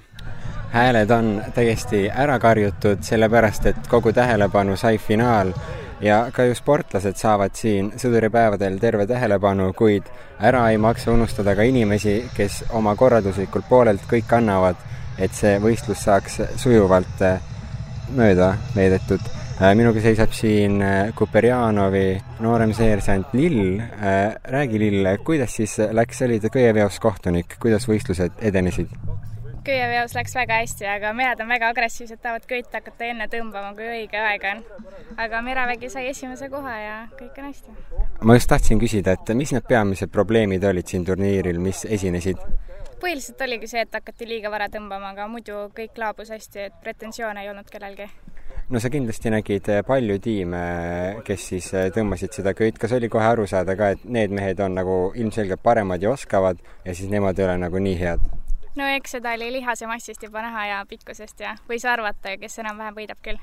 hääled 0.75 1.11
on 1.11 1.31
täiesti 1.55 2.09
ära 2.09 2.39
karjutud, 2.39 3.03
sellepärast 3.03 3.65
et 3.71 3.87
kogu 3.87 4.11
tähelepanu 4.13 4.75
sai 4.77 4.97
finaal 4.97 5.53
ja 6.01 6.25
ka 6.33 6.43
ju 6.43 6.55
sportlased 6.55 7.15
saavad 7.15 7.55
siin 7.55 7.91
sõduripäevadel 7.99 8.79
terve 8.79 9.07
tähelepanu, 9.07 9.71
kuid 9.73 10.09
ära 10.39 10.69
ei 10.69 10.77
maksa 10.77 11.11
unustada 11.11 11.55
ka 11.55 11.63
inimesi, 11.63 12.17
kes 12.35 12.63
oma 12.69 12.95
korralduslikult 12.95 13.69
poolelt 13.69 14.03
kõik 14.09 14.35
annavad, 14.35 14.75
et 15.17 15.33
see 15.33 15.57
võistlus 15.63 16.03
saaks 16.03 16.41
sujuvalt 16.59 17.23
äh, 17.23 17.39
mööda 18.15 18.55
veedetud. 18.75 19.21
Äh, 19.55 19.71
minuga 19.75 20.01
seisab 20.03 20.33
siin 20.35 20.81
äh, 20.83 21.13
Kuperjanovi 21.15 22.17
noorem 22.43 22.73
seersant 22.75 23.33
Lill. 23.33 23.79
räägi, 24.43 24.79
Lill, 24.79 25.07
kuidas 25.23 25.55
siis 25.55 25.77
läks, 25.91 26.19
sa 26.19 26.25
olid 26.27 26.49
köieveos 26.51 26.99
kohtunik, 26.99 27.55
kuidas 27.63 27.87
võistlused 27.87 28.41
edenesid? 28.43 28.91
köieveos 29.65 30.13
läks 30.15 30.35
väga 30.35 30.59
hästi, 30.61 30.85
aga 30.89 31.13
mehed 31.17 31.39
on 31.41 31.49
väga 31.49 31.69
agressiivsed, 31.73 32.19
tahavad 32.21 32.45
köit 32.49 32.67
hakata 32.73 33.07
enne 33.07 33.25
tõmbama, 33.31 33.71
kui 33.77 33.87
õige 33.87 34.19
aeg 34.21 34.45
on. 34.51 34.61
aga 35.17 35.41
merevägi 35.41 35.89
sai 35.89 36.09
esimese 36.11 36.49
koha 36.51 36.75
ja 36.77 36.97
kõik 37.15 37.39
on 37.39 37.49
hästi. 37.49 37.79
ma 38.21 38.37
just 38.37 38.51
tahtsin 38.51 38.81
küsida, 38.81 39.15
et 39.15 39.35
mis 39.39 39.55
need 39.55 39.65
peamised 39.67 40.11
probleemid 40.11 40.63
olid 40.63 40.87
siin 40.87 41.05
turniiril, 41.07 41.59
mis 41.59 41.85
esinesid? 41.89 42.43
põhiliselt 43.01 43.41
oligi 43.47 43.67
see, 43.71 43.87
et 43.87 44.01
hakati 44.01 44.27
liiga 44.29 44.51
vara 44.51 44.69
tõmbama, 44.71 45.15
aga 45.15 45.27
muidu 45.31 45.67
kõik 45.77 45.97
laabus 45.97 46.35
hästi, 46.35 46.69
et 46.69 46.81
pretensioone 46.83 47.43
ei 47.43 47.49
olnud 47.49 47.69
kellelgi. 47.71 48.09
No 48.69 48.79
sa 48.81 48.89
kindlasti 48.89 49.29
nägid 49.33 49.67
palju 49.87 50.17
tiime, 50.23 50.61
kes 51.25 51.49
siis 51.51 51.67
tõmbasid 51.95 52.39
seda 52.39 52.55
köit, 52.57 52.79
kas 52.81 52.95
oli 52.97 53.09
kohe 53.13 53.25
aru 53.25 53.45
saada 53.49 53.75
ka, 53.77 53.91
et 53.93 54.05
need 54.05 54.33
mehed 54.33 54.61
on 54.63 54.77
nagu 54.79 54.97
ilmselgelt 55.15 55.61
paremad 55.63 56.01
ja 56.01 56.15
oskavad 56.15 56.61
ja 56.85 56.95
siis 56.95 57.11
nemad 57.11 57.39
ei 57.39 57.45
ole 57.45 57.59
nagu 57.61 57.81
nii 57.81 57.99
head? 58.01 58.25
no 58.75 58.87
eks 58.97 59.17
seda 59.17 59.35
oli 59.37 59.51
lihase 59.55 59.87
massist 59.87 60.23
juba 60.23 60.41
näha 60.43 60.65
ja 60.71 60.79
pikkusest 60.89 61.45
ja 61.45 61.55
võis 61.69 61.85
arvata, 61.87 62.35
kes 62.41 62.59
enam-vähem 62.63 62.97
võidab 62.97 63.21
küll. 63.23 63.39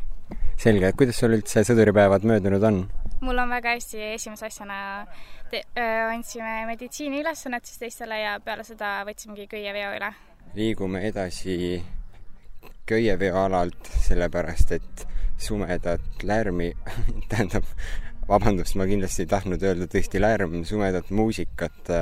selge, 0.61 0.93
kuidas 0.99 1.23
sul 1.23 1.39
üldse 1.39 1.65
sõduripäevad 1.69 2.27
möödunud 2.29 2.67
on? 2.69 2.83
mul 3.23 3.39
on 3.39 3.55
väga 3.55 3.77
hästi, 3.77 4.03
esimese 4.19 4.51
asjana 4.51 5.07
te, 5.51 5.63
öö, 5.79 6.11
andsime 6.11 6.67
meditsiiniülesannet 6.75 7.65
siis 7.69 7.79
teistele 7.87 8.21
ja 8.25 8.37
peale 8.45 8.67
seda 8.67 9.01
võtsimegi 9.09 9.49
köieveo 9.55 9.97
üle. 9.97 10.13
liigume 10.59 11.07
edasi 11.09 11.83
köieveoalalt, 12.87 13.91
sellepärast 14.07 14.73
et 14.79 15.07
sumedat 15.39 16.23
lärmi 16.23 16.73
tähendab, 17.31 17.67
vabandust, 18.29 18.77
ma 18.79 18.87
kindlasti 18.87 19.27
ei 19.27 19.31
tahtnud 19.31 19.63
öelda 19.63 19.89
tõesti 19.91 20.21
lärm, 20.23 20.63
sumedat 20.69 21.11
muusikat 21.11 21.93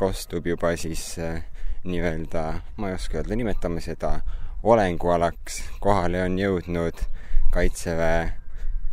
kostub 0.00 0.46
juba 0.46 0.72
siis 0.80 1.18
äh, 1.20 1.42
nii-öelda, 1.84 2.44
ma 2.76 2.88
ei 2.88 2.94
oska 2.96 3.20
öelda, 3.20 3.36
nimetame 3.36 3.80
seda 3.84 4.20
olengualaks. 4.62 5.62
kohale 5.80 6.22
on 6.24 6.38
jõudnud 6.38 7.04
Kaitseväe 7.50 8.30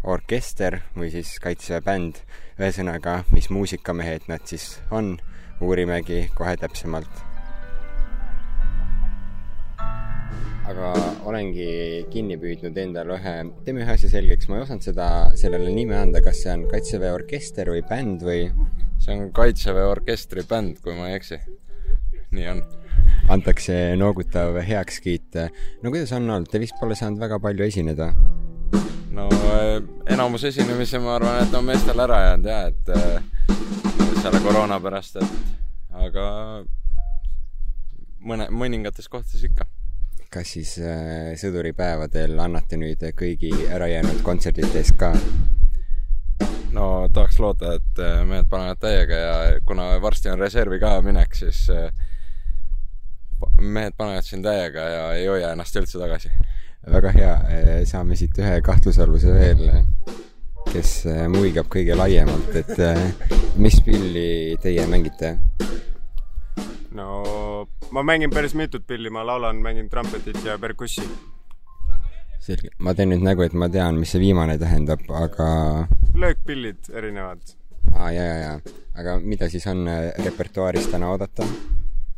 orkester 0.04 0.80
või 0.98 1.12
siis 1.14 1.38
Kaitseväe 1.40 1.82
bänd. 1.82 2.24
ühesõnaga, 2.58 3.24
mis 3.32 3.52
muusikamehed 3.54 4.26
nad 4.28 4.42
siis 4.50 4.80
on, 4.92 5.18
uurimegi 5.62 6.30
kohe 6.36 6.58
täpsemalt. 6.58 7.27
Aga 10.68 10.92
olengi 11.30 11.68
kinni 12.12 12.38
püüdnud 12.42 12.78
endale 12.82 13.16
ühe, 13.16 13.36
teeme 13.66 13.86
ühe 13.86 13.94
asja 13.94 14.10
selgeks, 14.12 14.50
ma 14.50 14.60
ei 14.60 14.66
osanud 14.66 14.84
seda, 14.84 15.08
sellele 15.40 15.72
nime 15.74 15.96
anda, 16.00 16.22
kas 16.26 16.44
see 16.44 16.52
on 16.54 16.66
Kaitseväe 16.72 17.14
orkester 17.16 17.72
või 17.72 17.86
bänd 17.88 18.26
või? 18.28 18.50
see 19.00 19.14
on 19.14 19.32
Kaitseväe 19.36 19.86
orkestri 19.88 20.44
bänd, 20.50 20.82
kui 20.84 20.98
ma 20.98 21.12
ei 21.12 21.20
eksi 21.22 21.40
nii 22.32 22.48
on. 22.52 22.62
antakse 23.30 23.96
noogutav 23.96 24.60
heakskiit. 24.68 25.36
no 25.84 25.90
kuidas 25.90 26.12
on 26.12 26.30
olnud, 26.30 26.50
te 26.52 26.60
vist 26.60 26.76
pole 26.80 26.96
saanud 26.96 27.20
väga 27.22 27.40
palju 27.40 27.68
esineda? 27.68 28.12
no 29.18 29.28
eh, 29.32 29.78
enamus 30.14 30.44
esinemisi 30.50 31.00
ma 31.00 31.16
arvan, 31.16 31.44
et 31.46 31.56
on 31.56 31.66
meestel 31.66 32.04
ära 32.04 32.20
jäänud 32.26 32.52
ja 32.52 32.60
et 32.72 32.92
eh, 32.96 33.22
selle 34.22 34.44
koroona 34.44 34.80
pärast, 34.84 35.22
et 35.22 35.96
aga 36.08 36.28
mõne, 38.28 38.50
mõningates 38.52 39.08
kohtades 39.08 39.48
ikka. 39.48 39.70
Kas 40.32 40.54
siis 40.58 40.74
äh, 40.82 41.34
sõduripäevadel 41.40 42.38
annate 42.40 42.80
nüüd 42.80 43.04
kõigi 43.18 43.52
ärajäänud 43.74 44.22
kontsertide 44.26 44.82
eest 44.82 44.98
ka? 45.00 45.14
no 46.76 47.08
tahaks 47.14 47.40
loota, 47.42 47.74
et 47.80 48.02
mehed 48.30 48.50
panevad 48.52 48.80
täiega 48.82 49.18
ja 49.22 49.34
kuna 49.66 49.90
varsti 50.02 50.30
on 50.30 50.40
reservi 50.40 50.80
ka 50.84 50.98
minek, 51.06 51.34
siis 51.36 51.64
äh, 51.74 51.90
mehed 53.60 53.98
panevad 53.98 54.28
siin 54.28 54.46
täiega 54.46 54.88
ja 54.94 55.04
ei 55.18 55.28
hoia 55.32 55.52
ennast 55.56 55.76
üldse 55.80 56.00
tagasi. 56.02 56.32
väga 56.88 57.12
hea, 57.16 57.34
saame 57.90 58.16
siit 58.16 58.38
ühe 58.40 58.62
kahtlusaluse 58.64 59.34
veel, 59.34 59.66
kes 60.70 60.94
muigab 61.34 61.68
kõige 61.74 61.98
laiemalt, 61.98 62.56
et 62.56 63.58
mis 63.60 63.82
pilli 63.84 64.58
teie 64.64 64.86
mängite? 64.88 65.36
No 66.98 67.68
ma 67.92 68.04
mängin 68.04 68.34
päris 68.34 68.56
mitut 68.58 68.88
pilli, 68.88 69.10
ma 69.10 69.26
laulan, 69.26 69.62
mängin 69.62 69.90
trumpetit 69.90 70.44
ja 70.46 70.58
perkussi. 70.58 71.06
selge, 72.40 72.70
ma 72.80 72.94
teen 72.96 73.12
nüüd 73.12 73.24
nägu, 73.26 73.44
et 73.46 73.54
ma 73.54 73.70
tean, 73.70 74.00
mis 74.02 74.14
see 74.16 74.24
viimane 74.24 74.58
tähendab, 74.62 75.04
aga 75.22 75.48
löökpillid 76.16 76.92
erinevad. 76.94 77.42
aa, 77.94 78.12
ja, 78.12 78.24
ja, 78.24 78.38
ja. 78.44 78.78
aga 79.00 79.20
mida 79.20 79.50
siis 79.50 79.68
on 79.68 79.86
repertuaaris 80.26 80.88
täna 80.94 81.12
oodata? 81.14 81.48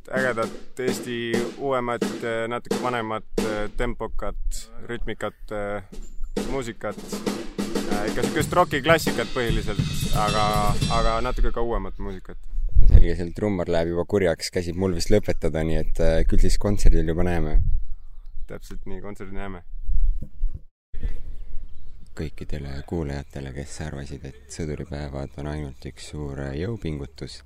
ägedat 0.10 0.80
Eesti 0.80 1.18
uuemat, 1.58 2.06
natuke 2.48 2.82
vanemat, 2.84 3.44
tempokat, 3.78 4.62
rütmikat 4.90 5.54
muusikat. 6.50 6.98
ikka 8.08 8.22
niisugust 8.22 8.54
rokiklassikat 8.54 9.28
põhiliselt, 9.34 9.82
aga, 10.18 10.46
aga 10.98 11.20
natuke 11.22 11.52
ka 11.52 11.62
uuemat 11.62 12.00
muusikat. 12.00 12.38
Selge, 12.88 13.16
seal 13.20 13.34
trummar 13.36 13.70
läheb 13.72 13.94
juba 13.94 14.06
kurjaks, 14.10 14.50
käsib 14.56 14.80
mul 14.80 14.96
vist 14.98 15.12
lõpetada, 15.14 15.66
nii 15.68 15.82
et 15.82 16.02
äh, 16.06 16.16
küll 16.30 16.42
siis 16.46 16.58
kontserdil 16.62 17.14
juba 17.14 17.28
näeme. 17.28 17.60
täpselt 18.48 18.88
nii, 18.90 19.02
kontserdil 19.04 19.38
näeme. 19.38 19.64
Kõikidele 22.20 22.82
kuulajatele, 22.88 23.54
kes 23.56 23.78
arvasid, 23.86 24.26
et 24.28 24.52
sõduripäevad 24.52 25.38
on 25.40 25.48
ainult 25.54 25.86
üks 25.88 26.12
suur 26.12 26.42
jõupingutus 26.58 27.40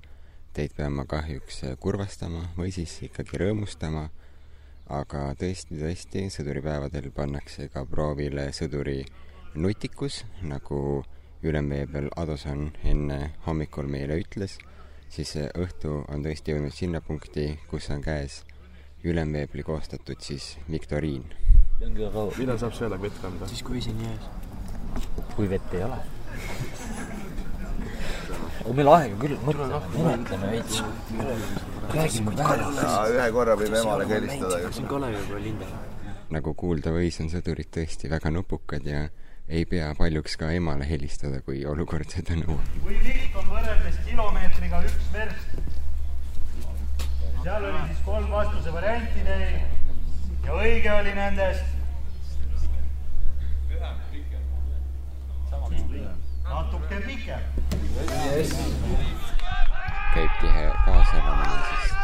teid 0.54 0.74
pean 0.76 0.94
ma 0.94 1.02
kahjuks 1.10 1.64
kurvastama 1.82 2.44
või 2.54 2.70
siis 2.74 2.92
ikkagi 3.02 3.40
rõõmustama, 3.42 4.04
aga 4.94 5.22
tõesti, 5.40 5.74
tõesti, 5.80 6.28
sõduripäevadel 6.30 7.10
pannakse 7.16 7.66
ka 7.72 7.82
proovile 7.90 8.46
sõduri 8.54 9.00
nutikus, 9.58 10.22
nagu 10.46 11.02
ülemveebel 11.42 12.06
Adoson 12.22 12.68
enne 12.86 13.18
hommikul 13.48 13.90
meile 13.90 14.20
ütles, 14.22 14.60
siis 15.14 15.36
õhtu 15.54 16.00
on 16.10 16.24
tõesti 16.24 16.54
jõudnud 16.54 16.74
sinna 16.74 17.00
punkti, 17.04 17.46
kus 17.70 17.90
on 17.94 18.02
käes 18.02 18.42
ülemveebli 19.04 19.62
koostatud 19.62 20.20
siis 20.20 20.56
viktoriin. 20.70 21.24
millal 21.80 22.58
saab 22.58 22.74
sööla 22.74 23.00
vett 23.00 23.20
kanda? 23.22 23.48
siis, 23.48 23.62
kui 23.62 23.78
vesi 23.78 23.94
on 23.94 24.04
jääs. 24.06 24.28
kui 25.36 25.50
vett 25.50 25.74
ei 25.74 25.84
ole 25.84 25.98
aga 28.64 28.74
meil 28.78 28.90
aega 28.94 29.16
küll, 29.20 29.34
mõtle, 29.44 29.80
menetleme 29.96 30.50
veits. 30.54 30.78
räägime 31.94 32.36
vääralt. 32.38 32.78
ühe 33.12 33.26
korra 33.36 33.56
võib 33.60 33.74
emale 33.80 34.06
ka 34.08 34.14
helistada 34.18 34.56
nagu 36.34 36.54
kuulda 36.58 36.90
võis, 36.94 37.20
on 37.20 37.28
sõdurid 37.30 37.68
tõesti 37.70 38.08
väga 38.10 38.32
nupukad 38.32 38.86
ja 38.88 39.04
ei 39.48 39.64
pea 39.66 39.94
paljuks 39.98 40.36
ka 40.40 40.50
emale 40.56 40.86
helistada, 40.88 41.40
kui 41.44 41.64
olukord 41.68 42.08
seda 42.08 42.36
nõuab. 42.40 42.68
kui 42.82 42.96
pikk 43.04 43.36
on 43.36 43.50
võrreldes 43.52 43.98
kilomeetriga 44.06 44.80
üks 44.88 45.10
verst? 45.12 45.56
seal 47.44 47.66
oli 47.68 47.80
siis 47.90 48.00
kolm 48.06 48.30
vastuse 48.32 48.72
varianti 48.72 49.24
neil 49.26 49.58
ja 50.46 50.56
õige 50.56 50.92
oli 50.94 51.12
nendest 51.18 51.72
natuke 56.48 57.00
pikem 57.04 57.42
yes.. 58.32 58.56
käib 60.14 60.40
tihe 60.40 60.66
kaasalamine, 60.86 61.60
sest 61.68 61.94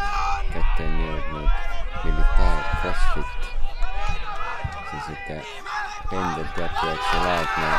kätte 0.52 0.86
on 0.90 1.02
jõudnud 1.06 1.50
militaar 2.04 2.64
CrossFit. 2.82 3.52
see 4.90 5.00
sihuke 5.08 5.79
pendelteatri 6.10 6.92
laadne 7.24 7.70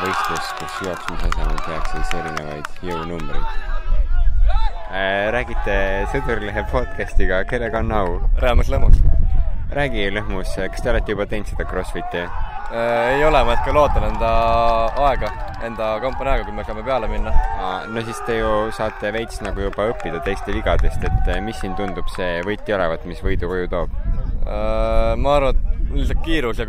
võistlus, 0.00 0.48
kus 0.58 0.80
jooksmise 0.86 1.28
asemel 1.30 1.62
tehakse 1.66 2.00
siis 2.00 2.14
erinevaid 2.20 2.82
jõunumbreid. 2.84 3.46
Äh, 4.86 5.28
räägite 5.34 5.76
Sõdurilehe 6.12 6.64
podcastiga, 6.70 7.42
kellega 7.50 7.82
on 7.84 7.92
au? 7.92 8.18
Räämas 8.40 8.70
Lõhmus. 8.72 9.00
räägi, 9.76 10.08
Lõhmus, 10.14 10.54
kas 10.56 10.82
te 10.82 10.92
olete 10.92 11.16
juba 11.16 11.26
teinud 11.26 11.48
seda 11.52 11.68
CrossFiti? 11.68 12.26
ei 12.76 13.22
ole, 13.22 13.44
ma 13.46 13.54
hetkel 13.54 13.76
ootan 13.78 14.02
enda 14.08 14.30
aega, 15.06 15.28
enda 15.62 15.92
kompanii 16.02 16.32
aega, 16.32 16.46
kui 16.48 16.56
me 16.56 16.64
saame 16.66 16.82
peale 16.86 17.06
minna. 17.10 17.32
no 17.92 18.02
siis 18.08 18.18
te 18.26 18.40
ju 18.40 18.72
saate 18.74 19.12
veits 19.14 19.38
nagu 19.44 19.68
juba 19.68 19.86
õppida 19.92 20.22
teiste 20.26 20.54
vigadest, 20.54 21.04
et 21.06 21.30
mis 21.46 21.60
siin 21.62 21.76
tundub 21.78 22.10
see 22.16 22.40
võit 22.48 22.66
olevat, 22.74 23.06
mis 23.06 23.22
võidu 23.22 23.52
koju 23.52 23.70
toob? 23.70 23.94
ma 24.46 25.36
arvan, 25.38 25.54
et 25.54 25.75
lihtsalt 25.94 26.22
kiirus 26.24 26.58
ja 26.58 26.66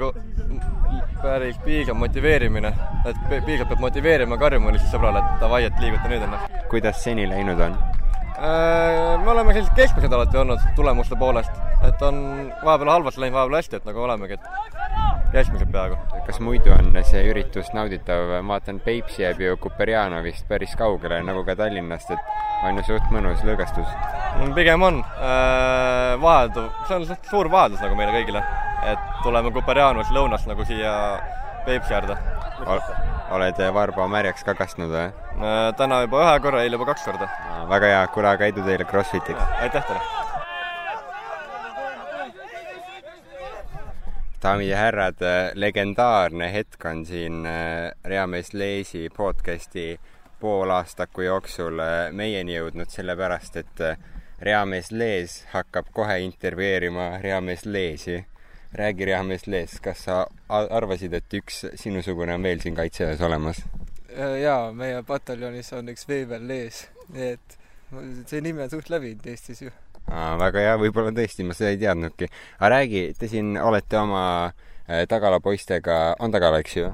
päris 1.22 1.58
piisav 1.66 1.96
motiveerimine, 1.98 2.74
et 3.06 3.22
pi- 3.30 3.42
piisavalt 3.42 3.74
peab 3.74 3.86
motiveerima, 3.88 4.38
karjuma 4.38 4.74
lihtsalt 4.74 4.94
sõbrale, 4.96 5.24
et 5.24 5.42
davai, 5.42 5.64
et 5.68 5.80
liiguta 5.82 6.12
nüüd 6.12 6.26
ennast. 6.28 6.60
kuidas 6.70 7.04
seni 7.04 7.30
läinud 7.30 7.62
on? 7.68 7.78
me 8.38 9.32
oleme 9.32 9.54
sellised 9.54 9.74
keskmised 9.76 10.14
alati 10.14 10.38
olnud 10.38 10.62
tulemuste 10.78 11.18
poolest, 11.18 11.52
et 11.88 12.02
on 12.06 12.20
vahepeal 12.64 12.92
halvasti 12.94 13.24
läinud, 13.24 13.34
vahepeal 13.40 13.58
hästi, 13.58 13.80
et 13.80 13.88
nagu 13.90 14.04
olemegi, 14.06 14.38
et 14.38 14.78
keskmised 15.34 15.72
peaaegu. 15.74 15.98
kas 16.28 16.40
muidu 16.44 16.72
on 16.76 16.92
see 17.08 17.24
üritus 17.32 17.72
nauditav, 17.74 18.38
ma 18.44 18.58
vaatan, 18.58 18.80
Peipsi 18.86 19.24
jääb 19.24 19.42
ju 19.42 19.58
Kuperjanovist 19.64 20.46
päris 20.48 20.76
kaugele, 20.78 21.24
nagu 21.26 21.44
ka 21.48 21.56
Tallinnast, 21.56 22.12
et 22.14 22.64
on 22.68 22.78
ju 22.78 22.86
suht 22.92 23.10
mõnus 23.16 23.42
lõõgastus. 23.48 23.90
pigem 24.56 24.84
on 24.84 25.04
vahelduv, 26.22 26.70
see 26.88 26.96
on 26.96 27.06
suur 27.32 27.52
vaheldus 27.52 27.82
nagu 27.82 27.96
meile 27.96 28.14
kõigile, 28.20 28.44
tuleme 29.24 29.52
Kuperjanovist 29.56 30.14
lõunast 30.16 30.50
nagu 30.50 30.66
siia 30.66 30.94
Peipsi 31.66 31.94
äärde 31.94 32.18
Ol. 32.66 32.80
oled 33.38 33.60
varba 33.74 34.08
märjaks 34.08 34.46
ka 34.48 34.56
kastnud 34.58 34.94
või? 34.94 35.10
täna 35.78 36.04
juba 36.06 36.24
ühe 36.24 36.38
korra, 36.46 36.64
eile 36.64 36.80
juba 36.80 36.94
kaks 36.94 37.06
korda. 37.10 37.30
väga 37.70 37.94
hea, 37.94 38.08
kuule 38.14 38.32
aga 38.34 38.54
edu 38.54 38.66
teile 38.66 38.88
Crossfitiks! 38.88 39.60
aitäh 39.62 39.84
teile! 39.84 40.18
daamid 44.48 44.70
ja 44.70 44.78
härrad, 44.78 45.24
legendaarne 45.60 46.48
hetk 46.54 46.86
on 46.86 47.02
siin 47.06 47.46
äh, 47.46 47.92
Reamees 48.06 48.54
Leesi 48.54 49.10
podcasti 49.18 50.00
poolaastaku 50.40 51.22
jooksul 51.26 51.82
äh, 51.84 52.14
meieni 52.16 52.56
jõudnud, 52.56 52.88
sellepärast 52.88 53.58
et 53.60 53.82
äh, 53.82 53.98
Reamees 54.42 54.92
Lees 54.92 55.42
hakkab 55.52 55.90
kohe 55.92 56.20
intervjueerima 56.24 57.18
Reamees 57.22 57.66
Leesi. 57.66 58.22
Räägi, 58.74 59.06
Reamees 59.06 59.48
Lees, 59.48 59.80
kas 59.84 60.04
sa 60.08 60.26
arvasid, 60.50 61.14
et 61.14 61.34
üks 61.40 61.66
sinusugune 61.80 62.36
on 62.36 62.44
veel 62.44 62.62
siin 62.64 62.76
Kaitseväes 62.76 63.22
olemas? 63.22 63.64
jaa, 64.42 64.72
meie 64.74 65.04
pataljonis 65.06 65.72
on 65.78 65.94
üks 65.94 66.08
Veebel 66.10 66.48
Lees, 66.50 66.88
nii 67.14 67.34
et 67.36 67.60
see 68.28 68.42
nimi 68.44 68.64
on 68.66 68.72
suht 68.72 68.90
levinud 68.90 69.28
Eestis 69.30 69.62
ju 69.62 69.72
väga 70.08 70.64
hea, 70.64 70.76
võib-olla 70.80 71.12
tõesti, 71.12 71.44
ma 71.44 71.56
seda 71.56 71.74
ei 71.74 71.82
teadnudki. 71.82 72.30
aga 72.60 72.70
räägi, 72.76 73.14
te 73.20 73.28
siin 73.28 73.58
olete 73.60 73.98
oma 74.00 74.24
äh, 74.48 75.06
Tagala 75.08 75.40
poistega, 75.40 76.16
on 76.20 76.32
Tagala, 76.32 76.60
eks 76.60 76.78
ju? 76.78 76.92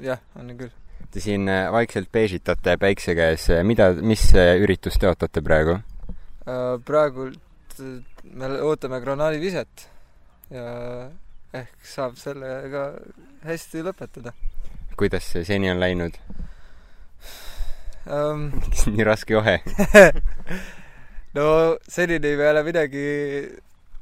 jah, 0.00 0.20
on 0.36 0.52
küll. 0.56 0.72
Te 1.10 1.20
siin 1.20 1.48
äh, 1.48 1.70
vaikselt 1.72 2.12
beežitate 2.12 2.76
päikse 2.78 3.14
käes, 3.16 3.48
mida, 3.64 3.92
mis 4.02 4.28
äh, 4.34 4.56
üritust 4.60 5.00
te 5.00 5.08
ootate 5.08 5.42
praegu? 5.42 5.80
praegult 6.84 7.80
me 8.32 8.46
ootame 8.64 9.02
granaaliviset 9.04 9.82
ja 10.50 11.10
ehk 11.56 11.86
saab 11.86 12.16
sellega 12.20 12.90
hästi 13.46 13.84
lõpetada. 13.86 14.34
kuidas 14.96 15.30
see 15.32 15.44
seni 15.44 15.70
on 15.70 15.80
läinud 15.80 16.18
um, 18.08 18.50
miks 18.56 18.86
nii 18.88 19.06
raske 19.06 19.36
johe 19.36 19.58
no 21.38 21.48
senini 21.88 22.36
me 22.36 22.44
ei 22.44 22.50
ole 22.50 22.62
midagi 22.66 23.06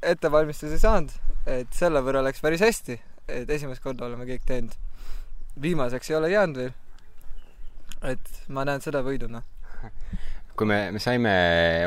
ettevalmistusi 0.07 0.79
saanud, 0.79 1.13
et 1.49 1.73
selle 1.75 2.03
võrra 2.05 2.23
läks 2.27 2.43
päris 2.45 2.63
hästi, 2.65 2.99
et 3.33 3.51
esimest 3.51 3.83
korda 3.83 4.07
oleme 4.07 4.27
kõik 4.29 4.45
teinud. 4.47 4.75
viimaseks 5.63 6.11
ei 6.11 6.17
ole 6.17 6.31
jäänud 6.31 6.57
veel. 6.63 6.73
et 8.03 8.49
ma 8.49 8.65
näen 8.65 8.81
seda 8.85 9.03
võiduna. 9.03 9.43
kui 10.57 10.69
me, 10.69 10.79
me 10.95 11.01
saime 11.03 11.33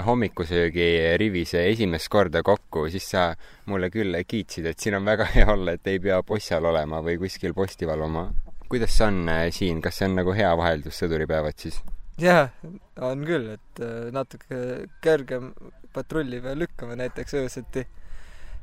hommikusöögi 0.05 0.89
rivis 1.20 1.55
esimest 1.57 2.09
korda 2.13 2.43
kokku, 2.45 2.86
siis 2.93 3.07
sa 3.15 3.30
mulle 3.70 3.89
küll 3.93 4.17
kiitsid, 4.28 4.70
et 4.70 4.80
siin 4.80 4.97
on 4.99 5.07
väga 5.09 5.26
hea 5.34 5.47
olla, 5.49 5.74
et 5.76 5.89
ei 5.89 6.01
pea 6.03 6.22
possal 6.26 6.70
olema 6.70 7.01
või 7.05 7.17
kuskil 7.22 7.55
posti 7.57 7.89
valvama. 7.89 8.30
kuidas 8.70 8.93
see 8.93 9.07
on 9.07 9.24
äh, 9.34 9.47
siin, 9.49 9.82
kas 9.82 9.97
see 9.97 10.05
on 10.09 10.20
nagu 10.20 10.36
hea 10.38 10.51
vaheldus 10.57 11.01
sõduripäevad 11.01 11.57
siis? 11.57 11.82
jah, 12.22 12.51
on 13.01 13.26
küll, 13.26 13.55
et 13.55 13.84
natuke 14.13 14.86
kergem 15.01 15.53
patrulli 15.93 16.41
peal 16.43 16.59
lükkame 16.59 16.97
näiteks 16.99 17.34
öösiti. 17.41 17.86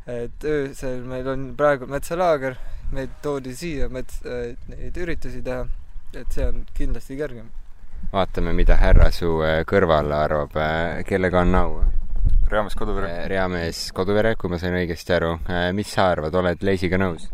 et 0.07 0.45
öösel 0.45 1.03
meil 1.03 1.27
on 1.27 1.49
praegu 1.59 1.89
metsalaager, 1.91 2.55
meid 2.95 3.19
toodi 3.23 3.57
siia 3.59 3.89
mets-, 3.91 4.23
neid 4.71 4.97
üritusi 5.03 5.43
teha, 5.43 5.67
et 6.15 6.31
see 6.31 6.47
on 6.47 6.63
kindlasti 6.77 7.19
kergem. 7.19 7.51
Vaatame, 8.13 8.53
mida 8.57 8.77
härra 8.81 9.11
su 9.15 9.39
kõrval 9.69 10.13
arvab, 10.17 10.59
kellega 11.09 11.43
on 11.43 11.55
au? 11.61 11.81
Reamees 12.47 12.77
Koduvere. 12.79 13.15
Reamees 13.29 13.89
Koduvere, 13.93 14.37
kui 14.39 14.51
ma 14.53 14.59
sain 14.63 14.77
õigesti 14.79 15.17
aru. 15.17 15.33
mis 15.75 15.91
sa 15.93 16.11
arvad, 16.13 16.35
oled 16.35 16.63
Leisiga 16.63 17.01
nõus? 17.01 17.31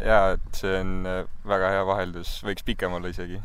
jaa, 0.00 0.32
et 0.36 0.56
see 0.56 0.78
on 0.80 1.04
väga 1.48 1.74
hea 1.74 1.84
vaheldus, 1.86 2.38
võiks 2.46 2.64
pikem 2.66 2.96
olla 2.96 3.10
isegi 3.12 3.38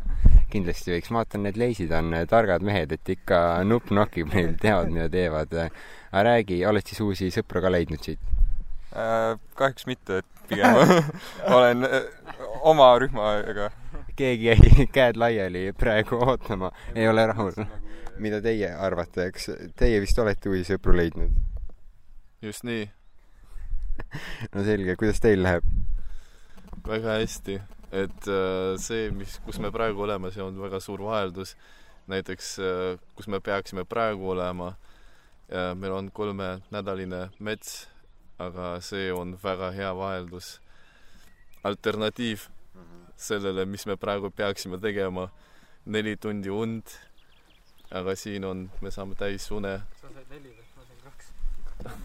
kindlasti 0.52 0.94
võiks, 0.94 1.10
ma 1.12 1.22
vaatan, 1.22 1.44
need 1.46 1.58
leisid 1.60 1.92
on 1.96 2.14
targad 2.30 2.64
mehed, 2.66 2.92
et 2.96 3.12
ikka 3.14 3.60
nupp 3.68 3.92
nokib 3.94 4.32
neil, 4.34 4.56
teavad, 4.60 4.90
mida 4.94 5.08
teevad. 5.12 5.54
aga 6.10 6.24
räägi, 6.26 6.62
oled 6.66 6.86
siis 6.86 7.00
uusi 7.04 7.30
sõpru 7.34 7.62
ka 7.64 7.72
leidnud 7.72 8.02
siit 8.04 8.20
äh,? 8.96 9.36
kahjuks 9.58 9.86
mitte, 9.90 10.22
et 10.22 10.48
pigem 10.50 10.80
olen 11.56 11.86
oma 12.66 12.90
rühmaga. 13.00 13.70
Keegi 14.20 14.50
jäi 14.50 14.86
käed 14.96 15.20
laiali 15.20 15.70
praegu 15.78 16.20
ootama, 16.26 16.72
ei 16.94 17.08
ole 17.08 17.26
rahul. 17.32 17.56
mida 18.20 18.40
teie 18.44 18.68
arvate, 18.76 19.30
eks 19.30 19.50
teie 19.80 20.00
vist 20.02 20.18
olete 20.20 20.52
uusi 20.52 20.66
sõpru 20.72 20.96
leidnud? 20.96 21.36
just 22.44 22.64
nii. 22.68 22.86
no 24.54 24.64
selge, 24.64 24.96
kuidas 25.00 25.20
teil 25.24 25.44
läheb? 25.44 25.66
väga 26.86 27.20
hästi 27.20 27.60
et 27.90 28.28
äh, 28.30 28.76
see, 28.78 29.10
mis, 29.14 29.38
kus 29.44 29.58
me 29.62 29.72
praegu 29.74 30.04
oleme, 30.06 30.30
see 30.34 30.42
on 30.44 30.58
väga 30.60 30.80
suur 30.80 31.02
vaheldus. 31.08 31.56
näiteks 32.10 32.58
äh, 32.58 32.98
kus 33.14 33.28
me 33.28 33.40
peaksime 33.40 33.84
praegu 33.84 34.30
olema, 34.30 34.74
meil 35.50 35.92
on 35.92 36.10
kolmenädaline 36.14 37.24
mets, 37.42 37.88
aga 38.38 38.76
see 38.80 39.10
on 39.12 39.34
väga 39.42 39.72
hea 39.74 39.90
vaheldus. 39.96 40.60
alternatiiv 41.64 42.46
sellele, 43.20 43.66
mis 43.68 43.86
me 43.86 43.96
praegu 44.00 44.30
peaksime 44.34 44.80
tegema, 44.82 45.28
neli 45.86 46.16
tundi 46.20 46.52
und, 46.52 46.94
aga 47.90 48.14
siin 48.18 48.46
on, 48.48 48.66
me 48.82 48.92
saame 48.94 49.16
täis 49.18 49.48
une. 49.54 49.76
sa 50.00 50.12
said 50.14 50.26
neli 50.32 50.52
või? 50.52 50.66
ma 50.76 50.86
sain 50.88 51.00
kaks 51.04 51.30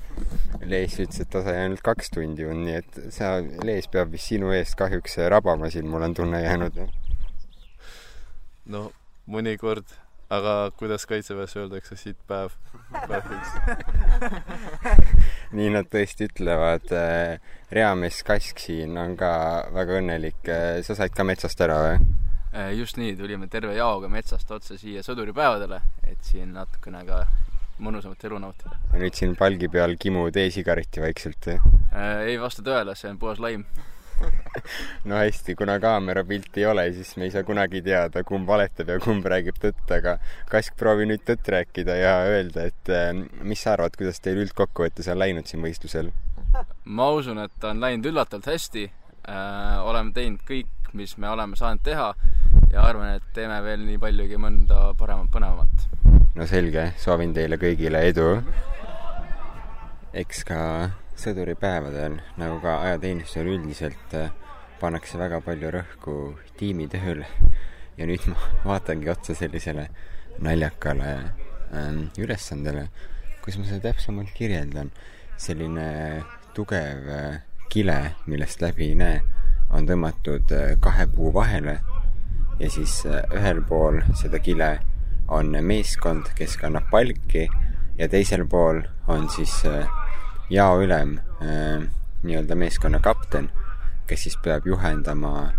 Lees 0.72 0.96
ütles, 1.00 1.20
et 1.22 1.32
ta 1.32 1.44
sai 1.46 1.58
ainult 1.64 1.84
kaks 1.86 2.14
tundi 2.16 2.48
und, 2.48 2.66
nii 2.68 2.80
et 2.80 3.02
sa, 3.14 3.36
Lees 3.68 3.90
peab 3.92 4.14
vist 4.16 4.32
sinu 4.32 4.54
eest 4.56 4.78
kahjuks 4.80 5.20
rabama 5.34 5.70
siin, 5.74 5.90
mul 5.92 6.08
on 6.08 6.16
tunne 6.18 6.42
jäänud. 6.44 6.80
no 8.74 8.88
mõnikord, 9.32 9.88
aga 10.34 10.72
kuidas 10.78 11.06
kaitseväes 11.06 11.56
öeldakse, 11.60 11.96
siit 12.00 12.18
päev, 12.28 12.56
päev 13.08 13.30
üks. 13.36 13.52
nii 15.58 15.72
nad 15.76 15.90
tõesti 15.92 16.30
ütlevad. 16.30 16.94
reamees 17.72 18.22
Kask 18.26 18.62
siin 18.64 18.98
on 18.98 19.16
ka 19.20 19.32
väga 19.76 20.00
õnnelik. 20.02 20.52
sa 20.84 20.98
said 20.98 21.14
ka 21.16 21.24
metsast 21.28 21.62
ära 21.62 21.80
või? 21.84 21.98
just 22.78 22.98
nii, 22.98 23.16
tulime 23.20 23.48
terve 23.52 23.76
jaoga 23.76 24.10
metsast 24.10 24.52
otse 24.52 24.78
siia 24.80 25.04
sõduripäevadele, 25.04 25.82
et 26.08 26.22
siin 26.24 26.54
natukene 26.56 27.04
ka 27.06 27.26
mõnusamat 27.84 28.24
elu 28.26 28.40
nautida. 28.40 28.80
ja 28.94 29.02
nüüd 29.02 29.18
siin 29.18 29.36
palgi 29.36 29.70
peal 29.70 29.98
kimud 30.00 30.38
e-sigareti 30.40 31.04
vaikselt? 31.04 31.52
ei 32.26 32.40
vasta 32.42 32.66
tõele, 32.66 32.96
see 32.96 33.12
on 33.12 33.20
puhas 33.22 33.44
laim 33.44 33.68
no 35.10 35.20
hästi, 35.20 35.56
kuna 35.56 35.78
kaamerapilti 35.80 36.64
ei 36.64 36.70
ole, 36.70 36.86
siis 36.94 37.16
me 37.18 37.28
ei 37.28 37.34
saa 37.34 37.44
kunagi 37.48 37.82
teada, 37.86 38.24
kumb 38.28 38.48
valetab 38.48 38.92
ja 38.94 39.00
kumb 39.04 39.26
räägib 39.32 39.60
tõtt, 39.62 39.86
aga 39.98 40.18
Kask, 40.52 40.76
proovi 40.80 41.08
nüüd 41.10 41.26
tõtt 41.28 41.50
rääkida 41.52 41.98
ja 42.00 42.16
öelda, 42.30 42.70
et 42.72 42.94
mis 43.44 43.66
sa 43.66 43.76
arvad, 43.76 43.98
kuidas 43.98 44.22
teil 44.24 44.42
üldkokkuvõttes 44.46 45.10
on 45.12 45.22
läinud 45.22 45.50
siin 45.50 45.64
võistlusel? 45.66 46.14
ma 46.86 47.10
usun, 47.12 47.42
et 47.44 47.68
on 47.68 47.82
läinud 47.84 48.08
üllatavalt 48.12 48.48
hästi 48.48 48.88
äh,. 48.88 49.84
oleme 49.84 50.14
teinud 50.16 50.44
kõik, 50.48 50.72
mis 50.96 51.18
me 51.20 51.30
oleme 51.30 51.58
saanud 51.60 51.84
teha 51.84 52.14
ja 52.72 52.86
arvan, 52.88 53.16
et 53.18 53.26
teeme 53.36 53.60
veel 53.64 53.84
nii 53.84 54.00
paljugi 54.00 54.40
mõnda 54.40 54.92
paremat, 55.00 55.32
põnevamat. 55.34 55.88
no 56.36 56.48
selge, 56.48 56.92
soovin 57.02 57.34
teile 57.36 57.60
kõigile 57.62 58.06
edu. 58.10 58.30
eks 60.16 60.46
ka 60.48 60.62
sõduripäevadel, 61.20 62.20
nagu 62.40 62.60
ka 62.64 62.80
ajateenistusel 62.88 63.48
üldiselt, 63.54 64.16
pannakse 64.80 65.20
väga 65.20 65.40
palju 65.42 65.72
rõhku 65.72 66.16
tiimitööle. 66.60 67.28
ja 67.98 68.06
nüüd 68.06 68.26
ma 68.28 68.36
vaatangi 68.74 69.10
otsa 69.10 69.36
sellisele 69.36 69.88
naljakale 70.44 71.12
ähm, 71.74 72.08
ülesandele, 72.20 72.90
kuidas 73.42 73.60
ma 73.60 73.68
seda 73.70 73.92
täpsemalt 73.92 74.34
kirjeldan. 74.36 74.92
selline 75.38 76.24
tugev 76.56 77.10
äh, 77.12 77.42
kile, 77.70 78.16
millest 78.28 78.62
läbi 78.62 78.92
ei 78.92 78.96
näe, 78.96 79.22
on 79.72 79.88
tõmmatud 79.88 80.52
äh, 80.56 80.76
kahe 80.80 81.08
puu 81.12 81.34
vahele 81.34 81.80
ja 82.60 82.70
siis 82.72 83.02
äh, 83.06 83.24
ühel 83.36 83.62
pool 83.68 84.02
seda 84.16 84.40
kile 84.40 84.78
on 85.28 85.56
meeskond, 85.62 86.30
kes 86.36 86.56
kannab 86.62 86.88
palki 86.92 87.48
ja 87.98 88.08
teisel 88.12 88.46
pool 88.48 88.84
on 89.08 89.28
siis 89.30 89.64
jaoülem, 90.50 91.18
nii-öelda 92.24 92.56
meeskonna 92.56 93.00
kapten, 93.04 93.50
kes 94.08 94.28
siis 94.28 94.38
peab 94.44 94.68
juhendama 94.70 95.52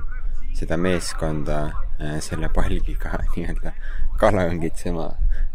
seda 0.54 0.78
meeskonda 0.80 1.60
selle 2.22 2.48
palgiga 2.54 3.18
nii-öelda 3.34 3.72
kala 4.20 4.46
õngitsema 4.50 5.10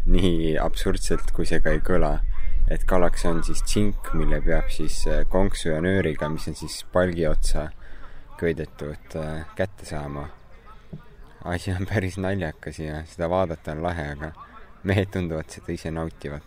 nii 0.09 0.57
absurdselt, 0.61 1.31
kui 1.35 1.47
see 1.49 1.61
ka 1.63 1.73
ei 1.75 1.81
kõla. 1.85 2.17
Et 2.71 2.83
kalaks 2.87 3.25
on 3.27 3.41
siis 3.43 3.61
tsink, 3.65 4.11
mille 4.17 4.39
peab 4.45 4.69
siis 4.71 5.01
äh, 5.09 5.23
konksu 5.29 5.71
ja 5.73 5.81
nööriga, 5.83 6.29
mis 6.31 6.47
on 6.47 6.55
siis 6.55 6.77
palgi 6.93 7.25
otsa 7.27 7.67
köidetud, 8.39 9.17
äh, 9.19 9.43
kätte 9.57 9.85
saama. 9.85 10.29
asi 11.43 11.71
on 11.73 11.87
päris 11.89 12.17
naljakas 12.21 12.79
ja 12.79 13.01
seda 13.09 13.29
vaadata 13.29 13.71
on 13.73 13.81
lahe, 13.83 14.11
aga 14.13 14.31
mehed 14.83 15.09
tunduvad 15.13 15.49
seda 15.49 15.73
ise 15.73 15.91
nautivat 15.91 16.43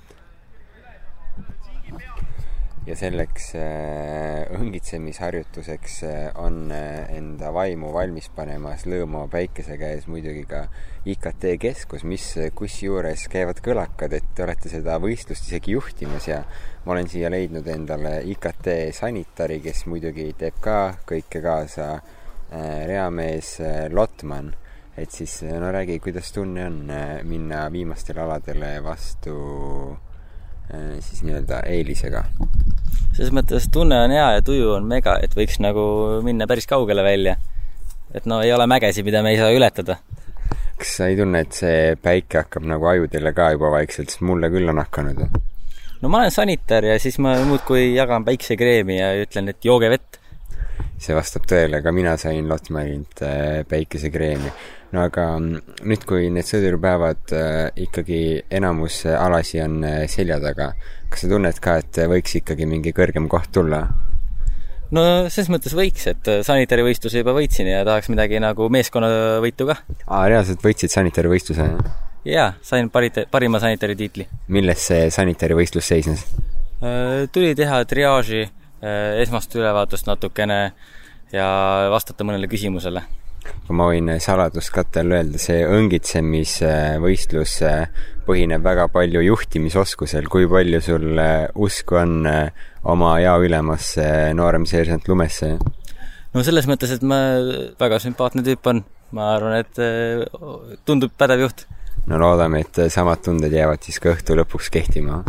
ja 2.84 2.94
selleks 2.98 3.54
äh, 3.56 4.44
õngitsemisharjutuseks 4.52 5.94
äh, 6.04 6.24
on 6.40 6.68
äh, 6.74 7.08
enda 7.16 7.48
vaimu 7.54 7.94
valmis 7.94 8.28
panemas 8.36 8.84
lõõma 8.88 9.24
päikese 9.32 9.78
käes 9.80 10.04
muidugi 10.10 10.44
ka 10.48 10.66
IKT 11.08 11.46
keskus, 11.60 12.04
mis, 12.08 12.26
kusjuures 12.56 13.24
käivad 13.32 13.62
kõlakad, 13.64 14.12
et 14.16 14.28
te 14.36 14.44
olete 14.44 14.72
seda 14.72 14.98
võistlust 15.00 15.48
isegi 15.48 15.78
juhtimas 15.78 16.28
ja 16.28 16.42
ma 16.84 16.92
olen 16.96 17.08
siia 17.08 17.32
leidnud 17.32 17.68
endale 17.72 18.18
IKT 18.34 18.70
sanitari, 18.96 19.62
kes 19.64 19.86
muidugi 19.88 20.30
teeb 20.40 20.60
ka 20.64 20.78
kõike 21.08 21.40
kaasa, 21.44 21.88
reamees 22.54 23.56
Lotman. 23.90 24.52
et 24.96 25.10
siis 25.10 25.40
no 25.42 25.72
räägi, 25.74 25.98
kuidas 25.98 26.30
tunne 26.32 26.66
on 26.68 26.92
minna 27.26 27.64
viimastele 27.72 28.20
aladele 28.22 28.76
vastu 28.84 29.34
siis 31.00 31.24
nii-öelda 31.26 31.64
eelisega? 31.66 32.24
Selles 33.14 33.32
mõttes 33.34 33.68
tunne 33.72 33.98
on 34.06 34.14
hea 34.14 34.26
ja 34.36 34.42
tuju 34.44 34.72
on 34.76 34.88
mega, 34.90 35.16
et 35.22 35.34
võiks 35.36 35.60
nagu 35.62 35.84
minna 36.26 36.48
päris 36.50 36.66
kaugele 36.70 37.04
välja. 37.06 37.36
et 38.14 38.26
no 38.30 38.40
ei 38.42 38.52
ole 38.52 38.66
mägesid, 38.70 39.04
mida 39.04 39.22
me 39.22 39.34
ei 39.34 39.38
saa 39.38 39.52
ületada. 39.54 39.98
kas 40.78 40.96
sa 40.98 41.08
ei 41.10 41.16
tunne, 41.16 41.40
et 41.40 41.52
see 41.52 41.96
päike 42.02 42.44
hakkab 42.44 42.66
nagu 42.66 42.86
ajudele 42.86 43.32
ka 43.32 43.50
juba 43.54 43.70
vaikselt, 43.78 44.10
sest 44.10 44.22
mulle 44.22 44.50
küll 44.50 44.68
on 44.68 44.82
hakanud? 44.82 45.24
no 46.02 46.10
ma 46.12 46.24
olen 46.24 46.34
sanitar 46.34 46.84
ja 46.84 46.98
siis 47.00 47.18
ma 47.22 47.36
muudkui 47.48 47.94
jagan 47.94 48.26
päiksekreemi 48.26 48.98
ja 48.98 49.14
ütlen, 49.22 49.48
et 49.48 49.64
jooge 49.64 49.90
vett. 49.90 50.20
See 51.04 51.16
vastab 51.16 51.44
tõele, 51.50 51.82
ka 51.84 51.92
mina 51.92 52.16
sain 52.20 52.48
Lotmanilt 52.48 53.22
äh, 53.22 53.62
päikesekreemi 53.68 54.52
no 54.94 55.02
aga 55.08 55.26
mm, 55.38 55.76
nüüd, 55.88 56.06
kui 56.08 56.30
need 56.32 56.48
sõduripäevad 56.48 57.34
äh, 57.34 57.58
ikkagi 57.86 58.20
enamus 58.54 59.02
alasi 59.10 59.60
on 59.64 59.82
äh, 59.86 60.00
selja 60.10 60.38
taga, 60.42 60.72
kas 61.10 61.24
sa 61.24 61.30
tunned 61.30 61.60
ka, 61.62 61.78
et 61.82 62.02
võiks 62.10 62.38
ikkagi 62.40 62.68
mingi 62.70 62.94
kõrgem 62.96 63.28
koht 63.30 63.50
tulla? 63.54 63.84
no 64.94 65.04
selles 65.32 65.50
mõttes 65.52 65.74
võiks, 65.76 66.06
et 66.10 66.30
äh, 66.30 66.42
sanitarivõistluse 66.46 67.24
juba 67.24 67.34
võitsin 67.36 67.70
ja 67.72 67.82
tahaks 67.86 68.10
midagi 68.12 68.40
nagu 68.42 68.68
meeskonnavõitu 68.72 69.68
ka. 69.72 69.80
aa, 70.06 70.24
reaalselt 70.30 70.62
võitsid 70.64 70.94
sanitarivõistluse? 70.94 71.70
jaa, 72.28 72.52
sain 72.64 72.90
parite, 72.94 73.26
parima 73.30 73.62
sanitari 73.62 73.98
tiitli. 73.98 74.28
milles 74.54 74.90
see 74.92 75.08
sanitarivõistlus 75.14 75.90
seisnes? 75.94 76.26
tuli 77.32 77.54
teha 77.56 77.80
triaaži, 77.88 78.44
esmast 78.84 79.54
ülevaatust 79.56 80.08
natukene 80.10 80.58
ja 81.32 81.46
vastata 81.92 82.26
mõnele 82.26 82.50
küsimusele 82.50 83.04
ma 83.76 83.88
võin 83.90 84.08
saladuskatte 84.22 85.02
all 85.02 85.14
öelda, 85.18 85.40
see 85.40 85.64
õngitsemisvõistlus 85.68 87.58
põhineb 88.24 88.64
väga 88.64 88.86
palju 88.92 89.20
juhtimisoskusel, 89.24 90.28
kui 90.32 90.48
palju 90.48 90.80
sul 90.84 91.20
usku 91.66 91.98
on 92.00 92.24
oma 92.94 93.14
jaoülemasse 93.24 94.06
nooremseersant 94.36 95.08
Lumesse? 95.08 95.54
no 96.34 96.42
selles 96.46 96.68
mõttes, 96.70 96.92
et 96.94 97.06
ma, 97.06 97.20
väga 97.80 98.00
sümpaatne 98.02 98.44
tüüp 98.46 98.70
on, 98.72 98.82
ma 99.14 99.30
arvan, 99.36 99.58
et 99.62 99.80
äh, 99.82 100.24
tundub 100.88 101.14
pädev 101.18 101.46
juht. 101.46 101.66
no 102.10 102.20
loodame, 102.20 102.64
et 102.64 102.84
samad 102.92 103.22
tunded 103.24 103.54
jäävad 103.54 103.84
siis 103.86 104.00
ka 104.02 104.14
õhtu 104.14 104.38
lõpuks 104.40 104.72
kehtima. 104.74 105.22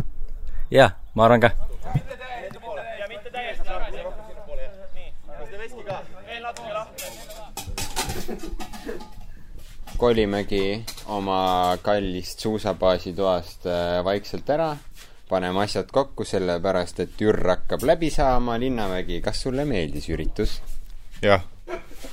jah, 0.74 0.97
ma 1.16 1.28
arvan 1.28 1.47
ka 1.47 1.56
kolimegi 9.97 10.84
oma 11.07 11.78
kallist 11.82 12.39
suusabaasi 12.39 13.13
toast 13.13 13.65
äh, 13.69 14.03
vaikselt 14.05 14.49
ära, 14.49 14.76
paneme 15.30 15.63
asjad 15.63 15.89
kokku, 15.93 16.26
sellepärast 16.28 16.99
et 17.05 17.21
Jürr 17.21 17.41
hakkab 17.49 17.86
läbi 17.88 18.09
saama. 18.13 18.59
Linnamägi, 18.59 19.21
kas 19.21 19.41
sulle 19.45 19.65
meeldis 19.65 20.09
üritus? 20.09 20.61
jah. 21.21 21.43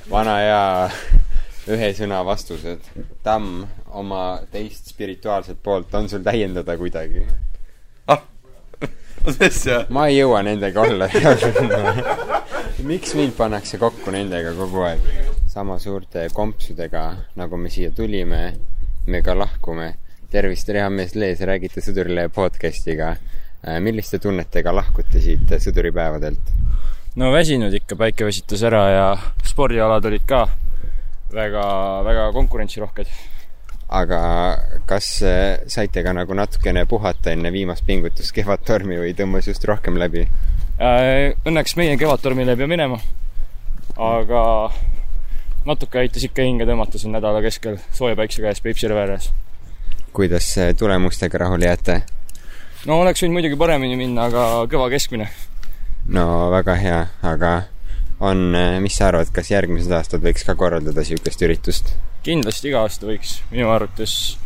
vana 0.09 0.37
hea 0.41 0.89
ühe 1.73 1.93
sõna 1.97 2.23
vastused. 2.25 2.87
Tamm, 3.23 3.65
oma 3.91 4.23
teist 4.51 4.89
spirituaalset 4.93 5.59
poolt 5.63 5.93
on 5.95 6.09
sul 6.09 6.23
täiendada 6.25 6.77
kuidagi? 6.77 7.25
ah, 8.07 8.23
mis 9.25 9.41
asja? 9.41 9.85
ma 9.89 10.07
ei 10.07 10.19
jõua 10.19 10.43
nendega 10.43 10.81
olla 10.81 11.07
miks 12.83 13.13
mind 13.15 13.35
pannakse 13.37 13.77
kokku 13.79 14.11
nendega 14.11 14.51
kogu 14.57 14.83
aeg? 14.87 15.42
Sama 15.53 15.77
suurte 15.79 16.25
kompsudega, 16.33 17.03
nagu 17.37 17.57
me 17.61 17.69
siia 17.69 17.91
tulime, 17.93 18.41
me 19.05 19.21
ka 19.21 19.35
lahkume. 19.37 19.93
tervist, 20.33 20.69
reamees 20.73 21.11
Lees, 21.13 21.43
räägite 21.45 21.81
Sõdurile 21.85 22.23
podcastiga. 22.33 23.11
Äh, 23.61 23.77
milliste 23.79 24.17
tunnetega 24.19 24.71
lahkute 24.73 25.21
siit 25.21 25.51
sõduripäevadelt? 25.61 26.49
no 27.15 27.29
väsinud 27.31 27.73
ikka, 27.77 27.95
päike 27.95 28.25
väsitas 28.25 28.63
ära 28.65 28.81
ja 28.89 29.05
spordialad 29.45 30.05
olid 30.09 30.25
ka 30.25 30.47
väga, 31.33 31.65
väga 32.07 32.31
konkurentsirohked. 32.33 33.11
aga 33.93 34.21
kas 34.89 35.09
äh, 35.21 35.61
saite 35.69 36.01
ka 36.03 36.15
nagu 36.17 36.33
natukene 36.33 36.87
puhata 36.89 37.31
enne 37.31 37.51
viimast 37.53 37.85
pingutust 37.85 38.33
Kevadtormi 38.33 38.97
või 38.97 39.13
tõmbas 39.13 39.51
just 39.51 39.69
rohkem 39.69 40.01
läbi? 40.01 40.25
Äh, 40.81 41.37
õnneks 41.45 41.77
meie 41.77 41.93
Kevadtormile 42.01 42.57
ei 42.57 42.61
pea 42.63 42.71
minema, 42.73 42.97
aga 44.01 44.41
natuke 45.65 46.01
aitas 46.01 46.25
ikka 46.27 46.43
hinge 46.43 46.67
tõmmata 46.67 46.99
siin 46.99 47.13
nädala 47.15 47.41
keskel 47.43 47.77
sooja 47.95 48.17
päikse 48.19 48.43
käes 48.43 48.61
Peipsi 48.61 48.85
järve 48.85 49.03
ääres. 49.05 49.29
kuidas 50.13 50.49
tulemustega 50.77 51.37
rahule 51.45 51.65
jääte? 51.65 52.01
no 52.85 52.99
oleks 53.01 53.23
võinud 53.23 53.37
muidugi 53.39 53.59
paremini 53.59 53.95
minna, 53.99 54.27
aga 54.27 54.65
kõva 54.71 54.89
keskmine. 54.91 55.29
no 56.07 56.25
väga 56.51 56.75
hea, 56.79 56.99
aga 57.23 57.53
on, 58.19 58.51
mis 58.83 58.97
sa 58.99 59.09
arvad, 59.11 59.31
kas 59.35 59.51
järgmised 59.51 59.91
aastad 59.91 60.23
võiks 60.23 60.45
ka 60.47 60.55
korraldada 60.59 61.03
niisugust 61.03 61.47
üritust? 61.47 61.95
kindlasti 62.23 62.71
iga 62.71 62.83
aasta 62.83 63.07
võiks, 63.07 63.39
minu 63.51 63.71
arvates. 63.71 64.37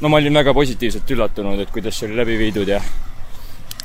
no 0.00 0.08
ma 0.12 0.22
olin 0.22 0.42
väga 0.42 0.54
positiivselt 0.54 1.10
üllatunud, 1.10 1.58
et 1.58 1.74
kuidas 1.74 1.98
see 1.98 2.10
oli 2.10 2.22
läbi 2.22 2.38
viidud 2.38 2.70
ja 2.70 2.78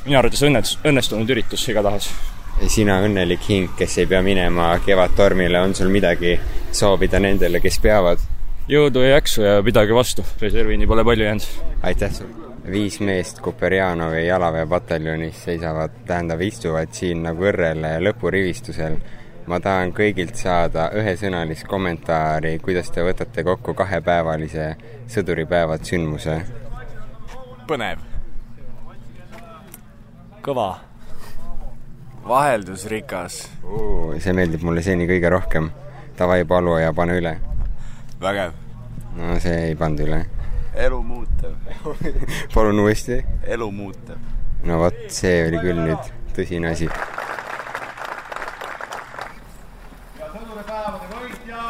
minu 0.05 0.21
arvates 0.21 0.45
õnnetus, 0.45 0.77
õnnestunud 0.85 1.33
üritus 1.33 1.65
igatahes 1.73 2.11
sina 2.65 2.97
õnnelik 3.05 3.45
hing, 3.49 3.69
kes 3.77 3.99
ei 4.01 4.09
pea 4.09 4.23
minema 4.25 4.71
Kevadtormile, 4.85 5.61
on 5.61 5.75
sul 5.77 5.91
midagi 5.93 6.33
soovida 6.71 7.21
nendele, 7.21 7.61
kes 7.61 7.79
peavad? 7.83 8.23
jõudu 8.67 9.05
ja 9.05 9.13
jaksu 9.15 9.45
ja 9.45 9.61
pidage 9.63 9.95
vastu, 9.95 10.25
reservini 10.41 10.87
pole 10.87 11.05
palju 11.07 11.23
jäänud. 11.23 11.47
aitäh 11.83 12.11
sulle! 12.11 12.47
viis 12.71 12.99
meest 12.99 13.39
Kuperjanovi 13.39 14.25
jalaväepataljonis 14.27 15.43
seisavad, 15.43 15.93
tähendab, 16.07 16.41
istuvad 16.41 16.91
siin 16.91 17.23
nagu 17.23 17.47
õrrel 17.47 17.85
lõpurivistusel. 18.03 18.97
ma 19.47 19.59
tahan 19.63 19.93
kõigilt 19.95 20.35
saada 20.35 20.89
ühesõnalist 20.91 21.67
kommentaari, 21.67 22.57
kuidas 22.59 22.91
te 22.91 23.05
võtate 23.05 23.43
kokku 23.43 23.73
kahepäevalise 23.73 24.75
sõduripäevad 25.07 25.85
sündmuse? 25.87 26.41
põnev. 27.67 28.03
kõva 30.41 30.86
vaheldusrikas. 32.27 33.49
see 34.19 34.33
meeldib 34.33 34.63
mulle 34.67 34.81
seni 34.83 35.07
kõige 35.07 35.29
rohkem. 35.31 35.69
Davai, 36.17 36.45
palu 36.49 36.77
ja 36.81 36.93
pane 36.93 37.17
üle. 37.19 37.37
vägev. 38.21 38.51
no 39.15 39.39
see 39.39 39.67
ei 39.69 39.75
pannud 39.75 39.99
üle. 40.07 40.25
elu 40.73 41.03
muutev 41.03 41.53
palun 42.53 42.79
uuesti. 42.79 43.25
elu 43.55 43.71
muutev. 43.71 44.17
no 44.63 44.79
vot, 44.83 44.99
see 45.09 45.47
oli 45.47 45.57
küll 45.63 45.79
nüüd 45.85 46.11
tõsine 46.35 46.71
asi. 46.73 46.89
ja 50.19 50.25
sõduripäevade 50.33 51.07
võitja, 51.13 51.61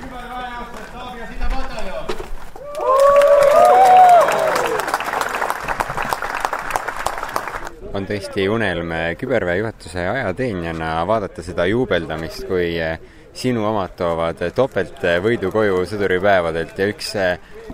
küberväejuhte 0.00 0.80
staabi 0.88 1.18
ja 1.20 1.26
sidepataljon. 1.32 2.04
On 7.98 8.06
tõesti 8.06 8.46
unelm 8.50 8.92
küberväe 9.18 9.58
juhatuse 9.58 10.04
ajateenijana 10.06 11.02
vaadata 11.06 11.42
seda 11.42 11.66
juubeldamist, 11.66 12.44
kui 12.46 12.76
sinu 13.38 13.64
omad 13.68 13.96
toovad 13.98 14.40
topeltvõidu 14.54 15.50
koju 15.54 15.82
sõduripäevadelt 15.90 16.78
ja 16.78 16.88
üks 16.90 17.12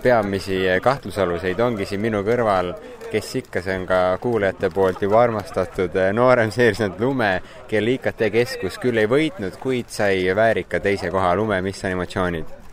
peamisi 0.03 0.59
kahtlusaluseid 0.83 1.61
ongi 1.61 1.87
siin 1.89 2.03
minu 2.03 2.23
kõrval, 2.25 2.73
kes 3.11 3.31
ikka, 3.41 3.61
see 3.65 3.77
on 3.79 3.87
ka 3.89 4.01
kuulajate 4.21 4.69
poolt 4.73 5.05
juba 5.05 5.21
armastatud 5.23 5.97
noorem 6.17 6.51
seersant 6.53 6.99
Lume, 7.01 7.31
kelle 7.69 7.95
IKT 7.95 8.27
keskus 8.33 8.81
küll 8.81 9.01
ei 9.01 9.09
võitnud, 9.09 9.57
kuid 9.61 9.93
sai 9.93 10.25
väärika 10.35 10.81
teise 10.81 11.13
koha. 11.13 11.35
Lume, 11.37 11.61
mis 11.65 11.83
on 11.85 11.97
emotsioonid? 11.97 12.64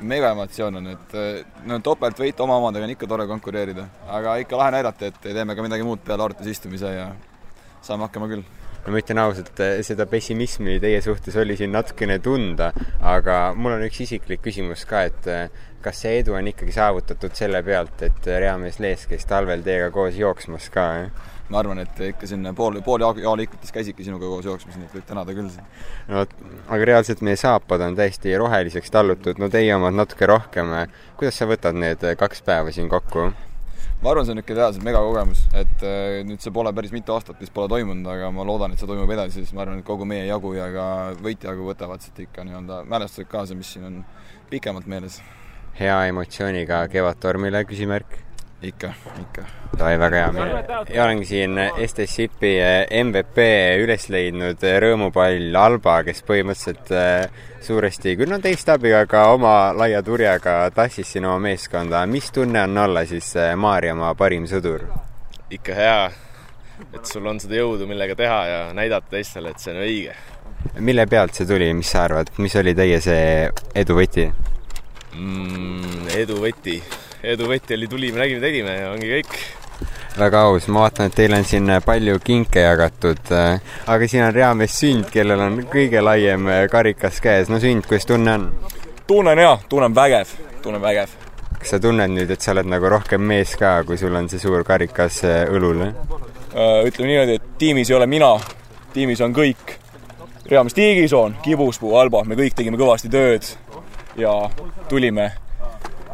Mega 0.00 0.30
emotsioon 0.34 0.80
on, 0.80 0.92
et 0.94 1.18
no 1.68 1.80
topeltvõit 1.84 2.40
oma 2.40 2.60
omadega 2.60 2.86
on 2.86 2.94
ikka 2.94 3.08
tore 3.10 3.26
konkureerida, 3.30 3.86
aga 4.08 4.38
ikka 4.44 4.60
lahe 4.60 4.76
näidata, 4.78 5.10
et 5.10 5.20
teeme 5.24 5.56
ka 5.56 5.66
midagi 5.66 5.86
muud 5.86 6.02
peale 6.06 6.26
arvutis 6.26 6.50
istumise 6.54 6.94
ja 6.94 7.10
saame 7.84 8.08
hakkama 8.08 8.30
küll 8.30 8.44
no 8.80 8.94
ma 8.94 9.00
ütlen 9.02 9.20
ausalt, 9.20 9.60
seda 9.84 10.06
pessimismi 10.08 10.78
teie 10.82 11.00
suhtes 11.04 11.36
oli 11.40 11.56
siin 11.58 11.74
natukene 11.76 12.18
tunda, 12.24 12.70
aga 13.04 13.40
mul 13.56 13.76
on 13.76 13.84
üks 13.84 14.00
isiklik 14.06 14.40
küsimus 14.46 14.86
ka, 14.88 15.04
et 15.10 15.28
kas 15.84 16.00
see 16.04 16.20
edu 16.20 16.36
on 16.36 16.48
ikkagi 16.48 16.72
saavutatud 16.76 17.36
selle 17.36 17.62
pealt, 17.66 18.00
et 18.06 18.30
reamees 18.30 18.80
Lees 18.80 19.06
käis 19.10 19.28
talvel 19.28 19.64
teiega 19.66 19.90
koos 19.94 20.16
jooksmas 20.16 20.70
ka, 20.72 20.86
jah? 21.02 21.28
Ma 21.50 21.60
arvan, 21.62 21.82
et 21.82 22.00
ikka 22.10 22.28
sinna 22.30 22.52
pool, 22.56 22.78
pool 22.86 23.02
A-liikmetest 23.02 23.74
käisidki 23.74 24.06
sinuga 24.06 24.28
koos 24.30 24.46
jooksmas, 24.46 24.78
nii 24.78 24.86
et 24.86 24.96
võib 24.98 25.06
tänada 25.08 25.34
küll 25.36 25.50
siin. 25.50 25.66
no 26.08 26.22
vot, 26.22 26.34
aga 26.68 26.88
reaalselt 26.92 27.22
meie 27.26 27.38
saapad 27.40 27.82
on 27.86 27.98
täiesti 27.98 28.36
roheliseks 28.38 28.94
tallutud, 28.94 29.40
no 29.42 29.50
teie 29.52 29.74
omad 29.74 29.96
natuke 29.98 30.30
rohkem. 30.30 30.74
kuidas 31.18 31.38
sa 31.38 31.48
võtad 31.50 31.78
need 31.78 32.04
kaks 32.18 32.44
päeva 32.46 32.74
siin 32.74 32.88
kokku? 32.92 33.30
ma 34.00 34.10
arvan, 34.14 34.24
see 34.24 34.32
on 34.32 34.40
niisugune 34.40 34.60
reaalselt 34.60 34.86
megakogemus, 34.86 35.42
et 35.60 35.84
äh, 35.84 36.20
nüüd 36.24 36.40
see 36.40 36.54
pole 36.54 36.72
päris 36.76 36.94
mitu 36.94 37.12
aastat 37.12 37.40
vist 37.42 37.52
pole 37.56 37.68
toimunud, 37.68 38.06
aga 38.08 38.30
ma 38.32 38.46
loodan, 38.48 38.72
et 38.72 38.80
see 38.80 38.88
toimub 38.88 39.10
edasi, 39.12 39.42
siis 39.42 39.52
ma 39.56 39.66
arvan, 39.66 39.82
et 39.82 39.86
kogu 39.86 40.08
meie 40.08 40.24
jagu 40.28 40.54
ja 40.56 40.70
ka 40.72 40.86
võitjajagu 41.20 41.68
võtavad 41.68 42.06
siit 42.06 42.24
ikka 42.24 42.46
nii-öelda 42.46 42.84
mälestused 42.88 43.28
kaasa, 43.28 43.58
mis 43.58 43.74
siin 43.74 43.90
on 43.90 44.00
pikemalt 44.50 44.88
meeles. 44.88 45.20
hea 45.80 45.98
emotsiooniga 46.10 46.86
Kevadtormile 46.92 47.64
küsimärk 47.68 48.18
ikka, 48.62 48.92
ikka. 49.20 49.44
Davai, 49.78 49.98
väga 49.98 50.16
hea 50.16 50.32
meel. 50.32 50.50
ja 50.94 51.04
olengi 51.04 51.26
siin 51.28 51.60
STSIP-i 51.86 52.52
MVP 53.04 53.44
üles 53.80 54.08
leidnud 54.12 54.64
rõõmupall 54.84 55.56
Alba, 55.56 56.00
kes 56.04 56.20
põhimõtteliselt 56.28 56.92
äh, 56.92 57.44
suuresti, 57.64 58.16
küll 58.20 58.32
no 58.32 58.40
teiste 58.42 58.74
abiga, 58.74 59.04
aga 59.06 59.26
oma 59.34 59.54
laia 59.76 60.02
turjaga 60.04 60.58
tassis 60.76 61.14
siin 61.14 61.28
oma 61.28 61.38
meeskonda. 61.48 62.04
mis 62.06 62.30
tunne 62.34 62.64
on 62.68 62.82
olla 62.84 63.04
siis 63.08 63.32
Maarjamaa 63.56 64.14
parim 64.14 64.48
sõdur? 64.50 64.84
ikka 65.50 65.74
hea, 65.74 66.10
et 66.94 67.06
sul 67.06 67.26
on 67.26 67.40
seda 67.42 67.58
jõudu, 67.58 67.88
millega 67.90 68.14
teha 68.18 68.40
ja 68.46 68.60
näidata 68.76 69.16
teistele, 69.16 69.50
et 69.50 69.62
see 69.62 69.74
on 69.74 69.82
õige. 69.86 70.16
mille 70.78 71.06
pealt 71.06 71.34
see 71.34 71.48
tuli, 71.48 71.72
mis 71.74 71.90
sa 71.90 72.04
arvad, 72.08 72.32
mis 72.38 72.56
oli 72.60 72.74
teie 72.76 73.00
see 73.00 73.50
edu 73.74 73.96
võti 73.96 74.28
mm,? 75.16 76.10
edu 76.20 76.42
võti 76.44 76.82
edu 77.22 77.48
võti 77.50 77.76
oli 77.76 77.88
tuli, 77.88 78.12
me 78.12 78.22
nägime, 78.22 78.40
tegime 78.40 78.76
ja 78.76 78.90
ongi 78.94 79.10
kõik. 79.10 79.34
väga 80.18 80.42
aus, 80.48 80.66
ma 80.68 80.84
vaatan, 80.84 81.10
et 81.10 81.16
teil 81.16 81.34
on 81.36 81.44
siin 81.44 81.72
palju 81.84 82.18
kinke 82.24 82.64
jagatud, 82.64 83.32
aga 83.86 84.08
siin 84.08 84.24
on 84.24 84.34
reamees 84.34 84.76
Sünd, 84.80 85.10
kellel 85.12 85.40
on 85.40 85.60
kõige 85.70 86.02
laiem 86.02 86.48
karikas 86.70 87.20
käes. 87.20 87.48
no 87.48 87.60
Sünd, 87.60 87.86
kuidas 87.88 88.08
tunne 88.08 88.34
on? 88.38 88.48
tunne 89.06 89.34
on 89.34 89.38
hea, 89.38 89.58
tunne 89.68 89.90
on 89.90 89.94
vägev, 89.94 90.32
tunne 90.62 90.80
on 90.80 90.82
vägev. 90.82 91.12
kas 91.58 91.74
sa 91.74 91.80
tunned 91.80 92.16
nüüd, 92.16 92.30
et 92.30 92.40
sa 92.40 92.54
oled 92.56 92.72
nagu 92.72 92.88
rohkem 92.88 93.20
mees 93.20 93.54
ka, 93.56 93.82
kui 93.84 94.00
sul 94.00 94.16
on 94.16 94.28
see 94.28 94.40
suur 94.40 94.64
karikas 94.64 95.22
õlul? 95.52 95.86
ütleme 96.88 97.12
niimoodi, 97.12 97.36
et 97.36 97.54
tiimis 97.58 97.90
ei 97.90 98.00
ole 98.00 98.08
mina, 98.10 98.32
tiimis 98.94 99.20
on 99.20 99.36
kõik. 99.36 99.76
reamees 100.50 100.74
Tiigisoon, 100.74 101.36
Kibuspuu, 101.44 101.94
Alba, 101.96 102.24
me 102.24 102.34
kõik 102.34 102.56
tegime 102.56 102.80
kõvasti 102.80 103.12
tööd 103.12 103.44
ja 104.16 104.32
tulime, 104.88 105.32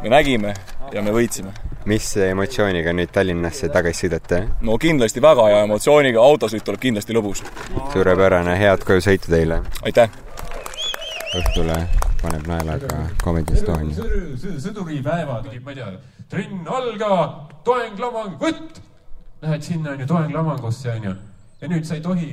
me 0.02 0.10
nägime 0.12 0.54
ja 0.92 1.02
me 1.02 1.12
võitsime. 1.14 1.52
mis 1.86 2.08
emotsiooniga 2.18 2.92
nüüd 2.96 3.10
Tallinnasse 3.14 3.68
tagasi 3.72 4.06
sõidate? 4.06 4.42
no 4.66 4.76
kindlasti 4.78 5.22
väga 5.22 5.48
hea 5.50 5.62
emotsiooniga, 5.66 6.22
autosõit 6.22 6.64
tuleb 6.66 6.80
kindlasti 6.80 7.16
lõbus. 7.16 7.42
suurepärane, 7.92 8.56
head 8.60 8.84
kojusõitu 8.86 9.32
teile! 9.32 9.60
aitäh! 9.82 10.10
õhtule 11.36 11.78
paneb 12.22 12.46
naelaga 12.48 13.06
Comedy 13.22 13.56
Estonia. 13.58 14.08
sõduripäevad, 14.66 15.50
ma 15.62 15.74
ei 15.74 15.80
tea, 15.80 15.90
trenn 16.30 16.68
alga, 16.68 17.12
toeng, 17.64 17.98
lamang, 18.00 18.38
võtt! 18.40 18.82
Lähed 19.42 19.62
sinna, 19.62 19.92
on 19.92 20.00
ju, 20.00 20.06
toeng 20.08 20.32
lamangusse, 20.32 20.94
on 20.94 21.10
ju, 21.10 21.16
ja 21.60 21.68
nüüd 21.68 21.84
sa 21.84 21.98
ei 21.98 22.00
tohi 22.04 22.30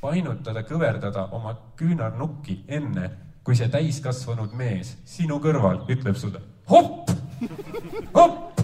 painutada, 0.00 0.62
kõverdada 0.64 1.26
oma 1.36 1.56
küünarnukki 1.76 2.62
enne, 2.68 3.10
kui 3.44 3.56
see 3.58 3.68
täiskasvanud 3.72 4.54
mees 4.56 4.94
sinu 5.08 5.40
kõrval 5.42 5.82
ütleb 5.90 6.16
sulle 6.16 6.40
hopp 6.70 7.10
hopp, 8.14 8.60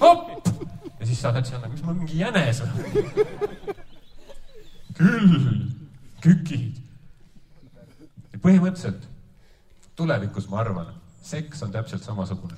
hopp 0.00 0.48
ja 1.00 1.06
siis 1.06 1.20
sa 1.20 1.32
oled 1.32 1.46
seal 1.46 1.60
nagu, 1.62 1.72
mis 1.74 1.84
ma 1.86 1.92
mingi 1.94 2.18
jänes 2.20 2.62
või? 2.62 2.70
küll, 4.98 5.34
kükid. 6.24 6.74
põhimõtteliselt 8.42 9.02
tulevikus 9.98 10.46
ma 10.50 10.56
arvan, 10.62 10.88
seks 11.22 11.62
on 11.66 11.72
täpselt 11.74 12.02
samasugune. 12.06 12.56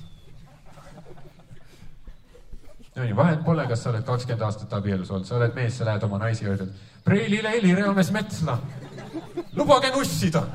no 2.95 3.03
nii, 3.03 3.15
vahet 3.17 3.41
pole, 3.45 3.63
kas 3.67 3.79
sa 3.83 3.89
oled 3.91 4.05
kakskümmend 4.05 4.43
aastat 4.47 4.73
abielus 4.77 5.11
olnud, 5.11 5.27
sa 5.27 5.35
oled 5.37 5.53
mees, 5.57 5.73
sa 5.77 5.83
lähed 5.89 6.03
oma 6.07 6.17
naisi 6.21 6.45
ja 6.45 6.51
ütled, 6.55 6.71
Preili 7.03 7.39
Leili 7.43 7.75
Reomees 7.75 8.11
Metsla, 8.13 8.55
lubage 9.57 9.89
nussida 9.95 10.41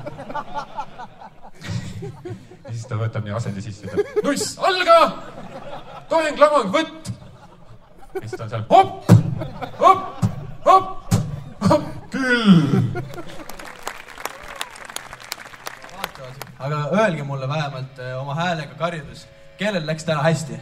ja 2.67 2.73
siis 2.73 2.87
ta 2.89 2.97
võtab 2.99 3.23
nii 3.23 3.35
asendi 3.37 3.63
sisse, 3.63 3.87
ütleb 3.87 4.25
nuss, 4.25 4.57
alga, 4.59 4.97
toeng, 6.11 6.39
lamang, 6.41 6.71
võtt. 6.73 7.11
ja 8.13 8.23
siis 8.25 8.35
ta 8.35 8.43
on 8.43 8.51
seal 8.51 8.65
hopp, 8.71 9.11
hopp, 9.79 10.25
hopp, 10.67 11.17
hopp, 11.69 11.87
küll. 12.11 12.91
aga 16.59 16.83
öelge 16.91 17.23
mulle 17.23 17.47
vähemalt 17.47 17.99
eh, 18.03 18.15
oma 18.19 18.35
häälega 18.35 18.75
karjudes, 18.79 19.27
kellel 19.61 19.87
läks 19.87 20.07
täna 20.07 20.25
hästi? 20.27 20.59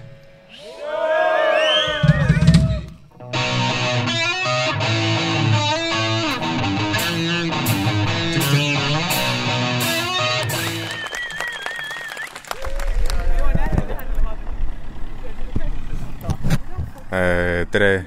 Tere, 17.71 18.05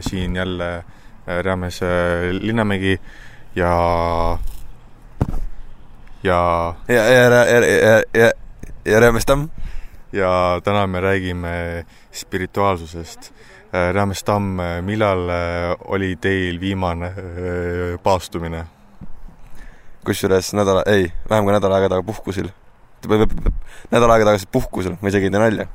siin 0.00 0.36
jälle 0.36 0.84
reamees 1.42 1.80
Linnamägi 2.40 3.00
ja 3.56 4.38
ja 6.22 6.74
ja, 6.88 6.94
ja, 6.94 7.30
ja, 7.30 7.44
ja, 7.44 8.02
ja, 8.14 8.30
ja 8.84 9.00
reamees 9.00 9.26
Tamm. 9.26 9.48
ja 10.12 10.60
täna 10.64 10.86
me 10.86 11.00
räägime 11.00 11.84
spirituaalsusest. 12.12 13.32
reamees 13.92 14.24
Tamm, 14.24 14.60
millal 14.82 15.28
oli 15.84 16.16
teil 16.16 16.60
viimane 16.60 17.12
paastumine? 18.02 18.66
kusjuures 20.06 20.52
nädala, 20.54 20.82
ei, 20.86 21.12
vähem 21.30 21.44
kui 21.44 21.52
nädal 21.52 21.72
aega 21.72 21.88
tagasi 21.88 22.06
puhkusil. 22.06 22.48
nädal 23.90 24.10
aega 24.10 24.24
tagasi 24.24 24.48
puhkusel, 24.52 24.96
ma 25.00 25.08
isegi 25.08 25.26
ei 25.26 25.34
tee 25.34 25.42
nalja 25.42 25.66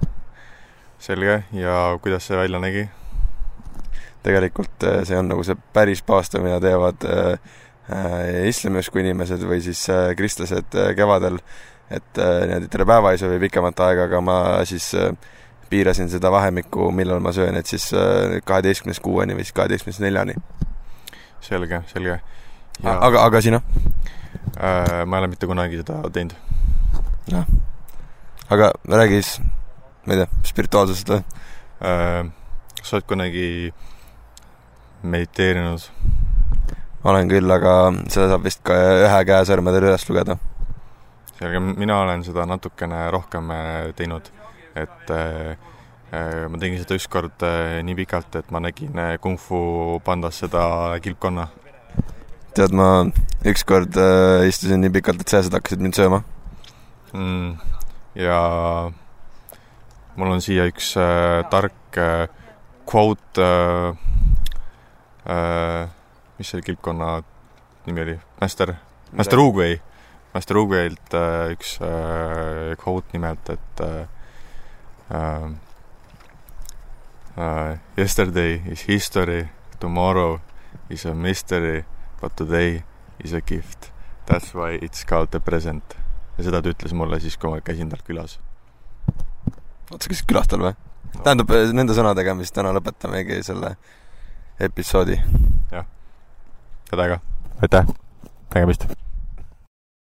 selge, 1.02 1.44
ja 1.58 1.76
kuidas 2.02 2.28
see 2.30 2.38
välja 2.38 2.60
nägi? 2.62 2.88
tegelikult 4.24 4.86
see 5.08 5.18
on 5.18 5.32
nagu 5.32 5.44
see 5.46 5.58
päris 5.74 6.02
paast, 6.06 6.38
mida 6.44 6.60
teevad 6.62 7.06
äh, 7.10 8.48
islamiusku 8.48 9.02
inimesed 9.02 9.44
või 9.48 9.62
siis 9.66 9.82
äh, 9.90 10.12
kristlased 10.18 10.78
äh, 10.78 10.92
kevadel, 10.98 11.40
et 11.90 12.22
äh, 12.22 12.44
niimoodi 12.46 12.70
terve 12.72 12.90
päeva 12.94 13.14
ei 13.14 13.22
söö 13.22 13.34
või 13.34 13.48
pikemat 13.48 13.82
aega, 13.88 14.06
aga 14.10 14.22
ma 14.24 14.38
siis 14.70 14.92
äh, 14.96 15.10
piirasin 15.72 16.12
seda 16.12 16.32
vahemikku, 16.32 16.92
millal 16.94 17.22
ma 17.24 17.32
söön, 17.34 17.56
et 17.56 17.70
siis 17.70 17.86
kaheteistkümnest 18.46 19.00
kuueni 19.02 19.38
või 19.38 19.46
siis 19.48 19.56
kaheteistkümnest 19.56 20.04
neljani. 20.04 20.36
selge, 21.42 21.80
selge. 21.88 22.20
aga, 22.84 23.24
aga 23.24 23.42
sina 23.42 23.62
äh,? 24.60 25.06
ma 25.06 25.18
ei 25.18 25.24
ole 25.24 25.32
mitte 25.32 25.48
kunagi 25.48 25.80
seda 25.80 26.02
teinud. 26.12 26.36
jah. 27.32 27.48
aga 28.50 28.74
räägi 28.92 29.24
siis 29.24 29.40
ma 30.06 30.16
ei 30.16 30.24
tea, 30.24 30.44
spirituaalsusest 30.50 31.14
või 31.14 31.22
äh,? 31.22 32.30
kas 32.82 32.90
sa 32.90 32.98
oled 32.98 33.08
kunagi 33.10 33.48
mediteerinud? 35.04 35.88
olen 37.04 37.30
küll, 37.30 37.50
aga 37.54 37.74
seda 38.14 38.30
saab 38.34 38.46
vist 38.46 38.62
ka 38.66 38.78
ühe 39.06 39.20
käe 39.30 39.46
sõrmedel 39.50 39.90
üles 39.90 40.06
lugeda. 40.10 40.38
selge, 41.40 41.62
mina 41.62 42.02
olen 42.04 42.24
seda 42.26 42.46
natukene 42.50 43.04
rohkem 43.14 43.54
teinud, 43.98 44.30
et 44.78 45.14
äh, 45.16 45.56
ma 46.12 46.62
tegin 46.62 46.82
seda 46.82 46.98
ükskord 47.00 47.46
nii 47.88 47.98
pikalt, 48.04 48.36
et 48.36 48.52
ma 48.52 48.62
nägin 48.62 48.98
Kung 49.24 49.40
Fu 49.40 50.00
pandas 50.06 50.42
seda 50.44 50.64
kilpkonna. 51.02 51.48
tead, 52.54 52.74
ma 52.76 53.06
ükskord 53.48 53.98
äh, 53.98 54.48
istusin 54.50 54.82
nii 54.84 54.94
pikalt, 55.00 55.22
et 55.22 55.34
sääsed 55.34 55.54
hakkasid 55.56 55.82
mind 55.82 55.98
sööma 55.98 56.24
mm,. 57.14 57.54
ja 58.20 58.42
mul 60.22 60.36
on 60.36 60.42
siia 60.44 60.68
üks 60.70 60.94
äh, 61.02 61.42
tark 61.50 61.98
äh, 61.98 62.28
quote 62.86 63.42
äh, 63.42 65.34
äh, 65.34 65.88
mis 66.38 66.52
selle 66.54 66.66
kilpkonna 66.66 67.16
nimi 67.88 68.04
oli, 68.04 68.20
Master, 68.42 68.76
Master 69.18 69.42
Oogway, 69.42 69.80
Master 70.36 70.62
Oogwaylt 70.62 71.16
äh, 71.18 71.56
üks 71.56 71.80
äh, 71.82 72.76
quote 72.78 73.18
nimelt, 73.18 73.50
et 73.50 73.82
äh, 73.82 74.06
äh, 75.10 75.50
uh, 77.38 77.78
yesterday 77.98 78.62
is 78.70 78.86
history, 78.88 79.50
tomorrow 79.80 80.40
is 80.90 81.06
a 81.06 81.16
mystery, 81.16 81.84
but 82.22 82.38
today 82.38 82.84
is 83.20 83.34
a 83.34 83.42
gift. 83.42 83.92
That's 84.28 84.54
why 84.54 84.78
it's 84.82 85.04
called 85.04 85.32
the 85.32 85.40
present. 85.40 85.98
ja 86.38 86.46
seda 86.48 86.62
ta 86.64 86.72
ütles 86.72 86.94
mulle 86.96 87.20
siis, 87.20 87.36
kui 87.38 87.52
ma 87.52 87.60
käisin 87.62 87.90
tal 87.92 88.00
külas. 88.08 88.38
Oota, 89.92 90.04
sa 90.06 90.14
käisid 90.14 90.30
külas 90.32 90.50
tal 90.52 90.66
või? 90.66 90.74
tähendab, 91.22 91.54
nende 91.76 91.96
sõnadega 91.98 92.36
me 92.36 92.48
siis 92.48 92.56
täna 92.56 92.74
lõpetamegi 92.76 93.42
selle 93.46 93.76
episoodi. 94.60 95.20
jah. 95.72 95.88
head 96.92 97.06
aega. 97.06 97.22
aitäh. 97.62 97.96
nägemist 98.56 98.90